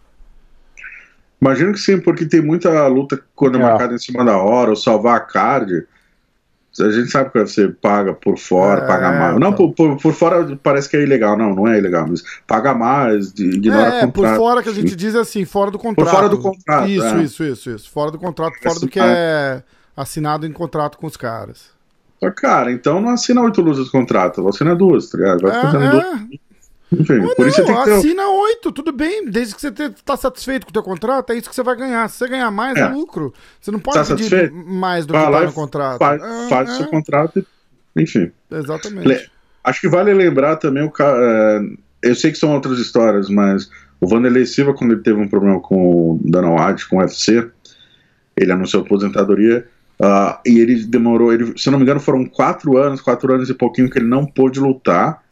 Imagino 1.41 1.73
que 1.73 1.79
sim, 1.81 2.01
porque 2.01 2.25
tem 2.25 2.43
muita 2.43 2.87
luta 2.87 3.23
quando 3.35 3.59
é, 3.59 3.61
é 3.61 3.63
marcada 3.63 3.95
em 3.95 3.99
cima 3.99 4.25
da 4.25 4.37
hora, 4.37 4.71
ou 4.71 4.77
salvar 4.77 5.17
a 5.17 5.21
card. 5.21 5.87
A 6.81 6.91
gente 6.91 7.11
sabe 7.11 7.31
que 7.31 7.39
você 7.39 7.69
paga 7.69 8.13
por 8.13 8.39
fora, 8.39 8.83
é, 8.83 8.87
paga 8.87 9.13
mais. 9.13 9.39
Não, 9.39 9.51
então. 9.51 9.53
por, 9.53 9.75
por, 9.75 9.97
por, 9.97 10.13
fora 10.13 10.59
parece 10.63 10.89
que 10.89 10.97
é 10.97 11.03
ilegal. 11.03 11.37
Não, 11.37 11.55
não 11.55 11.69
é 11.69 11.79
ilegal, 11.79 12.07
mas 12.09 12.23
paga 12.47 12.75
mais, 12.75 13.33
ignora 13.39 13.99
é, 13.99 14.01
contrato. 14.07 14.13
por 14.13 14.29
fora 14.37 14.63
que 14.63 14.69
a 14.69 14.75
gente 14.75 14.95
diz 14.95 15.15
assim, 15.15 15.45
fora 15.45 15.71
do 15.71 15.79
contrato. 15.79 16.09
Por 16.09 16.15
fora 16.15 16.29
do 16.29 16.39
contrato. 16.39 16.89
Isso, 16.89 17.07
é. 17.07 17.23
isso, 17.23 17.45
isso, 17.45 17.71
isso. 17.71 17.91
Fora 17.91 18.11
do 18.11 18.19
contrato, 18.19 18.55
fora 18.63 18.81
do 18.81 18.89
que 18.89 19.01
é 19.01 19.63
assinado 19.97 20.47
em 20.47 20.53
contrato 20.53 20.99
com 20.99 21.07
os 21.07 21.17
caras. 21.17 21.75
Cara, 22.35 22.73
então 22.73 23.01
não 23.01 23.11
assina 23.11 23.43
oito 23.43 23.61
luzes 23.61 23.87
de 23.87 23.93
contrato, 23.93 24.47
assina 24.49 24.75
duas, 24.75 25.09
tá 25.09 25.19
ligado? 25.19 25.41
Vai 25.43 25.59
é, 25.59 25.63
fazendo 25.63 25.91
duas. 25.91 26.07
É. 26.93 26.97
Enfim, 27.03 27.21
por 27.35 27.39
não, 27.41 27.49
isso 27.49 27.57
você 27.57 27.65
tem 27.65 27.77
que 27.77 27.85
ter... 27.85 27.93
assina 27.95 28.29
oito, 28.29 28.73
tudo 28.73 28.93
bem, 28.93 29.29
desde 29.29 29.55
que 29.55 29.61
você 29.61 29.69
está 29.69 30.17
satisfeito 30.17 30.67
com 30.67 30.71
o 30.71 30.73
teu 30.73 30.83
contrato, 30.83 31.33
é 31.33 31.37
isso 31.37 31.49
que 31.49 31.55
você 31.55 31.63
vai 31.63 31.77
ganhar. 31.77 32.09
Se 32.09 32.19
você 32.19 32.29
ganhar 32.29 32.51
mais, 32.51 32.77
é, 32.77 32.83
é 32.83 32.89
lucro. 32.89 33.35
Você 33.61 33.71
não 33.71 33.81
pode 33.81 33.97
tá 33.97 34.05
pedir 34.05 34.29
satisfeito? 34.29 34.55
mais 34.55 35.05
do 35.05 35.13
que 35.13 35.19
está 35.19 35.41
no 35.41 35.53
contrato. 35.53 35.99
Faz, 35.99 36.23
é, 36.23 36.49
faz 36.49 36.71
o 36.71 36.77
seu 36.77 36.87
é. 36.87 36.89
contrato, 36.89 37.47
enfim. 37.97 38.31
Exatamente. 38.51 39.09
Le... 39.09 39.21
Acho 39.65 39.81
que 39.81 39.89
vale 39.89 40.15
lembrar 40.15 40.57
também 40.57 40.85
o 40.85 40.91
cara. 40.91 41.19
É, 41.21 41.61
eu 42.11 42.15
sei 42.15 42.31
que 42.31 42.39
são 42.39 42.55
outras 42.55 42.79
histórias, 42.79 43.29
mas 43.29 43.69
o 44.01 44.07
Vanderlei 44.07 44.47
Silva, 44.47 44.73
quando 44.73 44.93
ele 44.93 45.03
teve 45.03 45.21
um 45.21 45.29
problema 45.29 45.61
com 45.61 46.13
o 46.13 46.21
Dana 46.23 46.51
White, 46.51 46.89
com 46.89 46.97
o 46.97 46.99
UFC, 47.01 47.51
ele 48.37 48.53
anunciou 48.53 48.85
aposentadoria. 48.85 49.67
Uh, 49.99 50.37
e 50.45 50.61
ele 50.61 50.85
demorou, 50.85 51.33
ele, 51.33 51.55
se 51.57 51.71
não 51.71 51.79
me 51.79 51.85
engano, 51.85 51.99
foram 51.99 52.27
quatro 52.27 52.77
anos, 52.77 53.01
quatro 53.01 53.33
anos 53.33 53.49
e 53.49 53.55
pouquinho 53.55 53.89
que 53.89 53.99
ele 53.99 54.07
não 54.07 54.27
pôde 54.27 54.61
lutar 54.61 55.23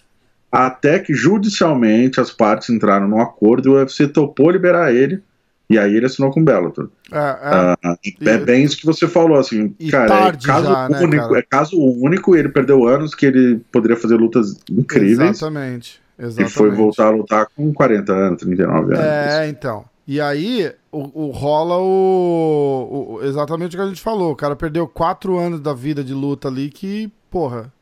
até 0.54 1.00
que 1.00 1.12
judicialmente 1.12 2.20
as 2.20 2.30
partes 2.30 2.70
entraram 2.70 3.08
num 3.08 3.20
acordo 3.20 3.68
e 3.68 3.72
o 3.72 3.74
UFC 3.74 4.06
topou 4.06 4.50
liberar 4.50 4.94
ele. 4.94 5.20
E 5.68 5.78
aí 5.78 5.96
ele 5.96 6.06
assinou 6.06 6.30
com 6.30 6.40
o 6.40 6.44
Bellator. 6.44 6.90
É, 7.10 7.18
é, 7.18 7.88
uh, 7.88 8.28
é 8.28 8.38
bem 8.38 8.62
isso 8.62 8.76
que 8.76 8.86
você 8.86 9.08
falou, 9.08 9.38
assim, 9.38 9.70
cara, 9.90 10.28
é 10.28 10.32
caso, 10.32 10.66
já, 10.66 10.88
né, 10.88 11.00
único, 11.00 11.28
cara? 11.28 11.38
é 11.38 11.42
caso 11.42 11.76
único, 11.80 12.36
ele 12.36 12.50
perdeu 12.50 12.86
anos 12.86 13.14
que 13.14 13.26
ele 13.26 13.60
poderia 13.72 13.96
fader 13.96 14.18
lutas 14.18 14.60
incríveis. 14.70 15.30
Exatamente. 15.30 16.00
Exatamente. 16.16 16.52
E 16.52 16.54
foi 16.54 16.70
voltar 16.70 17.06
a 17.06 17.10
lutar 17.10 17.46
com 17.56 17.72
40 17.72 18.12
anos, 18.12 18.42
39 18.42 18.94
anos. 18.94 19.04
É, 19.04 19.48
então. 19.48 19.84
E 20.06 20.20
aí 20.20 20.70
o, 20.92 21.28
o 21.28 21.30
rola 21.30 21.78
o, 21.78 23.16
o, 23.18 23.24
exatamente 23.24 23.74
o 23.74 23.78
que 23.78 23.84
a 23.84 23.88
gente 23.88 24.02
falou. 24.02 24.32
O 24.32 24.36
cara 24.36 24.54
perdeu 24.54 24.86
quatro 24.86 25.38
anos 25.38 25.60
da 25.60 25.72
vida 25.72 26.04
de 26.04 26.12
luta 26.12 26.46
ali 26.46 26.68
que, 26.68 27.10
porra, 27.30 27.72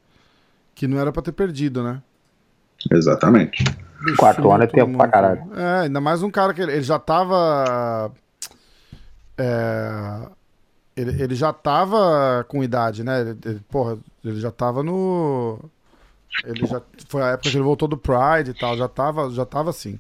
que 0.74 0.87
não 0.87 0.98
era 0.98 1.12
para 1.12 1.22
ter 1.22 1.32
perdido, 1.32 1.82
né? 1.82 2.00
Exatamente. 2.90 3.64
Bicho, 4.04 4.16
Quatro 4.16 4.50
anos 4.50 4.64
é 4.64 4.66
tempo 4.66 4.96
pra 4.96 5.08
caralho. 5.08 5.42
É, 5.54 5.84
ainda 5.84 6.00
mais 6.00 6.22
um 6.22 6.30
cara 6.30 6.52
que 6.52 6.60
ele, 6.60 6.72
ele 6.72 6.82
já 6.82 6.98
tava. 6.98 8.10
É, 9.38 10.28
ele, 10.96 11.22
ele 11.22 11.34
já 11.34 11.52
tava 11.52 12.44
com 12.48 12.64
idade, 12.64 13.04
né? 13.04 13.20
Ele, 13.20 13.38
ele, 13.44 13.60
porra, 13.70 13.98
ele 14.24 14.40
já 14.40 14.50
tava 14.50 14.82
no. 14.82 15.58
Ele 16.44 16.66
já. 16.66 16.82
Foi 17.08 17.22
a 17.22 17.28
época 17.28 17.50
que 17.50 17.56
ele 17.56 17.64
voltou 17.64 17.86
do 17.86 17.96
Pride 17.96 18.50
e 18.50 18.54
tal, 18.54 18.76
já 18.76 18.88
tava, 18.88 19.30
já 19.30 19.46
tava 19.46 19.70
assim. 19.70 19.98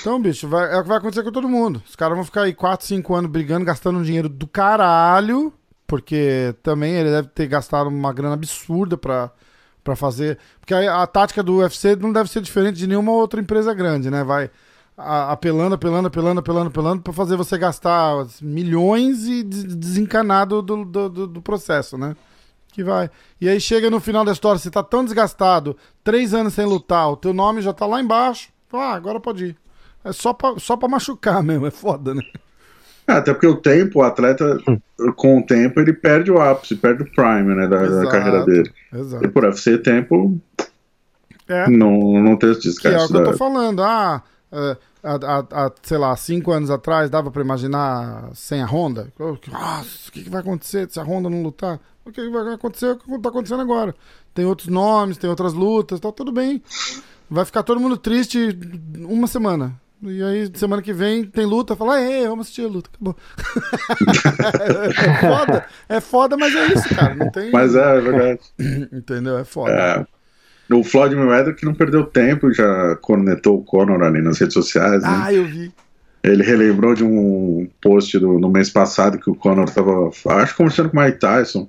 Então, 0.00 0.20
bicho, 0.20 0.48
vai, 0.48 0.74
é 0.74 0.78
o 0.78 0.82
que 0.82 0.88
vai 0.88 0.98
acontecer 0.98 1.22
com 1.22 1.30
todo 1.30 1.48
mundo. 1.48 1.80
Os 1.88 1.94
caras 1.94 2.16
vão 2.16 2.24
ficar 2.24 2.42
aí 2.42 2.52
4, 2.52 2.84
5 2.84 3.14
anos 3.14 3.30
brigando, 3.30 3.64
gastando 3.64 3.98
um 3.98 4.02
dinheiro 4.02 4.28
do 4.28 4.46
caralho. 4.46 5.52
Porque 5.86 6.54
também 6.62 6.94
ele 6.94 7.10
deve 7.10 7.28
ter 7.28 7.46
gastado 7.46 7.88
uma 7.88 8.12
grana 8.12 8.34
absurda 8.34 8.98
pra 8.98 9.30
para 9.82 9.96
fazer. 9.96 10.38
Porque 10.60 10.74
a, 10.74 11.02
a, 11.02 11.06
tática 11.06 11.42
do 11.42 11.58
UFC 11.58 11.96
não 11.96 12.12
deve 12.12 12.30
ser 12.30 12.40
diferente 12.40 12.76
de 12.76 12.86
nenhuma 12.86 13.12
outra 13.12 13.40
empresa 13.40 13.72
grande, 13.74 14.10
né? 14.10 14.22
Vai 14.24 14.50
a, 14.96 15.32
apelando, 15.32 15.74
apelando, 15.76 16.08
apelando, 16.08 16.40
apelando, 16.40 16.68
apelando 16.68 17.02
para 17.02 17.12
fazer 17.12 17.36
você 17.36 17.56
gastar 17.56 18.26
milhões 18.42 19.26
e 19.26 19.42
desencanar 19.42 20.46
do, 20.46 20.60
do, 20.60 20.84
do, 20.84 21.26
do, 21.26 21.42
processo, 21.42 21.96
né? 21.96 22.16
Que 22.72 22.82
vai. 22.82 23.10
E 23.40 23.48
aí 23.48 23.60
chega 23.60 23.88
no 23.88 24.00
final 24.00 24.24
da 24.24 24.32
história, 24.32 24.58
você 24.58 24.70
tá 24.70 24.82
tão 24.82 25.04
desgastado, 25.04 25.76
três 26.02 26.34
anos 26.34 26.54
sem 26.54 26.66
lutar, 26.66 27.10
o 27.10 27.16
teu 27.16 27.32
nome 27.32 27.62
já 27.62 27.72
tá 27.72 27.86
lá 27.86 28.00
embaixo. 28.00 28.50
Ah, 28.72 28.94
agora 28.94 29.20
pode 29.20 29.46
ir. 29.46 29.56
É 30.04 30.12
só 30.12 30.32
pra, 30.32 30.58
só 30.58 30.76
pra 30.76 30.88
machucar 30.88 31.42
mesmo, 31.44 31.66
é 31.66 31.70
foda, 31.70 32.14
né? 32.14 32.22
É, 33.08 33.12
até 33.12 33.32
porque 33.32 33.46
o 33.46 33.56
tempo, 33.56 34.00
o 34.00 34.02
atleta, 34.02 34.58
com 35.16 35.38
o 35.38 35.42
tempo, 35.42 35.80
ele 35.80 35.94
perde 35.94 36.30
o 36.30 36.38
ápice, 36.38 36.76
perde 36.76 37.04
o 37.04 37.10
prime, 37.10 37.54
né, 37.54 37.66
da, 37.66 37.86
da 37.86 38.10
carreira 38.10 38.44
dele. 38.44 38.70
Exato. 38.92 39.24
E 39.24 39.28
por 39.28 39.44
UFC 39.44 39.78
tempo, 39.78 40.38
é. 41.48 41.70
não, 41.70 41.98
não 42.20 42.36
tem 42.36 42.50
esse 42.50 42.60
desgaste. 42.60 43.08
Que 43.08 43.16
é 43.16 43.18
o 43.20 43.22
que 43.22 43.28
eu 43.28 43.32
tô 43.32 43.38
falando. 43.38 43.82
Ah, 43.82 44.22
é, 44.52 44.76
a, 45.02 45.64
a, 45.66 45.72
sei 45.82 45.96
lá, 45.96 46.14
cinco 46.16 46.52
anos 46.52 46.70
atrás 46.70 47.08
dava 47.08 47.30
para 47.30 47.40
imaginar 47.40 48.28
sem 48.34 48.60
a 48.60 48.66
Honda? 48.66 49.10
Nossa, 49.18 50.08
o 50.08 50.12
que, 50.12 50.24
que, 50.24 50.30
vai 50.30 50.42
acontecer 50.42 50.90
se 50.90 51.00
a 51.00 51.02
Honda 51.02 51.30
não 51.30 51.42
lutar? 51.42 51.80
O 52.04 52.12
que, 52.12 52.20
que 52.20 52.30
vai 52.30 52.52
acontecer? 52.52 52.90
O 52.90 52.96
que 52.98 53.22
tá 53.22 53.30
acontecendo 53.30 53.62
agora? 53.62 53.94
Tem 54.34 54.44
outros 54.44 54.68
nomes, 54.68 55.16
tem 55.16 55.30
outras 55.30 55.54
lutas, 55.54 55.98
tá 55.98 56.12
tudo 56.12 56.30
bem. 56.30 56.62
Vai 57.30 57.46
ficar 57.46 57.62
todo 57.62 57.80
mundo 57.80 57.96
triste 57.96 58.56
uma 58.98 59.26
semana. 59.26 59.74
E 60.02 60.22
aí, 60.22 60.50
semana 60.54 60.80
que 60.80 60.92
vem, 60.92 61.24
tem 61.24 61.44
luta, 61.44 61.74
fala, 61.74 62.00
ei, 62.00 62.26
vamos 62.28 62.46
assistir 62.46 62.64
a 62.64 62.68
luta, 62.68 62.88
acabou. 62.92 63.16
é 64.96 65.20
foda, 65.20 65.66
é 65.88 66.00
foda, 66.00 66.36
mas 66.36 66.54
é 66.54 66.66
isso, 66.66 66.94
cara. 66.94 67.14
Não 67.16 67.30
tem... 67.30 67.50
Mas 67.50 67.74
é, 67.74 67.96
é 67.96 68.00
verdade. 68.00 68.40
Entendeu? 68.92 69.38
É 69.38 69.44
foda. 69.44 69.72
É. 69.72 70.06
O 70.72 70.84
Floyd 70.84 71.16
Mayweather 71.16 71.54
que 71.56 71.64
não 71.64 71.74
perdeu 71.74 72.04
tempo, 72.04 72.52
já 72.52 72.94
conectou 72.96 73.58
o 73.58 73.64
Conor 73.64 74.02
ali 74.02 74.20
nas 74.20 74.38
redes 74.38 74.54
sociais. 74.54 75.02
Né? 75.02 75.08
Ah, 75.10 75.32
eu 75.32 75.44
vi. 75.44 75.72
ele 76.22 76.44
relembrou 76.44 76.94
de 76.94 77.02
um 77.02 77.68
post 77.80 78.18
do, 78.18 78.38
no 78.38 78.50
mês 78.50 78.70
passado 78.70 79.18
que 79.18 79.30
o 79.30 79.34
Conor 79.34 79.64
estava, 79.64 80.10
acho, 80.36 80.56
conversando 80.56 80.90
com 80.90 80.98
o 80.98 81.02
Mike 81.02 81.18
Tyson, 81.18 81.68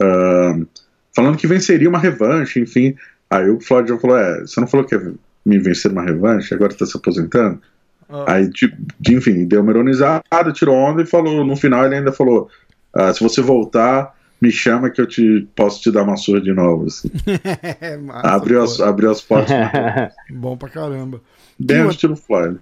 uh, 0.00 0.66
falando 1.14 1.36
que 1.36 1.48
venceria 1.48 1.88
uma 1.88 1.98
revanche, 1.98 2.60
enfim. 2.60 2.94
Aí 3.28 3.50
o 3.50 3.60
Floyd 3.60 3.88
já 3.88 3.98
falou: 3.98 4.16
É, 4.16 4.40
você 4.40 4.60
não 4.60 4.68
falou 4.68 4.86
que 4.86 4.94
me 5.44 5.58
vencer 5.58 5.90
uma 5.90 6.02
revanche, 6.02 6.54
agora 6.54 6.72
está 6.72 6.86
se 6.86 6.96
aposentando? 6.96 7.60
Ah. 8.08 8.34
Aí, 8.34 8.50
tipo, 8.50 8.76
enfim, 9.08 9.46
deu 9.46 9.62
uma 9.62 9.70
ironizada, 9.70 10.52
tirou 10.52 10.76
onda 10.76 11.02
e 11.02 11.06
falou, 11.06 11.44
no 11.44 11.56
final 11.56 11.84
ele 11.84 11.96
ainda 11.96 12.12
falou: 12.12 12.48
ah, 12.94 13.12
se 13.12 13.22
você 13.22 13.40
voltar, 13.40 14.14
me 14.40 14.50
chama 14.50 14.90
que 14.90 15.00
eu 15.00 15.06
te 15.06 15.48
posso 15.56 15.80
te 15.80 15.90
dar 15.90 16.02
uma 16.02 16.16
surra 16.16 16.40
de 16.40 16.52
novo. 16.52 16.86
Assim. 16.86 17.10
Massa, 18.04 18.28
abriu, 18.28 18.62
as, 18.62 18.80
abriu 18.80 19.10
as 19.10 19.20
portas. 19.20 19.54
Bom 20.30 20.56
pra 20.56 20.68
caramba. 20.68 21.20
Bem 21.58 21.82
o 21.82 21.90
estilo 21.90 22.16
Floyd. 22.16 22.58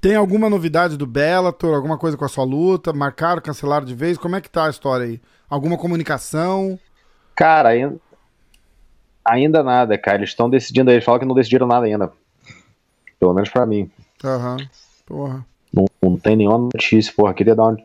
Tem 0.00 0.14
alguma 0.14 0.48
novidade 0.48 0.96
do 0.96 1.06
Bellator, 1.06 1.74
alguma 1.74 1.98
coisa 1.98 2.16
com 2.16 2.24
a 2.24 2.28
sua 2.28 2.44
luta? 2.44 2.92
Marcaram, 2.92 3.40
cancelaram 3.40 3.86
de 3.86 3.94
vez? 3.94 4.16
Como 4.16 4.36
é 4.36 4.40
que 4.40 4.50
tá 4.50 4.66
a 4.66 4.70
história 4.70 5.06
aí? 5.06 5.20
Alguma 5.48 5.76
comunicação? 5.76 6.78
Cara, 7.34 7.70
ainda, 9.24 9.62
nada, 9.62 9.96
cara. 9.98 10.18
Eles 10.18 10.30
estão 10.30 10.48
decidindo, 10.48 10.90
eles 10.90 11.04
falam 11.04 11.20
que 11.20 11.26
não 11.26 11.34
decidiram 11.34 11.66
nada 11.66 11.86
ainda. 11.86 12.12
Pelo 13.18 13.34
menos 13.34 13.50
pra 13.50 13.66
mim. 13.66 13.90
Aham, 14.24 14.56
uhum. 14.56 14.66
porra. 15.06 15.46
Não, 15.72 15.86
não, 16.02 16.16
tem 16.16 16.36
nenhuma 16.36 16.58
notícia, 16.58 17.12
porra. 17.16 17.34
Queria 17.34 17.54
dar 17.54 17.64
uma 17.64 17.78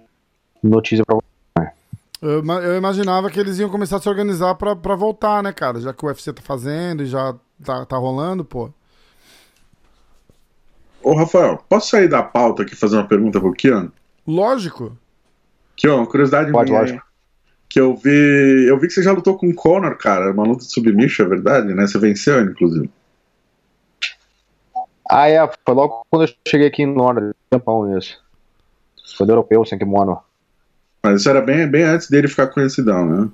notícia 0.64 1.06
pra 1.06 1.16
você. 1.16 1.28
Eu, 2.20 2.44
eu 2.44 2.76
imaginava 2.76 3.30
que 3.30 3.40
eles 3.40 3.60
iam 3.60 3.70
começar 3.70 3.98
a 3.98 4.00
se 4.00 4.10
organizar 4.10 4.56
pra, 4.56 4.76
pra 4.76 4.96
voltar, 4.96 5.44
né, 5.44 5.54
cara? 5.54 5.80
Já 5.80 5.94
que 5.94 6.04
o 6.04 6.08
UFC 6.08 6.34
tá 6.34 6.42
fazendo 6.42 7.04
e 7.04 7.06
já 7.06 7.36
tá, 7.64 7.86
tá 7.86 7.96
rolando, 7.96 8.44
pô. 8.44 8.72
Ô, 11.04 11.14
Rafael, 11.14 11.64
posso 11.70 11.92
sair 11.92 12.08
da 12.08 12.24
pauta 12.24 12.64
aqui 12.64 12.74
e 12.74 12.78
fazer 12.78 12.98
uma 12.98 13.08
pergunta 13.08 13.40
pro 13.40 13.54
Kian? 13.54 13.92
Lógico. 14.28 14.98
Uma 15.86 16.08
curiosidade 16.08 16.52
Pode, 16.52 16.72
minha. 16.72 16.82
Lógico. 16.82 17.07
Que 17.70 17.80
eu 17.80 17.96
vi. 17.96 18.68
Eu 18.68 18.80
vi 18.80 18.88
que 18.88 18.94
você 18.94 19.04
já 19.04 19.12
lutou 19.12 19.38
com 19.38 19.50
o 19.50 19.56
Conor, 19.56 19.98
cara. 19.98 20.32
Uma 20.32 20.44
luta 20.44 20.64
de 20.64 20.72
submission, 20.72 21.26
é 21.26 21.30
verdade, 21.30 21.74
né? 21.74 21.86
Você 21.86 22.00
venceu, 22.00 22.42
inclusive. 22.42 22.90
Ah, 25.10 25.30
é. 25.30 25.40
Foi 25.66 25.76
logo 25.76 26.06
quando 26.10 26.24
eu 26.26 26.34
cheguei 26.48 26.68
aqui 26.68 26.84
em 26.84 26.94
Londres. 26.94 27.34
Tempão 27.50 27.98
isso. 27.98 28.22
Foi 29.18 29.26
do 29.26 29.34
europeu, 29.34 29.66
sem 29.66 29.78
kimono. 29.78 30.20
Mas 31.04 31.22
isso 31.22 31.30
era 31.30 31.42
bem, 31.42 31.68
bem 31.68 31.84
antes 31.84 32.10
dele 32.10 32.28
ficar 32.28 32.48
conhecidão, 32.48 33.06
né? 33.06 33.30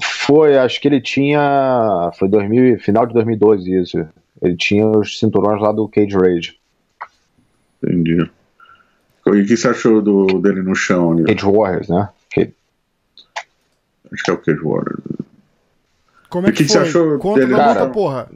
Foi, 0.00 0.56
acho 0.56 0.80
que 0.80 0.88
ele 0.88 1.00
tinha. 1.00 2.10
Foi 2.18 2.28
2000, 2.28 2.78
final 2.80 3.06
de 3.06 3.14
2012 3.14 3.80
isso. 3.80 4.08
Ele 4.40 4.56
tinha 4.56 4.86
os 4.86 5.18
cinturões 5.18 5.60
lá 5.60 5.72
do 5.72 5.88
Cage 5.88 6.16
Rage. 6.16 6.58
Entendi. 7.82 8.30
E 9.26 9.30
o 9.30 9.46
que 9.46 9.56
você 9.56 9.68
achou 9.68 10.02
do, 10.02 10.40
dele 10.40 10.62
no 10.62 10.74
chão? 10.74 11.12
Ali? 11.12 11.24
Cage 11.24 11.44
Warriors, 11.44 11.88
né? 11.88 12.08
Cage... 12.34 12.54
Acho 14.12 14.22
que 14.22 14.30
é 14.30 14.34
o 14.34 14.38
Cage 14.38 14.60
Warriors. 14.60 15.02
Como 16.28 16.46
é 16.46 16.50
que, 16.50 16.58
que, 16.58 16.64
que 16.64 16.72
você 16.72 16.78
achou 16.78 17.18
Conta 17.18 17.40
dele? 17.40 17.54
Cara, 17.54 17.88
porra. 17.88 18.28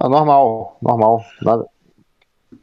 Não, 0.00 0.10
normal, 0.10 0.76
normal. 0.82 1.24
Nada, 1.40 1.66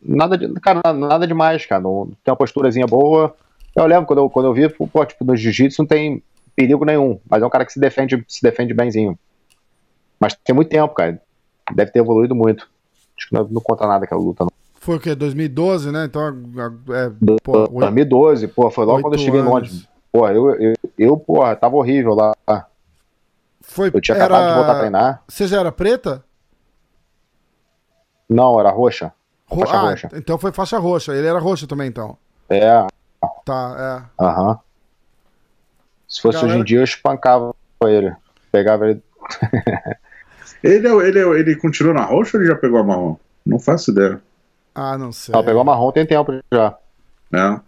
nada, 0.01 0.37
de, 0.37 0.53
cara, 0.59 0.81
nada 0.93 1.25
demais, 1.25 1.65
cara. 1.65 1.81
Não, 1.81 2.11
tem 2.23 2.31
uma 2.31 2.37
posturazinha 2.37 2.85
boa. 2.85 3.35
Eu 3.75 3.85
lembro 3.85 4.05
quando 4.05 4.19
eu, 4.19 4.29
quando 4.29 4.45
eu 4.45 4.53
vi, 4.53 4.69
pô, 4.69 5.05
tipo, 5.05 5.23
no 5.23 5.35
jiu-jitsu 5.35 5.81
não 5.81 5.87
tem 5.87 6.21
perigo 6.55 6.85
nenhum. 6.85 7.19
Mas 7.29 7.41
é 7.41 7.45
um 7.45 7.49
cara 7.49 7.65
que 7.65 7.73
se 7.73 7.79
defende, 7.79 8.23
se 8.27 8.41
defende 8.43 8.73
benzinho. 8.73 9.17
Mas 10.19 10.35
tem 10.35 10.53
muito 10.53 10.69
tempo, 10.69 10.93
cara 10.93 11.19
deve 11.71 11.91
ter 11.91 11.99
evoluído 11.99 12.35
muito. 12.35 12.67
Acho 13.17 13.29
que 13.29 13.33
não, 13.33 13.47
não 13.47 13.61
conta 13.61 13.87
nada 13.87 14.05
aquela 14.05 14.21
luta. 14.21 14.43
Não. 14.43 14.51
Foi 14.83 14.97
o 14.97 14.99
quê? 14.99 15.15
2012, 15.15 15.91
né? 15.93 16.03
Então 16.03 16.21
é. 16.89 17.09
Pô, 17.41 17.67
2012, 17.67 18.49
pô, 18.49 18.69
foi 18.69 18.85
logo 18.85 19.01
quando 19.01 19.13
eu 19.13 19.19
cheguei 19.19 19.39
em 19.39 19.43
Londres. 19.43 19.87
Pô, 20.11 20.27
eu, 20.27 20.55
eu, 20.55 20.73
eu, 20.97 21.17
porra, 21.17 21.55
tava 21.55 21.77
horrível 21.77 22.13
lá. 22.13 22.33
Foi, 23.61 23.89
eu 23.93 24.01
tinha 24.01 24.17
era... 24.17 24.25
acabado 24.25 24.49
de 24.49 24.55
voltar 24.55 24.71
a 24.73 24.79
treinar. 24.79 25.23
Você 25.25 25.47
já 25.47 25.61
era 25.61 25.71
preta? 25.71 26.21
Não, 28.27 28.59
era 28.59 28.71
roxa. 28.71 29.13
Ro... 29.47 29.61
Faixa 29.61 29.77
ah, 29.77 29.89
roxa. 29.89 30.09
Então 30.15 30.37
foi 30.37 30.51
faixa 30.51 30.77
roxa. 30.77 31.15
Ele 31.15 31.27
era 31.27 31.39
roxa 31.39 31.65
também, 31.65 31.87
então. 31.87 32.17
É. 32.49 32.85
Tá, 33.45 34.05
é. 34.19 34.23
Aham. 34.23 34.49
Uhum. 34.49 34.57
Se 36.09 36.21
fosse 36.21 36.39
Galera... 36.39 36.55
hoje 36.55 36.61
em 36.61 36.65
dia, 36.65 36.79
eu 36.79 36.83
espancava 36.83 37.55
ele. 37.85 38.13
Pegava 38.51 38.89
ele. 38.89 39.01
Ele, 40.63 40.87
é 40.87 40.91
ele, 40.91 41.19
é 41.19 41.39
ele 41.39 41.55
continua 41.57 41.93
na 41.93 42.05
roxa 42.05 42.37
ou 42.37 42.41
ele 42.41 42.49
já 42.49 42.57
pegou 42.57 42.79
a 42.79 42.83
marrom? 42.85 43.17
Não 43.45 43.59
faço 43.59 43.91
ideia. 43.91 44.21
Ah, 44.75 44.97
não 44.97 45.11
sei. 45.11 45.33
Ela 45.33 45.43
pegou 45.43 45.61
a 45.61 45.65
marrom 45.65 45.91
tem 45.91 46.05
tempo 46.05 46.31
já. 46.51 46.75
É. 47.31 47.59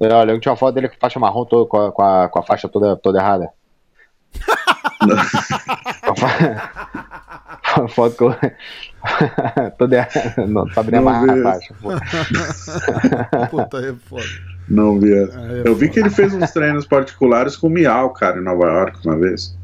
é 0.00 0.12
olha, 0.12 0.32
eu 0.32 0.40
tinha 0.40 0.52
uma 0.52 0.58
foto 0.58 0.74
dele 0.74 0.88
com 0.88 0.96
faixa 0.98 1.18
marrom 1.18 1.44
todo, 1.44 1.66
com, 1.66 1.78
a, 1.78 1.92
com, 1.92 2.02
a, 2.02 2.28
com 2.28 2.38
a 2.38 2.42
faixa 2.42 2.68
toda, 2.68 2.96
toda 2.96 3.18
errada. 3.18 3.50
foto 7.88 8.16
com. 8.16 8.30
toda 9.78 9.96
errada. 9.96 10.46
Não 10.46 10.70
sabe 10.72 10.90
nem 10.90 11.00
amarrar 11.00 11.38
a 11.38 11.42
faixa. 11.42 11.74
Puta, 13.50 13.78
é 13.78 13.94
foda. 13.94 14.24
Não 14.68 15.00
vi. 15.00 15.12
É, 15.12 15.22
é 15.22 15.62
eu 15.64 15.74
vi 15.74 15.88
que 15.88 16.00
ele 16.00 16.10
fez 16.10 16.34
uns 16.34 16.50
treinos 16.50 16.86
particulares 16.86 17.56
com 17.56 17.66
o 17.66 17.70
Miau, 17.70 18.10
cara, 18.10 18.38
em 18.38 18.44
Nova 18.44 18.66
York 18.66 19.06
uma 19.06 19.18
vez. 19.18 19.58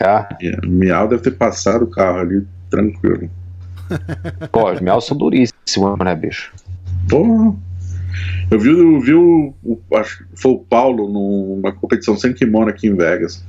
É. 0.00 0.26
Miau 0.66 1.06
deve 1.06 1.22
ter 1.22 1.32
passado 1.32 1.84
o 1.84 1.90
carro 1.90 2.20
ali 2.20 2.46
tranquilo. 2.70 3.30
Pô, 4.50 4.72
os 4.72 4.80
miau 4.80 5.00
são 5.00 5.16
duríssimos, 5.16 5.98
né, 5.98 6.14
bicho? 6.14 6.52
Porra. 7.08 7.54
Eu 8.50 8.60
vi, 8.60 8.68
eu 8.68 9.00
vi 9.00 9.14
o, 9.14 9.54
o, 9.64 9.80
Acho 9.96 10.18
que 10.18 10.24
foi 10.34 10.52
o 10.52 10.58
Paulo 10.58 11.08
numa 11.08 11.72
competição 11.72 12.16
sem 12.16 12.32
kimono 12.32 12.68
aqui 12.68 12.86
em 12.86 12.94
Vegas. 12.94 13.44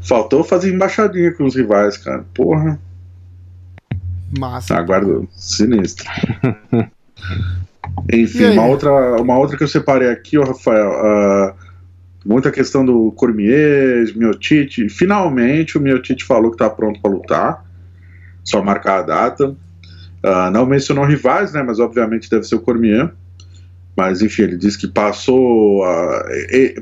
Faltou 0.00 0.42
fazer 0.42 0.72
embaixadinha 0.72 1.32
com 1.32 1.44
os 1.44 1.54
rivais, 1.54 1.96
cara. 1.96 2.24
Porra. 2.34 2.78
Massa. 4.38 4.76
Aguardo. 4.76 5.28
Sinistro. 5.32 6.08
Enfim, 8.12 8.46
uma 8.46 8.66
outra, 8.66 9.20
uma 9.20 9.38
outra 9.38 9.56
que 9.56 9.64
eu 9.64 9.68
separei 9.68 10.08
aqui, 10.08 10.38
ó, 10.38 10.44
Rafael. 10.44 10.90
Uh, 10.90 11.54
muita 12.24 12.50
questão 12.50 12.84
do 12.84 13.12
Cormier, 13.12 14.06
Miotite. 14.16 14.88
Finalmente 14.88 15.76
o 15.76 15.80
Miotite 15.80 16.24
falou 16.24 16.50
que 16.50 16.56
está 16.56 16.70
pronto 16.70 17.00
para 17.00 17.10
lutar, 17.10 17.64
só 18.48 18.62
marcar 18.62 19.00
a 19.00 19.02
data. 19.02 19.48
Uh, 19.48 20.50
não 20.52 20.66
mencionou 20.66 21.04
rivais, 21.04 21.52
né? 21.52 21.62
Mas 21.62 21.78
obviamente 21.78 22.30
deve 22.30 22.44
ser 22.44 22.56
o 22.56 22.60
Cormier. 22.60 23.12
Mas 23.96 24.22
enfim, 24.22 24.42
ele 24.42 24.56
disse 24.56 24.78
que 24.78 24.86
passou. 24.86 25.82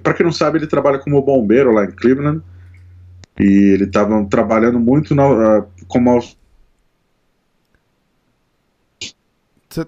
Para 0.02 0.14
quem 0.14 0.24
não 0.24 0.32
sabe, 0.32 0.58
ele 0.58 0.66
trabalha 0.66 0.98
como 0.98 1.22
bombeiro 1.22 1.72
lá 1.72 1.84
em 1.84 1.90
Cleveland. 1.90 2.42
E 3.38 3.72
ele 3.74 3.84
estava 3.84 4.24
trabalhando 4.26 4.78
muito 4.78 5.14
na, 5.14 5.58
uh, 5.58 5.66
como. 5.88 6.20
Cê... 9.70 9.86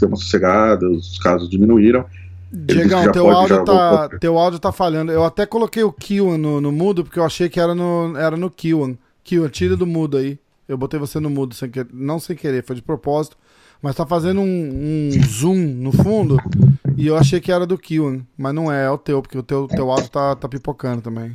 Deu 0.00 0.08
uma 0.08 0.16
sossegada, 0.16 0.88
os 0.88 1.18
casos 1.18 1.48
diminuíram. 1.48 2.04
Diegão, 2.52 3.10
teu 3.10 3.30
áudio, 3.30 3.64
tá, 3.64 4.08
teu 4.20 4.38
áudio 4.38 4.58
tá 4.58 4.70
falhando. 4.70 5.10
Eu 5.10 5.24
até 5.24 5.46
coloquei 5.46 5.82
o 5.82 5.92
Kiwan 5.92 6.36
no, 6.36 6.60
no 6.60 6.70
mudo, 6.70 7.02
porque 7.02 7.18
eu 7.18 7.24
achei 7.24 7.48
que 7.48 7.58
era 7.58 7.74
no, 7.74 8.14
era 8.16 8.36
no 8.36 8.50
Kiwan. 8.50 8.94
Kiwan, 9.24 9.48
tira 9.48 9.74
do 9.74 9.86
mudo 9.86 10.18
aí. 10.18 10.38
Eu 10.72 10.78
botei 10.78 10.98
você 10.98 11.20
no 11.20 11.28
mudo, 11.28 11.54
sem 11.54 11.70
querer, 11.70 11.90
não 11.92 12.18
sem 12.18 12.34
querer, 12.34 12.64
foi 12.64 12.74
de 12.74 12.80
propósito. 12.80 13.36
Mas 13.82 13.94
tá 13.94 14.06
fazendo 14.06 14.40
um, 14.40 14.44
um 14.44 15.10
zoom 15.22 15.56
no 15.56 15.92
fundo. 15.92 16.38
E 16.96 17.06
eu 17.06 17.14
achei 17.14 17.40
que 17.40 17.52
era 17.52 17.66
do 17.66 17.76
Kiwan. 17.76 18.22
Mas 18.38 18.54
não 18.54 18.72
é, 18.72 18.86
é 18.86 18.90
o 18.90 18.96
teu, 18.96 19.20
porque 19.20 19.36
o 19.36 19.42
teu, 19.42 19.68
teu 19.68 19.90
áudio 19.90 20.08
tá, 20.08 20.34
tá 20.34 20.48
pipocando 20.48 21.02
também. 21.02 21.34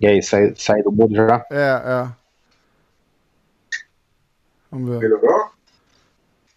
E 0.00 0.06
aí, 0.08 0.20
sai, 0.20 0.54
sai 0.56 0.82
do 0.82 0.90
mudo 0.90 1.14
já? 1.14 1.46
É, 1.52 1.82
é. 1.84 2.08
Vamos 4.72 4.90
ver. 4.90 4.98
Melhorou? 4.98 5.50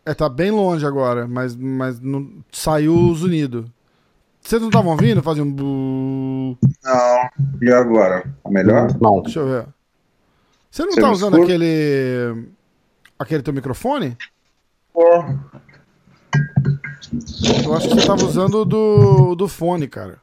É, 0.03 0.15
tá 0.15 0.27
bem 0.27 0.49
longe 0.49 0.83
agora, 0.83 1.27
mas, 1.27 1.55
mas 1.55 1.99
não, 1.99 2.43
saiu 2.51 2.95
os 2.95 3.21
unidos. 3.21 3.69
Vocês 4.41 4.61
não 4.61 4.69
estavam 4.69 4.91
ouvindo? 4.91 5.21
Fazia 5.21 5.43
um. 5.43 6.57
Não. 6.83 7.29
E 7.61 7.71
agora? 7.71 8.23
Tá 8.43 8.49
melhor? 8.49 8.89
Não. 8.99 9.21
Deixa 9.21 9.39
eu 9.39 9.47
ver. 9.47 9.67
Você 10.69 10.83
não 10.83 10.91
Você 10.91 11.01
tá 11.01 11.11
usando 11.11 11.33
escuta? 11.35 11.53
aquele. 11.53 12.47
aquele 13.19 13.43
teu 13.43 13.53
microfone? 13.53 14.17
Porra. 14.93 15.39
Eu 17.63 17.73
acho 17.73 17.87
que 17.89 17.95
você 17.95 18.07
tava 18.07 18.25
usando 18.25 18.65
do, 18.65 19.35
do 19.35 19.47
fone, 19.47 19.87
cara. 19.87 20.17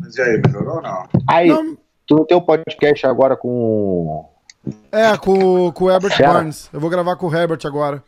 Mas 0.00 0.16
e 0.16 0.22
aí, 0.22 0.42
melhorou 0.44 0.76
ou 0.76 0.82
não? 0.82 1.08
Aí, 1.28 1.48
não... 1.48 1.76
tu 2.06 2.16
não 2.16 2.24
tem 2.24 2.36
um 2.36 2.40
podcast 2.40 3.06
agora 3.06 3.36
com 3.36 4.28
é, 4.90 5.16
com, 5.16 5.70
com 5.72 5.84
o 5.84 5.90
Herbert 5.90 6.16
Fera. 6.16 6.32
Burns. 6.34 6.68
Eu 6.72 6.80
vou 6.80 6.90
gravar 6.90 7.16
com 7.16 7.26
o 7.26 7.34
Herbert 7.34 7.60
agora. 7.64 8.02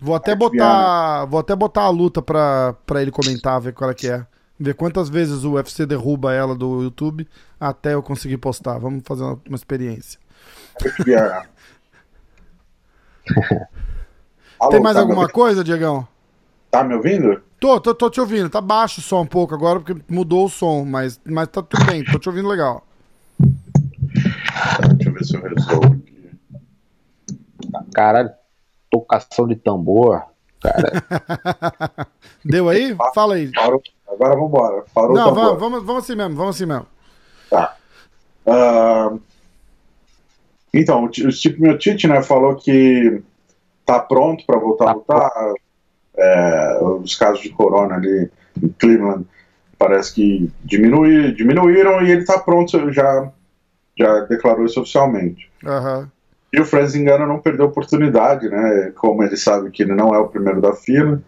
Vou 0.00 0.14
até 0.14 0.34
botar. 0.34 1.24
Vou 1.26 1.40
até 1.40 1.54
botar 1.56 1.82
a 1.82 1.90
luta 1.90 2.20
pra, 2.20 2.74
pra 2.84 3.00
ele 3.02 3.10
comentar, 3.10 3.60
ver 3.60 3.72
qual 3.72 3.90
é 3.90 3.94
que 3.94 4.08
é. 4.08 4.26
Ver 4.60 4.74
quantas 4.74 5.08
vezes 5.08 5.44
o 5.44 5.52
UFC 5.52 5.86
derruba 5.86 6.32
ela 6.32 6.54
do 6.54 6.82
YouTube 6.82 7.28
até 7.60 7.94
eu 7.94 8.02
conseguir 8.02 8.38
postar. 8.38 8.78
Vamos 8.78 9.02
fazer 9.04 9.22
uma, 9.22 9.40
uma 9.46 9.56
experiência. 9.56 10.18
Alô, 14.58 14.72
Tem 14.72 14.80
mais 14.80 14.96
tá 14.96 15.00
alguma 15.00 15.28
coisa, 15.28 15.62
Diegão? 15.62 16.08
Tá 16.70 16.82
me 16.82 16.94
ouvindo? 16.94 17.40
Tô, 17.60 17.80
tô, 17.80 17.94
tô 17.94 18.10
te 18.10 18.20
ouvindo. 18.20 18.50
Tá 18.50 18.60
baixo 18.60 19.00
som 19.00 19.22
um 19.22 19.26
pouco 19.26 19.54
agora 19.54 19.80
porque 19.80 20.02
mudou 20.08 20.46
o 20.46 20.48
som, 20.48 20.84
mas, 20.84 21.20
mas 21.24 21.48
tá 21.48 21.62
tudo 21.62 21.84
bem. 21.86 22.04
Tô 22.04 22.18
te 22.18 22.28
ouvindo 22.28 22.48
legal. 22.48 22.84
Tá, 23.38 24.88
deixa 24.88 25.10
eu 25.10 25.14
ver 25.14 25.24
se 25.24 25.36
eu 25.36 25.42
resolvo 25.42 25.94
aqui. 25.94 26.30
Caralho, 27.94 28.30
tocação 28.90 29.46
de 29.46 29.56
tambor. 29.56 30.22
Cara, 30.60 32.06
Deu 32.44 32.68
aí? 32.68 32.96
Fala 33.14 33.34
aí. 33.34 33.50
Parou. 33.52 33.82
Agora 34.08 34.36
vambora. 34.36 34.84
Parou 34.94 35.14
Não, 35.14 35.34
vamos, 35.34 35.60
vamos, 35.60 35.84
vamos 35.84 36.04
assim 36.04 36.16
mesmo, 36.16 36.34
vamos 36.34 36.56
assim 36.56 36.66
mesmo. 36.66 36.86
Tá. 37.50 37.76
Ah, 38.46 39.12
então, 40.72 41.04
o 41.04 41.32
Steve 41.32 41.60
Miocic, 41.60 42.06
né, 42.06 42.22
falou 42.22 42.56
que 42.56 43.22
tá 43.84 43.98
pronto 44.00 44.44
para 44.46 44.58
voltar 44.58 44.84
a 44.84 44.88
Tá 44.88 44.94
lutar. 44.94 45.54
É, 46.20 46.78
os 46.82 47.14
casos 47.14 47.40
de 47.40 47.50
corona 47.50 47.94
ali 47.94 48.28
em 48.60 48.68
Cleveland 48.70 49.24
parece 49.78 50.14
que 50.14 50.50
diminui, 50.64 51.32
diminuíram 51.32 52.02
e 52.02 52.10
ele 52.10 52.24
tá 52.24 52.40
pronto, 52.40 52.92
já, 52.92 53.30
já 53.96 54.20
declarou 54.20 54.66
isso 54.66 54.80
oficialmente. 54.80 55.48
Aham. 55.64 56.10
E 56.52 56.60
o 56.60 56.64
Francis 56.64 56.94
Engano 56.96 57.26
não 57.26 57.38
perdeu 57.40 57.66
a 57.66 57.68
oportunidade, 57.68 58.48
né? 58.48 58.92
Como 58.96 59.22
ele 59.22 59.36
sabe 59.36 59.70
que 59.70 59.82
ele 59.82 59.94
não 59.94 60.14
é 60.14 60.18
o 60.18 60.28
primeiro 60.28 60.60
da 60.60 60.72
fila, 60.72 61.20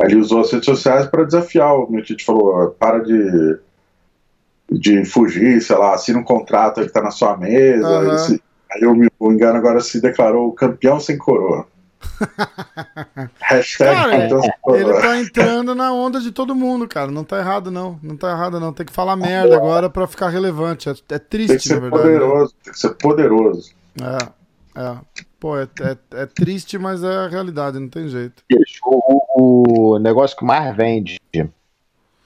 ele 0.00 0.16
usou 0.16 0.40
as 0.40 0.50
redes 0.50 0.66
sociais 0.66 1.06
para 1.06 1.24
desafiar. 1.24 1.74
O 1.74 1.90
Miocic 1.90 2.24
falou: 2.24 2.54
"Ó, 2.54 2.66
para 2.68 2.98
de, 2.98 3.58
de 4.70 5.04
fugir, 5.04 5.60
sei 5.62 5.76
lá, 5.76 5.94
assina 5.94 6.18
um 6.18 6.24
contrato 6.24 6.80
aí 6.80 6.86
que 6.86 6.92
tá 6.92 7.00
na 7.00 7.10
sua 7.12 7.36
mesa. 7.36 7.86
Aham. 7.86 8.08
Ele 8.08 8.18
se- 8.18 8.42
aí 8.72 8.84
o, 8.84 9.08
o 9.20 9.32
Engano 9.32 9.56
agora 9.58 9.80
se 9.80 10.00
declarou 10.00 10.52
campeão 10.52 10.98
sem 10.98 11.16
coroa. 11.16 11.66
Hashtag 13.40 13.94
Cara, 13.94 14.28
Ele 14.78 15.00
tá 15.00 15.18
entrando 15.18 15.74
na 15.74 15.92
onda 15.92 16.20
de 16.20 16.30
todo 16.32 16.54
mundo, 16.54 16.86
cara. 16.88 17.10
Não 17.10 17.24
tá 17.24 17.38
errado, 17.38 17.70
não. 17.70 17.98
Não 18.02 18.16
tá 18.16 18.30
errado, 18.30 18.60
não. 18.60 18.72
Tem 18.72 18.84
que 18.86 18.92
falar 18.92 19.16
merda 19.16 19.56
agora 19.56 19.88
pra 19.88 20.06
ficar 20.06 20.28
relevante. 20.28 20.88
É, 20.88 20.92
é 20.92 20.94
Tem 20.94 21.18
que 21.18 21.24
triste, 21.26 21.68
na 21.68 21.74
ser 21.76 21.80
verdade. 21.80 22.02
né? 22.08 22.18
poderoso, 22.18 22.54
tem 22.64 22.72
que 22.72 22.78
ser 22.80 22.90
poderoso. 22.90 23.70
É, 24.00 24.18
é. 24.76 25.24
Pô, 25.38 25.58
é, 25.58 25.68
é, 25.80 26.22
é 26.22 26.26
triste, 26.26 26.78
mas 26.78 27.02
é 27.02 27.14
a 27.14 27.28
realidade, 27.28 27.78
não 27.78 27.88
tem 27.88 28.08
jeito. 28.08 28.42
o, 28.84 29.94
o 29.94 29.98
negócio 29.98 30.36
que 30.36 30.44
mais 30.44 30.74
vende 30.76 31.18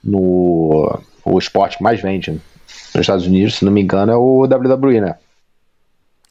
no. 0.02 1.00
O 1.24 1.38
esporte 1.38 1.76
que 1.76 1.82
mais 1.82 2.00
vende 2.00 2.32
nos 2.32 3.00
Estados 3.00 3.26
Unidos, 3.26 3.56
se 3.56 3.64
não 3.64 3.72
me 3.72 3.82
engano, 3.82 4.12
é 4.12 4.16
o 4.16 4.42
WWE, 4.44 5.00
né? 5.00 5.16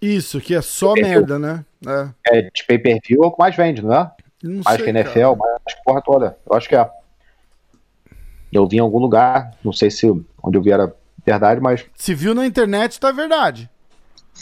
Isso, 0.01 0.39
que 0.39 0.55
é 0.55 0.61
só 0.61 0.93
merda, 0.93 1.37
né? 1.37 1.65
É. 1.85 2.09
É 2.37 2.41
de 2.41 2.65
pay-per-view 2.65 3.23
é 3.23 3.27
o 3.27 3.31
que 3.31 3.39
mais 3.39 3.55
vende, 3.55 3.81
não 3.81 3.93
é? 3.93 4.11
Não 4.41 4.61
Mais 4.63 4.77
sei, 4.77 4.85
que 4.85 4.89
NFL, 4.89 5.19
cara. 5.19 5.35
mais 5.35 5.75
que 5.75 5.83
porra 5.83 6.01
toda. 6.01 6.37
Eu 6.49 6.55
acho 6.55 6.67
que 6.69 6.75
é. 6.75 6.89
Eu 8.51 8.65
vi 8.67 8.77
em 8.77 8.81
algum 8.81 8.97
lugar, 8.97 9.51
não 9.63 9.73
sei 9.73 9.91
se 9.91 10.07
onde 10.41 10.57
eu 10.57 10.61
vi 10.61 10.71
era 10.71 10.93
verdade, 11.25 11.61
mas 11.61 11.85
Se 11.95 12.15
viu 12.15 12.33
na 12.33 12.45
internet, 12.45 12.99
tá 12.99 13.11
verdade. 13.11 13.69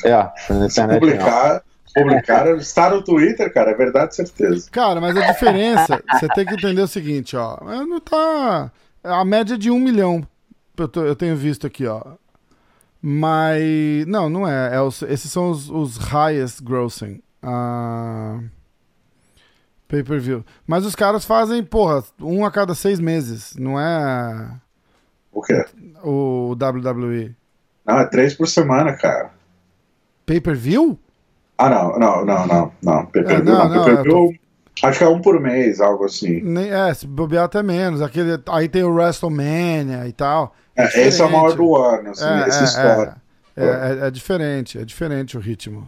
É, 0.03 0.11
na 0.49 0.87
não. 0.87 0.99
publicar, 0.99 1.63
publicar, 1.95 2.47
está 2.57 2.89
no 2.89 3.03
Twitter, 3.03 3.51
cara, 3.53 3.71
é 3.71 3.75
verdade, 3.75 4.15
certeza. 4.15 4.69
Cara, 4.71 4.99
mas 5.01 5.15
a 5.17 5.31
diferença, 5.31 6.01
você 6.11 6.27
tem 6.29 6.45
que 6.45 6.53
entender 6.53 6.81
o 6.81 6.87
seguinte, 6.87 7.35
ó. 7.35 7.57
Não 7.63 7.99
tá. 7.99 8.71
A 9.03 9.23
média 9.25 9.55
é 9.55 9.57
de 9.57 9.69
um 9.71 9.79
milhão. 9.79 10.25
Eu, 10.77 10.87
tô- 10.87 11.05
eu 11.05 11.15
tenho 11.15 11.35
visto 11.35 11.65
aqui, 11.65 11.85
ó. 11.87 12.01
Mas. 13.01 14.05
Não, 14.07 14.29
não 14.29 14.47
é. 14.47 14.75
é 14.75 14.81
os- 14.81 15.01
esses 15.03 15.31
são 15.31 15.49
os, 15.49 15.69
os 15.69 15.97
highest 15.97 16.61
grossing. 16.61 17.21
Ah, 17.41 18.39
Pay-per-view. 19.87 20.43
Mas 20.65 20.85
os 20.85 20.95
caras 20.95 21.23
fazem, 21.23 21.63
porra, 21.63 22.03
um 22.19 22.45
a 22.45 22.51
cada 22.51 22.75
seis 22.75 22.99
meses. 22.99 23.55
Não 23.57 23.79
é 23.79 24.51
O 25.31 25.41
quê? 25.41 25.63
o 26.03 26.53
WWE. 26.55 27.33
Não, 27.85 27.99
é 27.99 28.05
três 28.05 28.33
por 28.33 28.47
semana, 28.47 28.93
cara. 28.97 29.31
Pay-per-view? 30.27 30.99
Ah, 31.57 31.69
não, 31.69 31.97
não, 31.97 32.25
não, 32.25 32.45
não, 32.45 32.71
não. 32.83 33.05
Pay-per-view, 33.05 33.55
É, 33.55 33.57
não, 33.57 33.69
não. 33.69 33.85
Pay-per-view, 33.85 34.35
acho 34.83 34.97
que 34.99 35.03
é 35.03 35.07
um 35.07 35.21
por 35.21 35.39
mês, 35.39 35.81
algo 35.81 36.05
assim. 36.05 36.43
É, 36.69 36.93
se 36.93 37.07
bobear 37.07 37.45
até 37.45 37.63
menos. 37.63 38.01
Aquele, 38.01 38.39
aí 38.49 38.67
tem 38.67 38.83
o 38.83 38.93
WrestleMania 38.93 40.05
e 40.07 40.11
tal. 40.11 40.53
É, 40.75 41.07
esse 41.07 41.21
é 41.21 41.25
o 41.25 41.31
maior 41.31 41.55
do 41.55 41.75
ano, 41.75 42.11
assim, 42.11 42.25
É, 42.25 42.47
essa 42.47 42.61
é, 42.61 42.63
história. 42.65 43.15
É, 43.55 43.65
é, 43.65 44.07
é 44.07 44.11
diferente, 44.11 44.77
é 44.77 44.85
diferente 44.85 45.35
o 45.35 45.39
ritmo. 45.39 45.87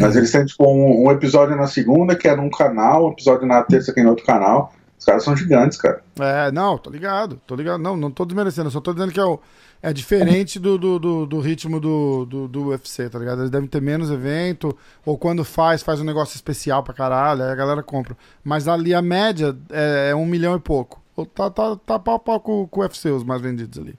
Mas 0.00 0.16
eles 0.16 0.32
têm, 0.32 0.46
tipo, 0.46 0.64
um, 0.64 1.06
um 1.06 1.10
episódio 1.10 1.54
na 1.56 1.66
segunda, 1.66 2.16
que 2.16 2.26
é 2.26 2.34
num 2.34 2.48
canal, 2.48 3.08
um 3.08 3.12
episódio 3.12 3.46
na 3.46 3.62
terça, 3.62 3.92
que 3.92 4.00
é 4.00 4.02
em 4.02 4.06
outro 4.06 4.24
canal. 4.24 4.72
Os 5.00 5.04
caras 5.06 5.24
são 5.24 5.34
gigantes, 5.34 5.78
cara. 5.78 6.04
É, 6.20 6.52
não, 6.52 6.76
tô 6.76 6.90
ligado, 6.90 7.40
tô 7.46 7.54
ligado. 7.56 7.80
Não, 7.80 7.96
não 7.96 8.10
tô 8.10 8.26
desmerecendo, 8.26 8.70
só 8.70 8.80
tô 8.82 8.92
dizendo 8.92 9.10
que 9.10 9.18
é, 9.18 9.24
o, 9.24 9.40
é 9.82 9.94
diferente 9.94 10.58
do, 10.58 10.76
do, 10.76 10.98
do, 10.98 11.26
do 11.26 11.40
ritmo 11.40 11.80
do, 11.80 12.26
do, 12.26 12.46
do 12.46 12.66
UFC, 12.66 13.08
tá 13.08 13.18
ligado? 13.18 13.38
Eles 13.40 13.50
devem 13.50 13.66
ter 13.66 13.80
menos 13.80 14.10
evento, 14.10 14.76
ou 15.04 15.16
quando 15.16 15.42
faz, 15.42 15.82
faz 15.82 16.00
um 16.00 16.04
negócio 16.04 16.36
especial 16.36 16.82
pra 16.82 16.92
caralho, 16.92 17.42
aí 17.42 17.50
a 17.50 17.54
galera 17.54 17.82
compra. 17.82 18.14
Mas 18.44 18.68
ali 18.68 18.94
a 18.94 19.00
média 19.00 19.56
é, 19.70 20.10
é 20.10 20.14
um 20.14 20.26
milhão 20.26 20.54
e 20.54 20.60
pouco. 20.60 21.00
Ou 21.16 21.24
Tá, 21.24 21.48
tá, 21.50 21.76
tá 21.76 21.98
pau 21.98 22.16
a 22.16 22.18
pau 22.18 22.38
com, 22.38 22.66
com 22.68 22.80
o 22.80 22.82
UFC, 22.82 23.08
os 23.10 23.24
mais 23.24 23.40
vendidos 23.40 23.78
ali. 23.78 23.98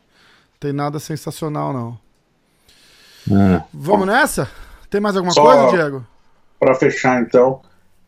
Tem 0.60 0.72
nada 0.72 1.00
sensacional, 1.00 1.74
não. 1.74 1.98
Hum. 3.30 3.60
Vamos 3.74 4.06
nessa? 4.06 4.48
Tem 4.90 5.02
mais 5.02 5.16
alguma 5.16 5.34
Só- 5.34 5.42
coisa, 5.44 5.70
Diego? 5.70 6.06
Pra 6.60 6.76
fechar, 6.76 7.20
então, 7.24 7.60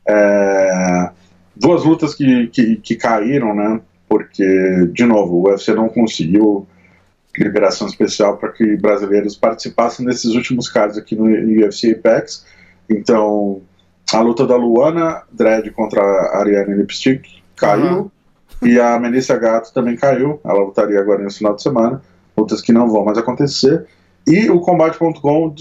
é, 0.07 1.09
duas 1.55 1.83
lutas 1.83 2.15
que, 2.15 2.47
que, 2.47 2.75
que 2.77 2.95
caíram, 2.95 3.53
né? 3.55 3.81
Porque, 4.07 4.87
de 4.91 5.05
novo, 5.05 5.35
o 5.35 5.49
UFC 5.49 5.73
não 5.73 5.89
conseguiu 5.89 6.67
liberação 7.37 7.87
especial 7.87 8.37
para 8.37 8.51
que 8.51 8.77
brasileiros 8.77 9.35
participassem 9.35 10.05
desses 10.05 10.35
últimos 10.35 10.69
cards 10.69 10.97
aqui 10.97 11.15
no 11.15 11.25
UFC 11.25 11.91
Apex. 11.91 12.45
Então, 12.89 13.61
a 14.11 14.21
luta 14.21 14.45
da 14.45 14.55
Luana 14.55 15.23
Dredd 15.31 15.71
contra 15.71 16.01
a 16.01 16.39
Ariane 16.39 16.75
Lipstick 16.75 17.27
caiu. 17.55 17.85
Aham. 17.85 18.11
E 18.61 18.79
a 18.79 18.97
Melissa 18.99 19.35
Gato 19.37 19.73
também 19.73 19.95
caiu. 19.95 20.39
Ela 20.43 20.63
lutaria 20.63 20.99
agora 20.99 21.21
nesse 21.21 21.39
final 21.39 21.55
de 21.55 21.63
semana. 21.63 22.01
Lutas 22.37 22.61
que 22.61 22.71
não 22.71 22.87
vão 22.87 23.03
mais 23.03 23.17
acontecer. 23.17 23.85
E 24.25 24.49
o 24.49 24.61
Combate.com 24.61 25.53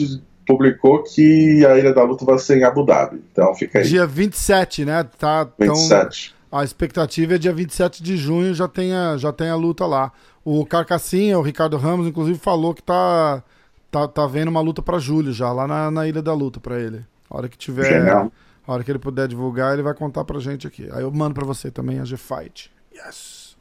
publicou 0.46 1.02
que 1.02 1.64
a 1.66 1.78
Ilha 1.78 1.92
da 1.92 2.02
Luta 2.02 2.24
vai 2.24 2.38
ser 2.38 2.58
em 2.58 2.64
Abu 2.64 2.84
Dhabi. 2.84 3.22
Então 3.30 3.54
fica 3.54 3.78
aí. 3.78 3.84
Dia 3.84 4.06
27, 4.06 4.84
né? 4.84 5.04
Tá, 5.18 5.48
então, 5.58 5.74
27. 5.74 6.34
a 6.50 6.64
expectativa 6.64 7.34
é 7.34 7.38
dia 7.38 7.52
27 7.52 8.02
de 8.02 8.16
junho 8.16 8.54
já 8.54 8.68
tem 8.68 8.94
a, 8.94 9.16
já 9.16 9.32
tem 9.32 9.48
a 9.48 9.56
luta 9.56 9.86
lá. 9.86 10.12
O 10.44 10.66
Carcassinha, 10.66 11.38
o 11.38 11.42
Ricardo 11.42 11.76
Ramos, 11.76 12.06
inclusive, 12.06 12.38
falou 12.38 12.74
que 12.74 12.82
tá, 12.82 13.42
tá, 13.90 14.08
tá 14.08 14.26
vendo 14.26 14.48
uma 14.48 14.60
luta 14.60 14.82
pra 14.82 14.98
julho 14.98 15.32
já, 15.32 15.52
lá 15.52 15.68
na, 15.68 15.90
na 15.90 16.08
Ilha 16.08 16.20
da 16.20 16.34
Luta 16.34 16.58
pra 16.58 16.80
ele. 16.80 17.04
A 17.30 17.36
hora 17.36 17.48
que 17.48 17.56
tiver. 17.56 17.84
Genial. 17.84 18.32
A 18.66 18.72
hora 18.72 18.84
que 18.84 18.90
ele 18.90 18.98
puder 18.98 19.28
divulgar, 19.28 19.72
ele 19.72 19.82
vai 19.82 19.94
contar 19.94 20.24
pra 20.24 20.38
gente 20.38 20.66
aqui. 20.66 20.88
Aí 20.92 21.02
eu 21.02 21.10
mando 21.10 21.34
pra 21.34 21.44
você 21.44 21.70
também 21.70 21.98
a 21.98 22.04
G-Fight. 22.04 22.70
Yes! 22.92 23.56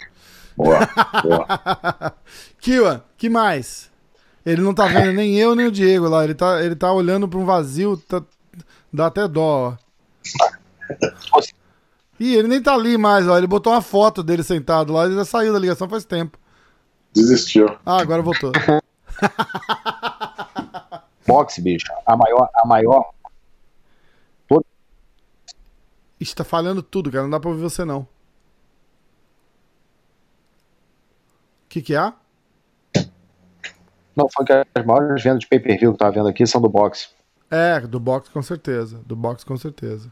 Boa, 0.56 0.88
boa. 1.24 2.14
Kiwa, 2.60 3.06
que 3.18 3.30
mais? 3.30 3.91
Ele 4.46 4.62
não 4.62 4.74
tá 4.74 4.88
vendo 4.88 5.14
nem 5.14 5.36
eu 5.38 5.54
nem 5.56 5.68
o 5.68 5.72
Diego 5.72 6.08
lá. 6.08 6.24
Ele 6.24 6.34
tá, 6.34 6.64
ele 6.64 6.76
tá 6.76 6.92
olhando 6.92 7.28
pra 7.28 7.40
um 7.40 7.46
vazio. 7.46 7.98
tá- 7.98 8.24
dá 8.92 9.08
até 9.08 9.28
dó, 9.28 9.78
ó. 9.78 9.78
Ih, 12.20 12.36
ele 12.36 12.48
nem 12.48 12.62
tá 12.62 12.74
ali 12.74 12.98
mais, 12.98 13.28
ó. 13.28 13.38
Ele 13.38 13.48
botou 13.48 13.72
uma 13.74 13.82
foto 13.82 14.22
dele 14.24 14.44
sentado 14.44 14.94
lá. 14.94 15.06
Ele 15.06 15.16
já 15.16 15.26
saiu 15.26 15.54
da 15.54 15.60
ligação 15.60 15.88
faz 15.90 16.06
tempo. 16.06 16.38
Desistiu. 17.14 17.68
Ah, 17.86 18.00
agora 18.02 18.22
voltou. 18.22 18.52
Boxe, 21.28 21.62
bicho. 21.62 21.88
A 22.06 22.16
maior, 22.18 22.50
a 22.56 22.68
maior. 22.68 23.12
Ixi, 26.20 26.36
tá 26.36 26.44
falhando 26.44 26.84
tudo, 26.84 27.12
cara. 27.12 27.24
Não 27.24 27.32
dá 27.32 27.40
pra 27.40 27.50
ouvir 27.50 27.62
você, 27.64 27.84
não. 27.84 28.02
O 28.02 28.08
que 31.70 31.82
que 31.82 31.96
é? 31.96 32.14
Não, 34.22 34.30
foi 34.30 34.46
que 34.46 34.54
as 34.54 34.86
maiores 34.86 35.24
vendas 35.24 35.40
de 35.40 35.48
pay-per-view 35.48 35.92
que 35.92 35.96
eu 35.96 35.98
tava 35.98 36.12
vendo 36.12 36.28
aqui 36.28 36.46
são 36.46 36.62
do 36.62 36.70
boxe. 36.70 37.10
É, 37.50 37.80
do 37.82 38.00
boxe 38.00 38.30
com 38.32 38.42
certeza. 38.42 39.00
Do 39.06 39.16
boxe 39.16 39.46
com 39.46 39.58
certeza. 39.58 40.12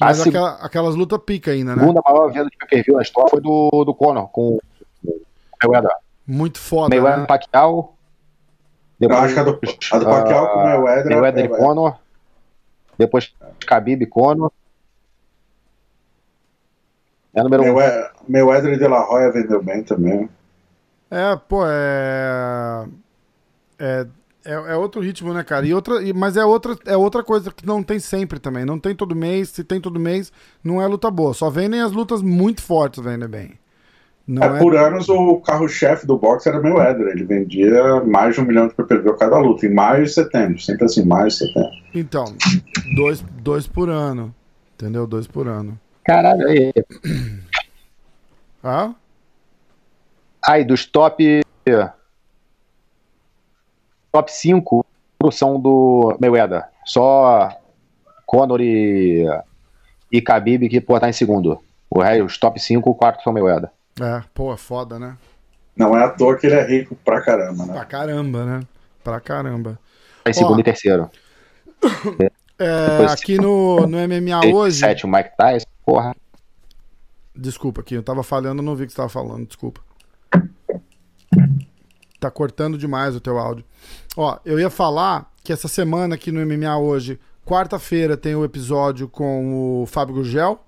A 0.00 0.06
Mas 0.06 0.26
aquela- 0.26 0.54
aquelas 0.64 0.94
lutas 0.94 1.18
pica 1.26 1.50
ainda, 1.50 1.72
A 1.72 1.76
né? 1.76 1.80
segunda 1.82 2.00
maior 2.06 2.28
venda 2.32 2.48
de 2.48 2.56
pay-per-view 2.56 2.96
na 2.96 3.02
história 3.02 3.28
foi 3.30 3.40
do, 3.40 3.84
do 3.84 3.92
Conor, 3.94 4.28
com 4.28 4.56
o 5.04 5.20
Mayweather. 5.62 5.90
Muito 6.26 6.58
foda, 6.58 6.94
Mayweather 6.94 7.20
né? 7.20 7.26
Pacquiao. 7.26 7.94
Eu 9.00 9.12
acho 9.16 9.34
que 9.34 9.40
a 9.40 9.42
do, 9.44 9.50
a 9.92 9.98
do 9.98 10.04
Pacquiao 10.06 10.48
com 10.52 10.58
o 10.60 10.64
Mayweather. 10.64 11.06
Mayweather 11.10 11.44
é- 11.44 11.46
e 11.46 11.48
Conor. 11.48 11.98
Depois 12.96 13.34
Khabib 13.66 14.02
e 14.02 14.06
Conor. 14.06 14.52
É 17.34 17.42
número 17.42 17.62
um. 17.62 17.66
Mayweather, 17.66 18.10
Mayweather 18.28 18.72
e 18.74 18.78
De 18.78 18.88
La 18.88 19.08
Hoya 19.10 19.30
vendeu 19.32 19.62
bem 19.62 19.82
também. 19.84 20.28
É, 21.10 21.36
pô, 21.36 21.62
é. 21.66 22.86
É, 23.78 24.06
é, 24.44 24.52
é 24.52 24.76
outro 24.76 25.00
ritmo, 25.00 25.32
né, 25.34 25.42
cara? 25.44 25.66
E 25.66 25.74
outra, 25.74 26.02
e- 26.02 26.12
mas 26.12 26.36
é 26.36 26.44
outra, 26.44 26.76
é 26.86 26.96
outra 26.96 27.22
coisa 27.22 27.50
que 27.52 27.66
não 27.66 27.82
tem 27.82 27.98
sempre 27.98 28.38
também. 28.38 28.64
Não 28.64 28.78
tem 28.78 28.94
todo 28.94 29.14
mês. 29.14 29.50
Se 29.50 29.62
tem 29.64 29.80
todo 29.80 30.00
mês, 30.00 30.32
não 30.62 30.80
é 30.80 30.86
luta 30.86 31.10
boa. 31.10 31.34
Só 31.34 31.50
vendem 31.50 31.80
as 31.80 31.92
lutas 31.92 32.22
muito 32.22 32.62
fortes, 32.62 33.02
vendem 33.02 33.28
bem. 33.28 33.52
Não 34.26 34.42
É, 34.42 34.58
por 34.58 34.76
anos 34.76 35.08
o 35.08 35.36
carro-chefe 35.40 36.06
do 36.06 36.18
boxe 36.18 36.48
era 36.48 36.60
Mayweather. 36.60 37.08
Ele 37.08 37.24
vendia 37.24 38.04
mais 38.04 38.34
de 38.34 38.40
um 38.42 38.44
milhão 38.44 38.68
de 38.68 38.74
PPV 38.74 39.10
a 39.10 39.16
cada 39.16 39.38
luta, 39.38 39.64
em 39.64 39.72
maio 39.72 40.04
e 40.04 40.08
setembro. 40.08 40.60
Sempre 40.60 40.84
assim, 40.84 41.02
maio 41.04 41.28
e 41.28 41.30
setembro. 41.32 41.70
Então, 41.94 42.24
dois, 42.94 43.20
dois 43.40 43.66
por 43.66 43.88
ano. 43.88 44.34
Entendeu? 44.74 45.06
Dois 45.06 45.26
por 45.26 45.48
ano. 45.48 45.78
Caralho, 46.04 46.46
aí. 46.46 46.72
Ah? 48.62 48.92
Aí, 50.46 50.64
dos 50.64 50.84
top. 50.86 51.40
Top 54.12 54.32
5 54.32 54.84
são 55.30 55.60
do 55.60 56.16
Mayweather. 56.20 56.64
Só 56.84 57.50
Conor 58.26 58.60
e. 58.60 59.26
E 60.10 60.20
Khabib 60.20 60.68
que 60.68 60.80
pô, 60.80 60.98
tá 60.98 61.08
em 61.08 61.12
segundo. 61.12 61.60
O 61.90 62.00
resto, 62.00 62.24
os 62.24 62.38
top 62.38 62.60
5, 62.60 62.94
4 62.94 63.22
são 63.22 63.32
Mayweather. 63.32 63.70
É, 64.00 64.22
pô, 64.32 64.52
é 64.52 64.56
foda, 64.56 64.98
né? 64.98 65.16
Não 65.76 65.96
é 65.96 66.04
à 66.04 66.08
toa 66.10 66.36
que 66.36 66.46
ele 66.46 66.56
é 66.56 66.66
rico 66.66 66.96
pra 67.04 67.20
caramba, 67.20 67.66
né? 67.66 67.72
Pra 67.72 67.84
caramba, 67.84 68.44
né? 68.44 68.60
Pra 69.02 69.20
caramba. 69.20 69.78
Tá 70.24 70.30
em 70.30 70.34
segundo 70.34 70.56
Ó. 70.56 70.60
e 70.60 70.64
terceiro. 70.64 71.10
É, 72.60 73.06
aqui 73.12 73.36
no, 73.36 73.86
no 73.86 73.96
MMA 73.98 74.52
hoje. 74.52 74.80
Sétimo, 74.80 75.16
Mike 75.16 75.30
Tyson. 75.36 75.64
Porra. 75.86 76.12
Desculpa, 77.32 77.82
aqui, 77.82 77.94
eu 77.94 78.02
tava 78.02 78.24
falhando, 78.24 78.64
não 78.64 78.74
vi 78.74 78.82
o 78.82 78.86
que 78.88 78.92
você 78.92 78.96
tava 78.96 79.08
falando, 79.08 79.46
desculpa. 79.46 79.80
Tá 82.20 82.30
cortando 82.30 82.76
demais 82.76 83.14
o 83.14 83.20
teu 83.20 83.38
áudio. 83.38 83.64
Ó, 84.16 84.38
eu 84.44 84.58
ia 84.58 84.70
falar 84.70 85.30
que 85.44 85.52
essa 85.52 85.68
semana 85.68 86.14
aqui 86.16 86.32
no 86.32 86.44
MMA 86.44 86.76
hoje, 86.78 87.18
quarta-feira 87.46 88.16
tem 88.16 88.34
o 88.34 88.44
episódio 88.44 89.08
com 89.08 89.82
o 89.82 89.86
Fábio 89.86 90.16
Gurgel 90.16 90.58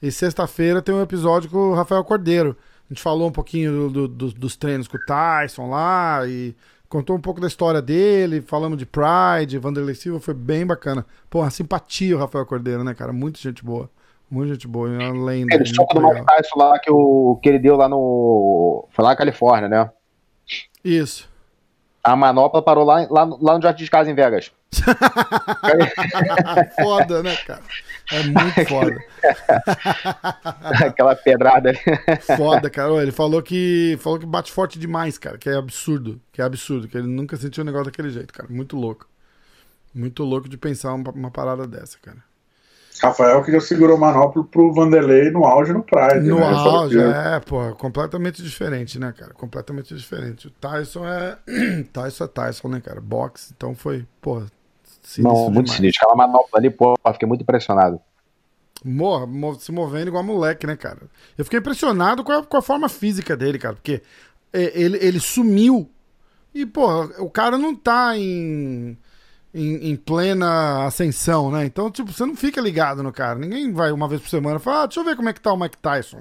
e 0.00 0.10
sexta-feira 0.10 0.80
tem 0.82 0.94
o 0.94 1.02
episódio 1.02 1.50
com 1.50 1.58
o 1.70 1.74
Rafael 1.74 2.02
Cordeiro. 2.04 2.56
A 2.90 2.92
gente 2.94 3.02
falou 3.02 3.28
um 3.28 3.32
pouquinho 3.32 3.88
do- 3.90 4.08
do- 4.08 4.32
dos 4.32 4.56
treinos 4.56 4.88
com 4.88 4.96
o 4.96 5.00
Tyson 5.06 5.68
lá 5.70 6.26
e 6.26 6.54
contou 6.88 7.16
um 7.16 7.20
pouco 7.20 7.40
da 7.40 7.46
história 7.46 7.80
dele, 7.82 8.40
falamos 8.40 8.78
de 8.78 8.86
Pride, 8.86 9.58
Vanderlei 9.58 9.94
Silva, 9.94 10.20
foi 10.20 10.34
bem 10.34 10.66
bacana. 10.66 11.04
Pô, 11.28 11.40
uma 11.40 11.50
simpatia 11.50 12.16
o 12.16 12.18
Rafael 12.18 12.46
Cordeiro, 12.46 12.82
né, 12.84 12.94
cara? 12.94 13.12
Muito 13.12 13.38
gente 13.38 13.64
boa. 13.64 13.90
Muito 14.30 14.48
gente 14.52 14.66
boa, 14.66 14.88
é 14.90 15.10
uma 15.10 15.24
lenda. 15.26 15.54
Aquele 15.54 15.64
muito 15.64 15.76
soco 15.76 15.94
do 16.00 16.08
Mike. 16.08 16.26
Tyson 16.26 16.58
lá 16.58 16.78
que, 16.78 16.90
o, 16.90 17.38
que 17.42 17.48
ele 17.48 17.58
deu 17.58 17.76
lá 17.76 17.88
no. 17.88 18.86
Foi 18.90 19.02
lá 19.04 19.10
na 19.10 19.16
Califórnia, 19.16 19.68
né? 19.68 19.90
Isso. 20.84 21.28
A 22.02 22.14
manopla 22.14 22.62
parou 22.62 22.84
lá, 22.84 23.06
lá, 23.10 23.24
lá 23.24 23.56
no 23.56 23.62
Jardim 23.62 23.84
de 23.84 23.90
Casa 23.90 24.10
em 24.10 24.14
Vegas. 24.14 24.52
foda, 26.78 27.22
né, 27.22 27.34
cara? 27.36 27.62
É 28.12 28.22
muito 28.24 28.66
foda. 28.68 29.02
Aquela 30.86 31.16
pedrada 31.16 31.70
ali. 31.70 31.78
Foda, 32.36 32.68
cara. 32.68 33.02
Ele 33.02 33.12
falou 33.12 33.42
que 33.42 33.96
falou 34.00 34.18
que 34.18 34.26
bate 34.26 34.52
forte 34.52 34.78
demais, 34.78 35.16
cara. 35.16 35.38
Que 35.38 35.48
é 35.48 35.56
absurdo. 35.56 36.20
Que 36.30 36.42
é 36.42 36.44
absurdo. 36.44 36.88
Que 36.88 36.98
ele 36.98 37.06
nunca 37.06 37.38
sentiu 37.38 37.62
um 37.62 37.66
negócio 37.66 37.86
daquele 37.86 38.10
jeito, 38.10 38.34
cara. 38.34 38.52
Muito 38.52 38.76
louco. 38.76 39.08
Muito 39.94 40.24
louco 40.24 40.48
de 40.48 40.58
pensar 40.58 40.92
uma, 40.92 41.10
uma 41.10 41.30
parada 41.30 41.66
dessa, 41.66 41.96
cara. 42.02 42.22
Rafael 43.02 43.42
que 43.42 43.50
já 43.50 43.60
segurou 43.60 43.96
o 43.96 44.00
manopla 44.00 44.44
pro 44.44 44.72
Vanderlei 44.72 45.30
no 45.30 45.44
auge 45.44 45.72
no 45.72 45.82
Pride. 45.82 46.28
No 46.28 46.38
né? 46.38 46.46
Auge, 46.46 46.98
é, 46.98 47.40
pô, 47.40 47.74
completamente 47.74 48.42
diferente, 48.42 48.98
né, 48.98 49.12
cara? 49.16 49.34
Completamente 49.34 49.94
diferente. 49.94 50.46
O 50.46 50.50
Tyson 50.50 51.06
é. 51.06 51.36
Tyson 51.92 52.24
é 52.24 52.28
Tyson, 52.28 52.68
né, 52.68 52.80
cara? 52.80 53.00
Boxe, 53.00 53.52
então 53.56 53.74
foi, 53.74 54.06
pô, 54.20 54.42
sinistro 55.02 55.22
Não, 55.22 55.50
muito 55.50 55.66
demais. 55.66 55.76
sinistro. 55.76 56.06
Aquela 56.06 56.26
manopla 56.26 56.58
ali, 56.58 56.70
pô, 56.70 56.94
fiquei 57.12 57.28
muito 57.28 57.42
impressionado. 57.42 58.00
Morra, 58.84 59.26
mo- 59.26 59.54
se 59.54 59.72
movendo 59.72 60.08
igual 60.08 60.22
moleque, 60.22 60.66
né, 60.66 60.76
cara? 60.76 60.98
Eu 61.38 61.44
fiquei 61.44 61.58
impressionado 61.58 62.22
com 62.22 62.32
a, 62.32 62.42
com 62.44 62.56
a 62.56 62.62
forma 62.62 62.88
física 62.88 63.36
dele, 63.36 63.58
cara, 63.58 63.74
porque 63.74 64.02
é, 64.52 64.78
ele, 64.78 64.98
ele 65.00 65.18
sumiu 65.20 65.90
e, 66.54 66.64
porra, 66.64 67.06
o 67.20 67.28
cara 67.30 67.58
não 67.58 67.74
tá 67.74 68.16
em, 68.16 68.96
em, 69.54 69.90
em 69.90 69.96
plena 69.96 70.84
ascensão, 70.84 71.48
né? 71.48 71.64
Então, 71.64 71.88
tipo, 71.88 72.12
você 72.12 72.26
não 72.26 72.34
fica 72.34 72.60
ligado 72.60 73.04
no 73.04 73.12
cara. 73.12 73.38
Ninguém 73.38 73.72
vai 73.72 73.92
uma 73.92 74.08
vez 74.08 74.20
por 74.20 74.28
semana 74.28 74.56
e 74.56 74.58
fala, 74.58 74.82
ah, 74.82 74.86
deixa 74.86 74.98
eu 74.98 75.04
ver 75.04 75.14
como 75.14 75.28
é 75.28 75.32
que 75.32 75.40
tá 75.40 75.52
o 75.52 75.56
Mike 75.56 75.78
Tyson. 75.78 76.20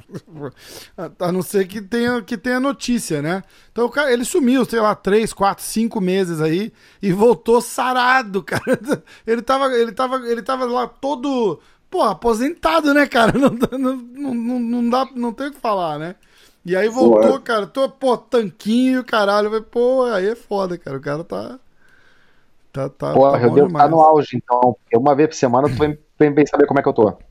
A 1.19 1.31
não 1.31 1.41
ser 1.41 1.67
que 1.67 1.81
tenha, 1.81 2.21
que 2.21 2.37
tenha 2.37 2.59
notícia, 2.59 3.23
né? 3.23 3.43
Então, 3.71 3.85
o 3.85 3.89
cara, 3.89 4.13
ele 4.13 4.23
sumiu, 4.23 4.63
sei 4.65 4.79
lá, 4.79 4.93
três, 4.93 5.33
quatro, 5.33 5.63
cinco 5.63 5.99
meses 5.99 6.39
aí 6.39 6.71
e 7.01 7.11
voltou 7.11 7.59
sarado, 7.59 8.43
cara. 8.45 8.79
Ele 9.25 9.41
tava, 9.41 9.73
ele 9.73 9.91
tava, 9.91 10.15
ele 10.29 10.43
tava 10.43 10.65
lá 10.65 10.85
todo, 10.87 11.59
pô, 11.89 12.03
aposentado, 12.03 12.93
né, 12.93 13.07
cara? 13.07 13.33
Não, 13.39 13.49
não, 13.49 14.35
não, 14.35 14.59
não, 14.59 14.89
dá, 14.89 15.07
não 15.15 15.33
tem 15.33 15.47
o 15.47 15.51
que 15.51 15.59
falar, 15.59 15.97
né? 15.97 16.15
E 16.65 16.75
aí 16.75 16.87
voltou, 16.87 17.33
Ué. 17.33 17.39
cara, 17.43 17.65
tô, 17.67 17.89
pô, 17.89 18.15
tanquinho, 18.15 19.03
caralho. 19.03 19.63
Pô, 19.63 20.03
aí 20.05 20.27
é 20.27 20.35
foda, 20.35 20.77
cara. 20.77 20.97
O 20.97 21.01
cara 21.01 21.23
tá. 21.23 21.59
Tá, 22.73 22.89
tá, 22.89 23.13
Porra, 23.13 23.39
tá 23.39 23.45
eu 23.45 23.51
devo 23.51 23.67
estar 23.67 23.85
demais. 23.85 23.91
no 23.91 24.01
auge, 24.01 24.35
então. 24.35 24.75
Uma 24.95 25.15
vez 25.15 25.29
por 25.29 25.35
semana 25.35 25.69
tu 25.69 25.75
vem, 25.75 25.95
vem 26.19 26.33
bem 26.33 26.47
saber 26.47 26.65
como 26.65 26.79
é 26.79 26.83
que 26.83 26.89
eu 26.89 26.93
tô. 26.93 27.13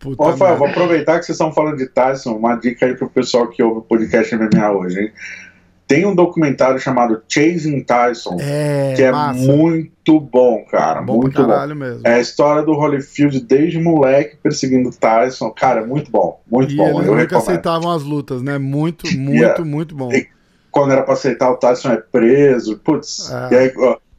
Puta 0.00 0.24
Rafael, 0.24 0.56
vou 0.56 0.66
aproveitar 0.66 1.20
que 1.20 1.26
vocês 1.26 1.36
estão 1.36 1.52
falando 1.52 1.76
de 1.76 1.86
Tyson, 1.86 2.32
uma 2.32 2.56
dica 2.56 2.86
aí 2.86 2.96
pro 2.96 3.08
pessoal 3.08 3.48
que 3.48 3.62
ouve 3.62 3.78
o 3.78 3.82
podcast 3.82 4.34
MMA 4.34 4.72
hoje, 4.72 5.00
hein? 5.00 5.12
Tem 5.94 6.06
um 6.06 6.14
documentário 6.14 6.78
chamado 6.78 7.22
Chasing 7.28 7.82
Tyson, 7.82 8.36
É, 8.40 8.94
que 8.96 9.02
é 9.02 9.12
massa. 9.12 9.40
muito 9.40 10.18
bom, 10.18 10.64
cara. 10.70 11.02
bom 11.02 11.18
muito 11.18 11.42
bom. 11.46 11.74
mesmo. 11.74 12.00
É 12.04 12.14
a 12.14 12.18
história 12.20 12.62
do 12.62 12.72
Holyfield 12.72 13.40
desde 13.40 13.78
moleque 13.78 14.36
perseguindo 14.42 14.90
Tyson. 14.90 15.50
Cara, 15.50 15.80
é 15.82 15.86
muito 15.86 16.10
bom, 16.10 16.40
muito 16.50 16.72
e 16.72 16.76
bom. 16.76 16.84
eles 16.84 16.96
Eu 17.00 17.02
nunca 17.04 17.16
recomendo. 17.20 17.42
aceitavam 17.42 17.90
as 17.90 18.02
lutas, 18.04 18.40
né? 18.40 18.56
Muito, 18.58 19.06
muito, 19.18 19.34
Yeah. 19.38 19.64
muito 19.64 19.94
bom. 19.94 20.10
E- 20.12 20.26
Quando 20.70 20.92
era 20.92 21.02
pra 21.02 21.12
aceitar, 21.12 21.50
o 21.50 21.56
Tyson 21.58 21.90
é 21.92 21.96
preso. 21.98 22.78
Putz. 22.78 23.30
É. 23.30 23.54
E 23.54 23.58
aí, 23.58 23.72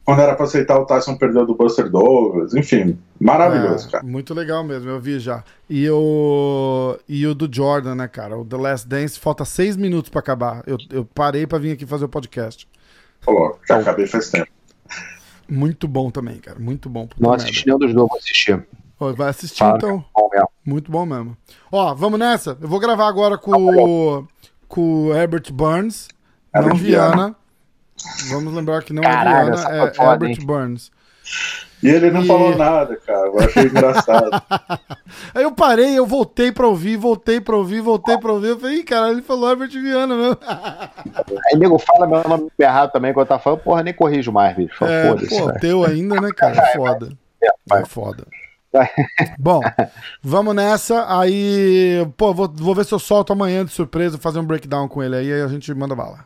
quando 0.04 0.20
era 0.20 0.34
pra 0.34 0.44
aceitar, 0.44 0.78
o 0.78 0.84
Tyson 0.86 1.16
perdeu 1.16 1.46
do 1.46 1.54
Buster 1.54 1.88
Douglas. 1.90 2.54
Enfim, 2.54 2.98
maravilhoso, 3.20 3.88
É, 3.88 3.90
cara. 3.92 4.04
Muito 4.04 4.34
legal 4.34 4.62
mesmo, 4.62 4.90
eu 4.90 5.00
vi 5.00 5.18
já. 5.18 5.42
E 5.68 5.88
o, 5.90 6.98
e 7.08 7.26
o 7.26 7.34
do 7.34 7.48
Jordan, 7.52 7.94
né, 7.94 8.06
cara? 8.08 8.36
O 8.36 8.44
The 8.44 8.56
Last 8.56 8.86
Dance, 8.88 9.18
falta 9.18 9.44
seis 9.44 9.76
minutos 9.76 10.10
pra 10.10 10.20
acabar. 10.20 10.62
Eu, 10.66 10.76
eu 10.90 11.04
parei 11.04 11.46
pra 11.46 11.58
vir 11.58 11.72
aqui 11.72 11.86
fazer 11.86 12.04
o 12.04 12.08
podcast. 12.08 12.68
Falou, 13.20 13.58
já 13.66 13.78
acabei 13.78 14.06
faz 14.06 14.30
tempo. 14.30 14.50
Muito 15.48 15.86
bom 15.86 16.10
também, 16.10 16.36
cara. 16.38 16.58
Muito 16.58 16.88
bom. 16.88 17.08
Não 17.18 17.32
assisti 17.32 17.66
nenhum 17.66 17.78
dos 17.78 17.92
dois, 17.92 18.08
vou 18.08 18.18
assistir. 18.18 18.66
Vai 19.16 19.28
assistir 19.28 19.58
Fala, 19.58 19.76
então. 19.76 20.04
Bom 20.14 20.28
mesmo. 20.32 20.48
Muito 20.64 20.90
bom 20.90 21.04
mesmo. 21.04 21.36
Ó, 21.70 21.94
vamos 21.94 22.18
nessa? 22.18 22.56
Eu 22.60 22.68
vou 22.68 22.80
gravar 22.80 23.06
agora 23.08 23.36
com, 23.36 23.52
o- 23.52 24.26
com 24.66 25.06
o 25.08 25.14
Herbert 25.14 25.52
Burns, 25.52 26.08
Herbert 26.54 26.70
não 26.72 26.76
Viana. 26.76 27.36
Vamos 28.28 28.52
lembrar 28.52 28.82
que 28.82 28.92
não 28.92 29.02
Caralho, 29.02 29.52
é 29.52 29.56
Viana, 29.56 29.56
foi 29.62 29.88
é 29.88 29.94
foda, 29.94 30.12
Herbert 30.12 30.30
hein? 30.40 30.46
Burns. 30.46 30.92
E 31.82 31.88
ele 31.88 32.10
não 32.10 32.22
E- 32.22 32.26
falou 32.26 32.56
nada, 32.56 32.96
cara. 32.96 33.26
Eu 33.28 33.38
achei 33.40 33.64
engraçado. 33.64 34.30
Aí 35.34 35.42
eu 35.42 35.52
parei, 35.52 35.98
eu 35.98 36.06
voltei 36.06 36.50
pra 36.52 36.66
ouvir, 36.66 36.96
voltei 36.96 37.40
pra 37.40 37.56
ouvir, 37.56 37.80
voltei 37.80 38.16
pra 38.18 38.32
ouvir. 38.32 38.48
Eu 38.48 38.60
falei, 38.60 38.78
Ih, 38.78 38.84
cara, 38.84 39.10
ele 39.10 39.22
falou 39.22 39.50
Herbert 39.50 39.70
Viana 39.70 40.14
mesmo. 40.14 40.38
Aí 41.50 41.58
nego 41.58 41.78
fala 41.78 42.06
meu 42.06 42.22
nome 42.28 42.48
errado 42.58 42.90
também 42.92 43.12
quando 43.12 43.28
tá 43.28 43.38
falando, 43.38 43.60
porra, 43.60 43.82
nem 43.82 43.94
corrijo 43.94 44.32
mais, 44.32 44.56
bicho. 44.56 44.74
Fala, 44.78 44.90
É, 44.92 45.14
pô, 45.14 45.52
teu 45.60 45.84
ainda, 45.84 46.20
né, 46.20 46.30
cara? 46.36 46.54
É 46.60 46.76
foda. 46.76 47.08
vai. 47.66 47.82
É 47.82 47.84
foda. 47.86 48.26
Vai. 48.72 48.88
Bom, 49.38 49.60
vamos 50.22 50.54
nessa. 50.54 51.06
Aí, 51.20 52.06
pô, 52.16 52.34
vou, 52.34 52.48
vou 52.52 52.74
ver 52.74 52.84
se 52.84 52.92
eu 52.92 52.98
solto 52.98 53.32
amanhã 53.32 53.64
de 53.64 53.70
surpresa, 53.72 54.18
fazer 54.18 54.40
um 54.40 54.44
breakdown 54.44 54.88
com 54.88 55.02
ele 55.02 55.16
aí, 55.16 55.32
aí 55.32 55.42
a 55.42 55.48
gente 55.48 55.72
manda 55.74 55.94
bala. 55.94 56.20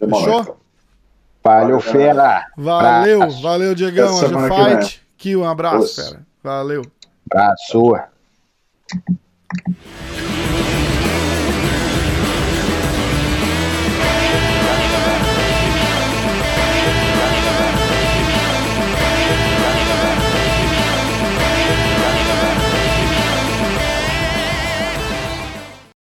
Demorou, 0.00 0.24
Fechou? 0.24 0.40
então. 0.42 0.56
Valeu, 1.48 1.80
fera. 1.80 2.46
Valeu, 2.56 3.30
valeu, 3.40 3.74
Diegão. 3.74 4.14
Hoje 4.14 4.34
que 4.34 4.54
fight. 4.54 5.02
Que 5.16 5.36
um 5.36 5.48
abraço, 5.48 5.78
Osso. 5.78 6.04
fera. 6.04 6.26
Valeu. 6.44 6.82
Abraço. 7.30 7.94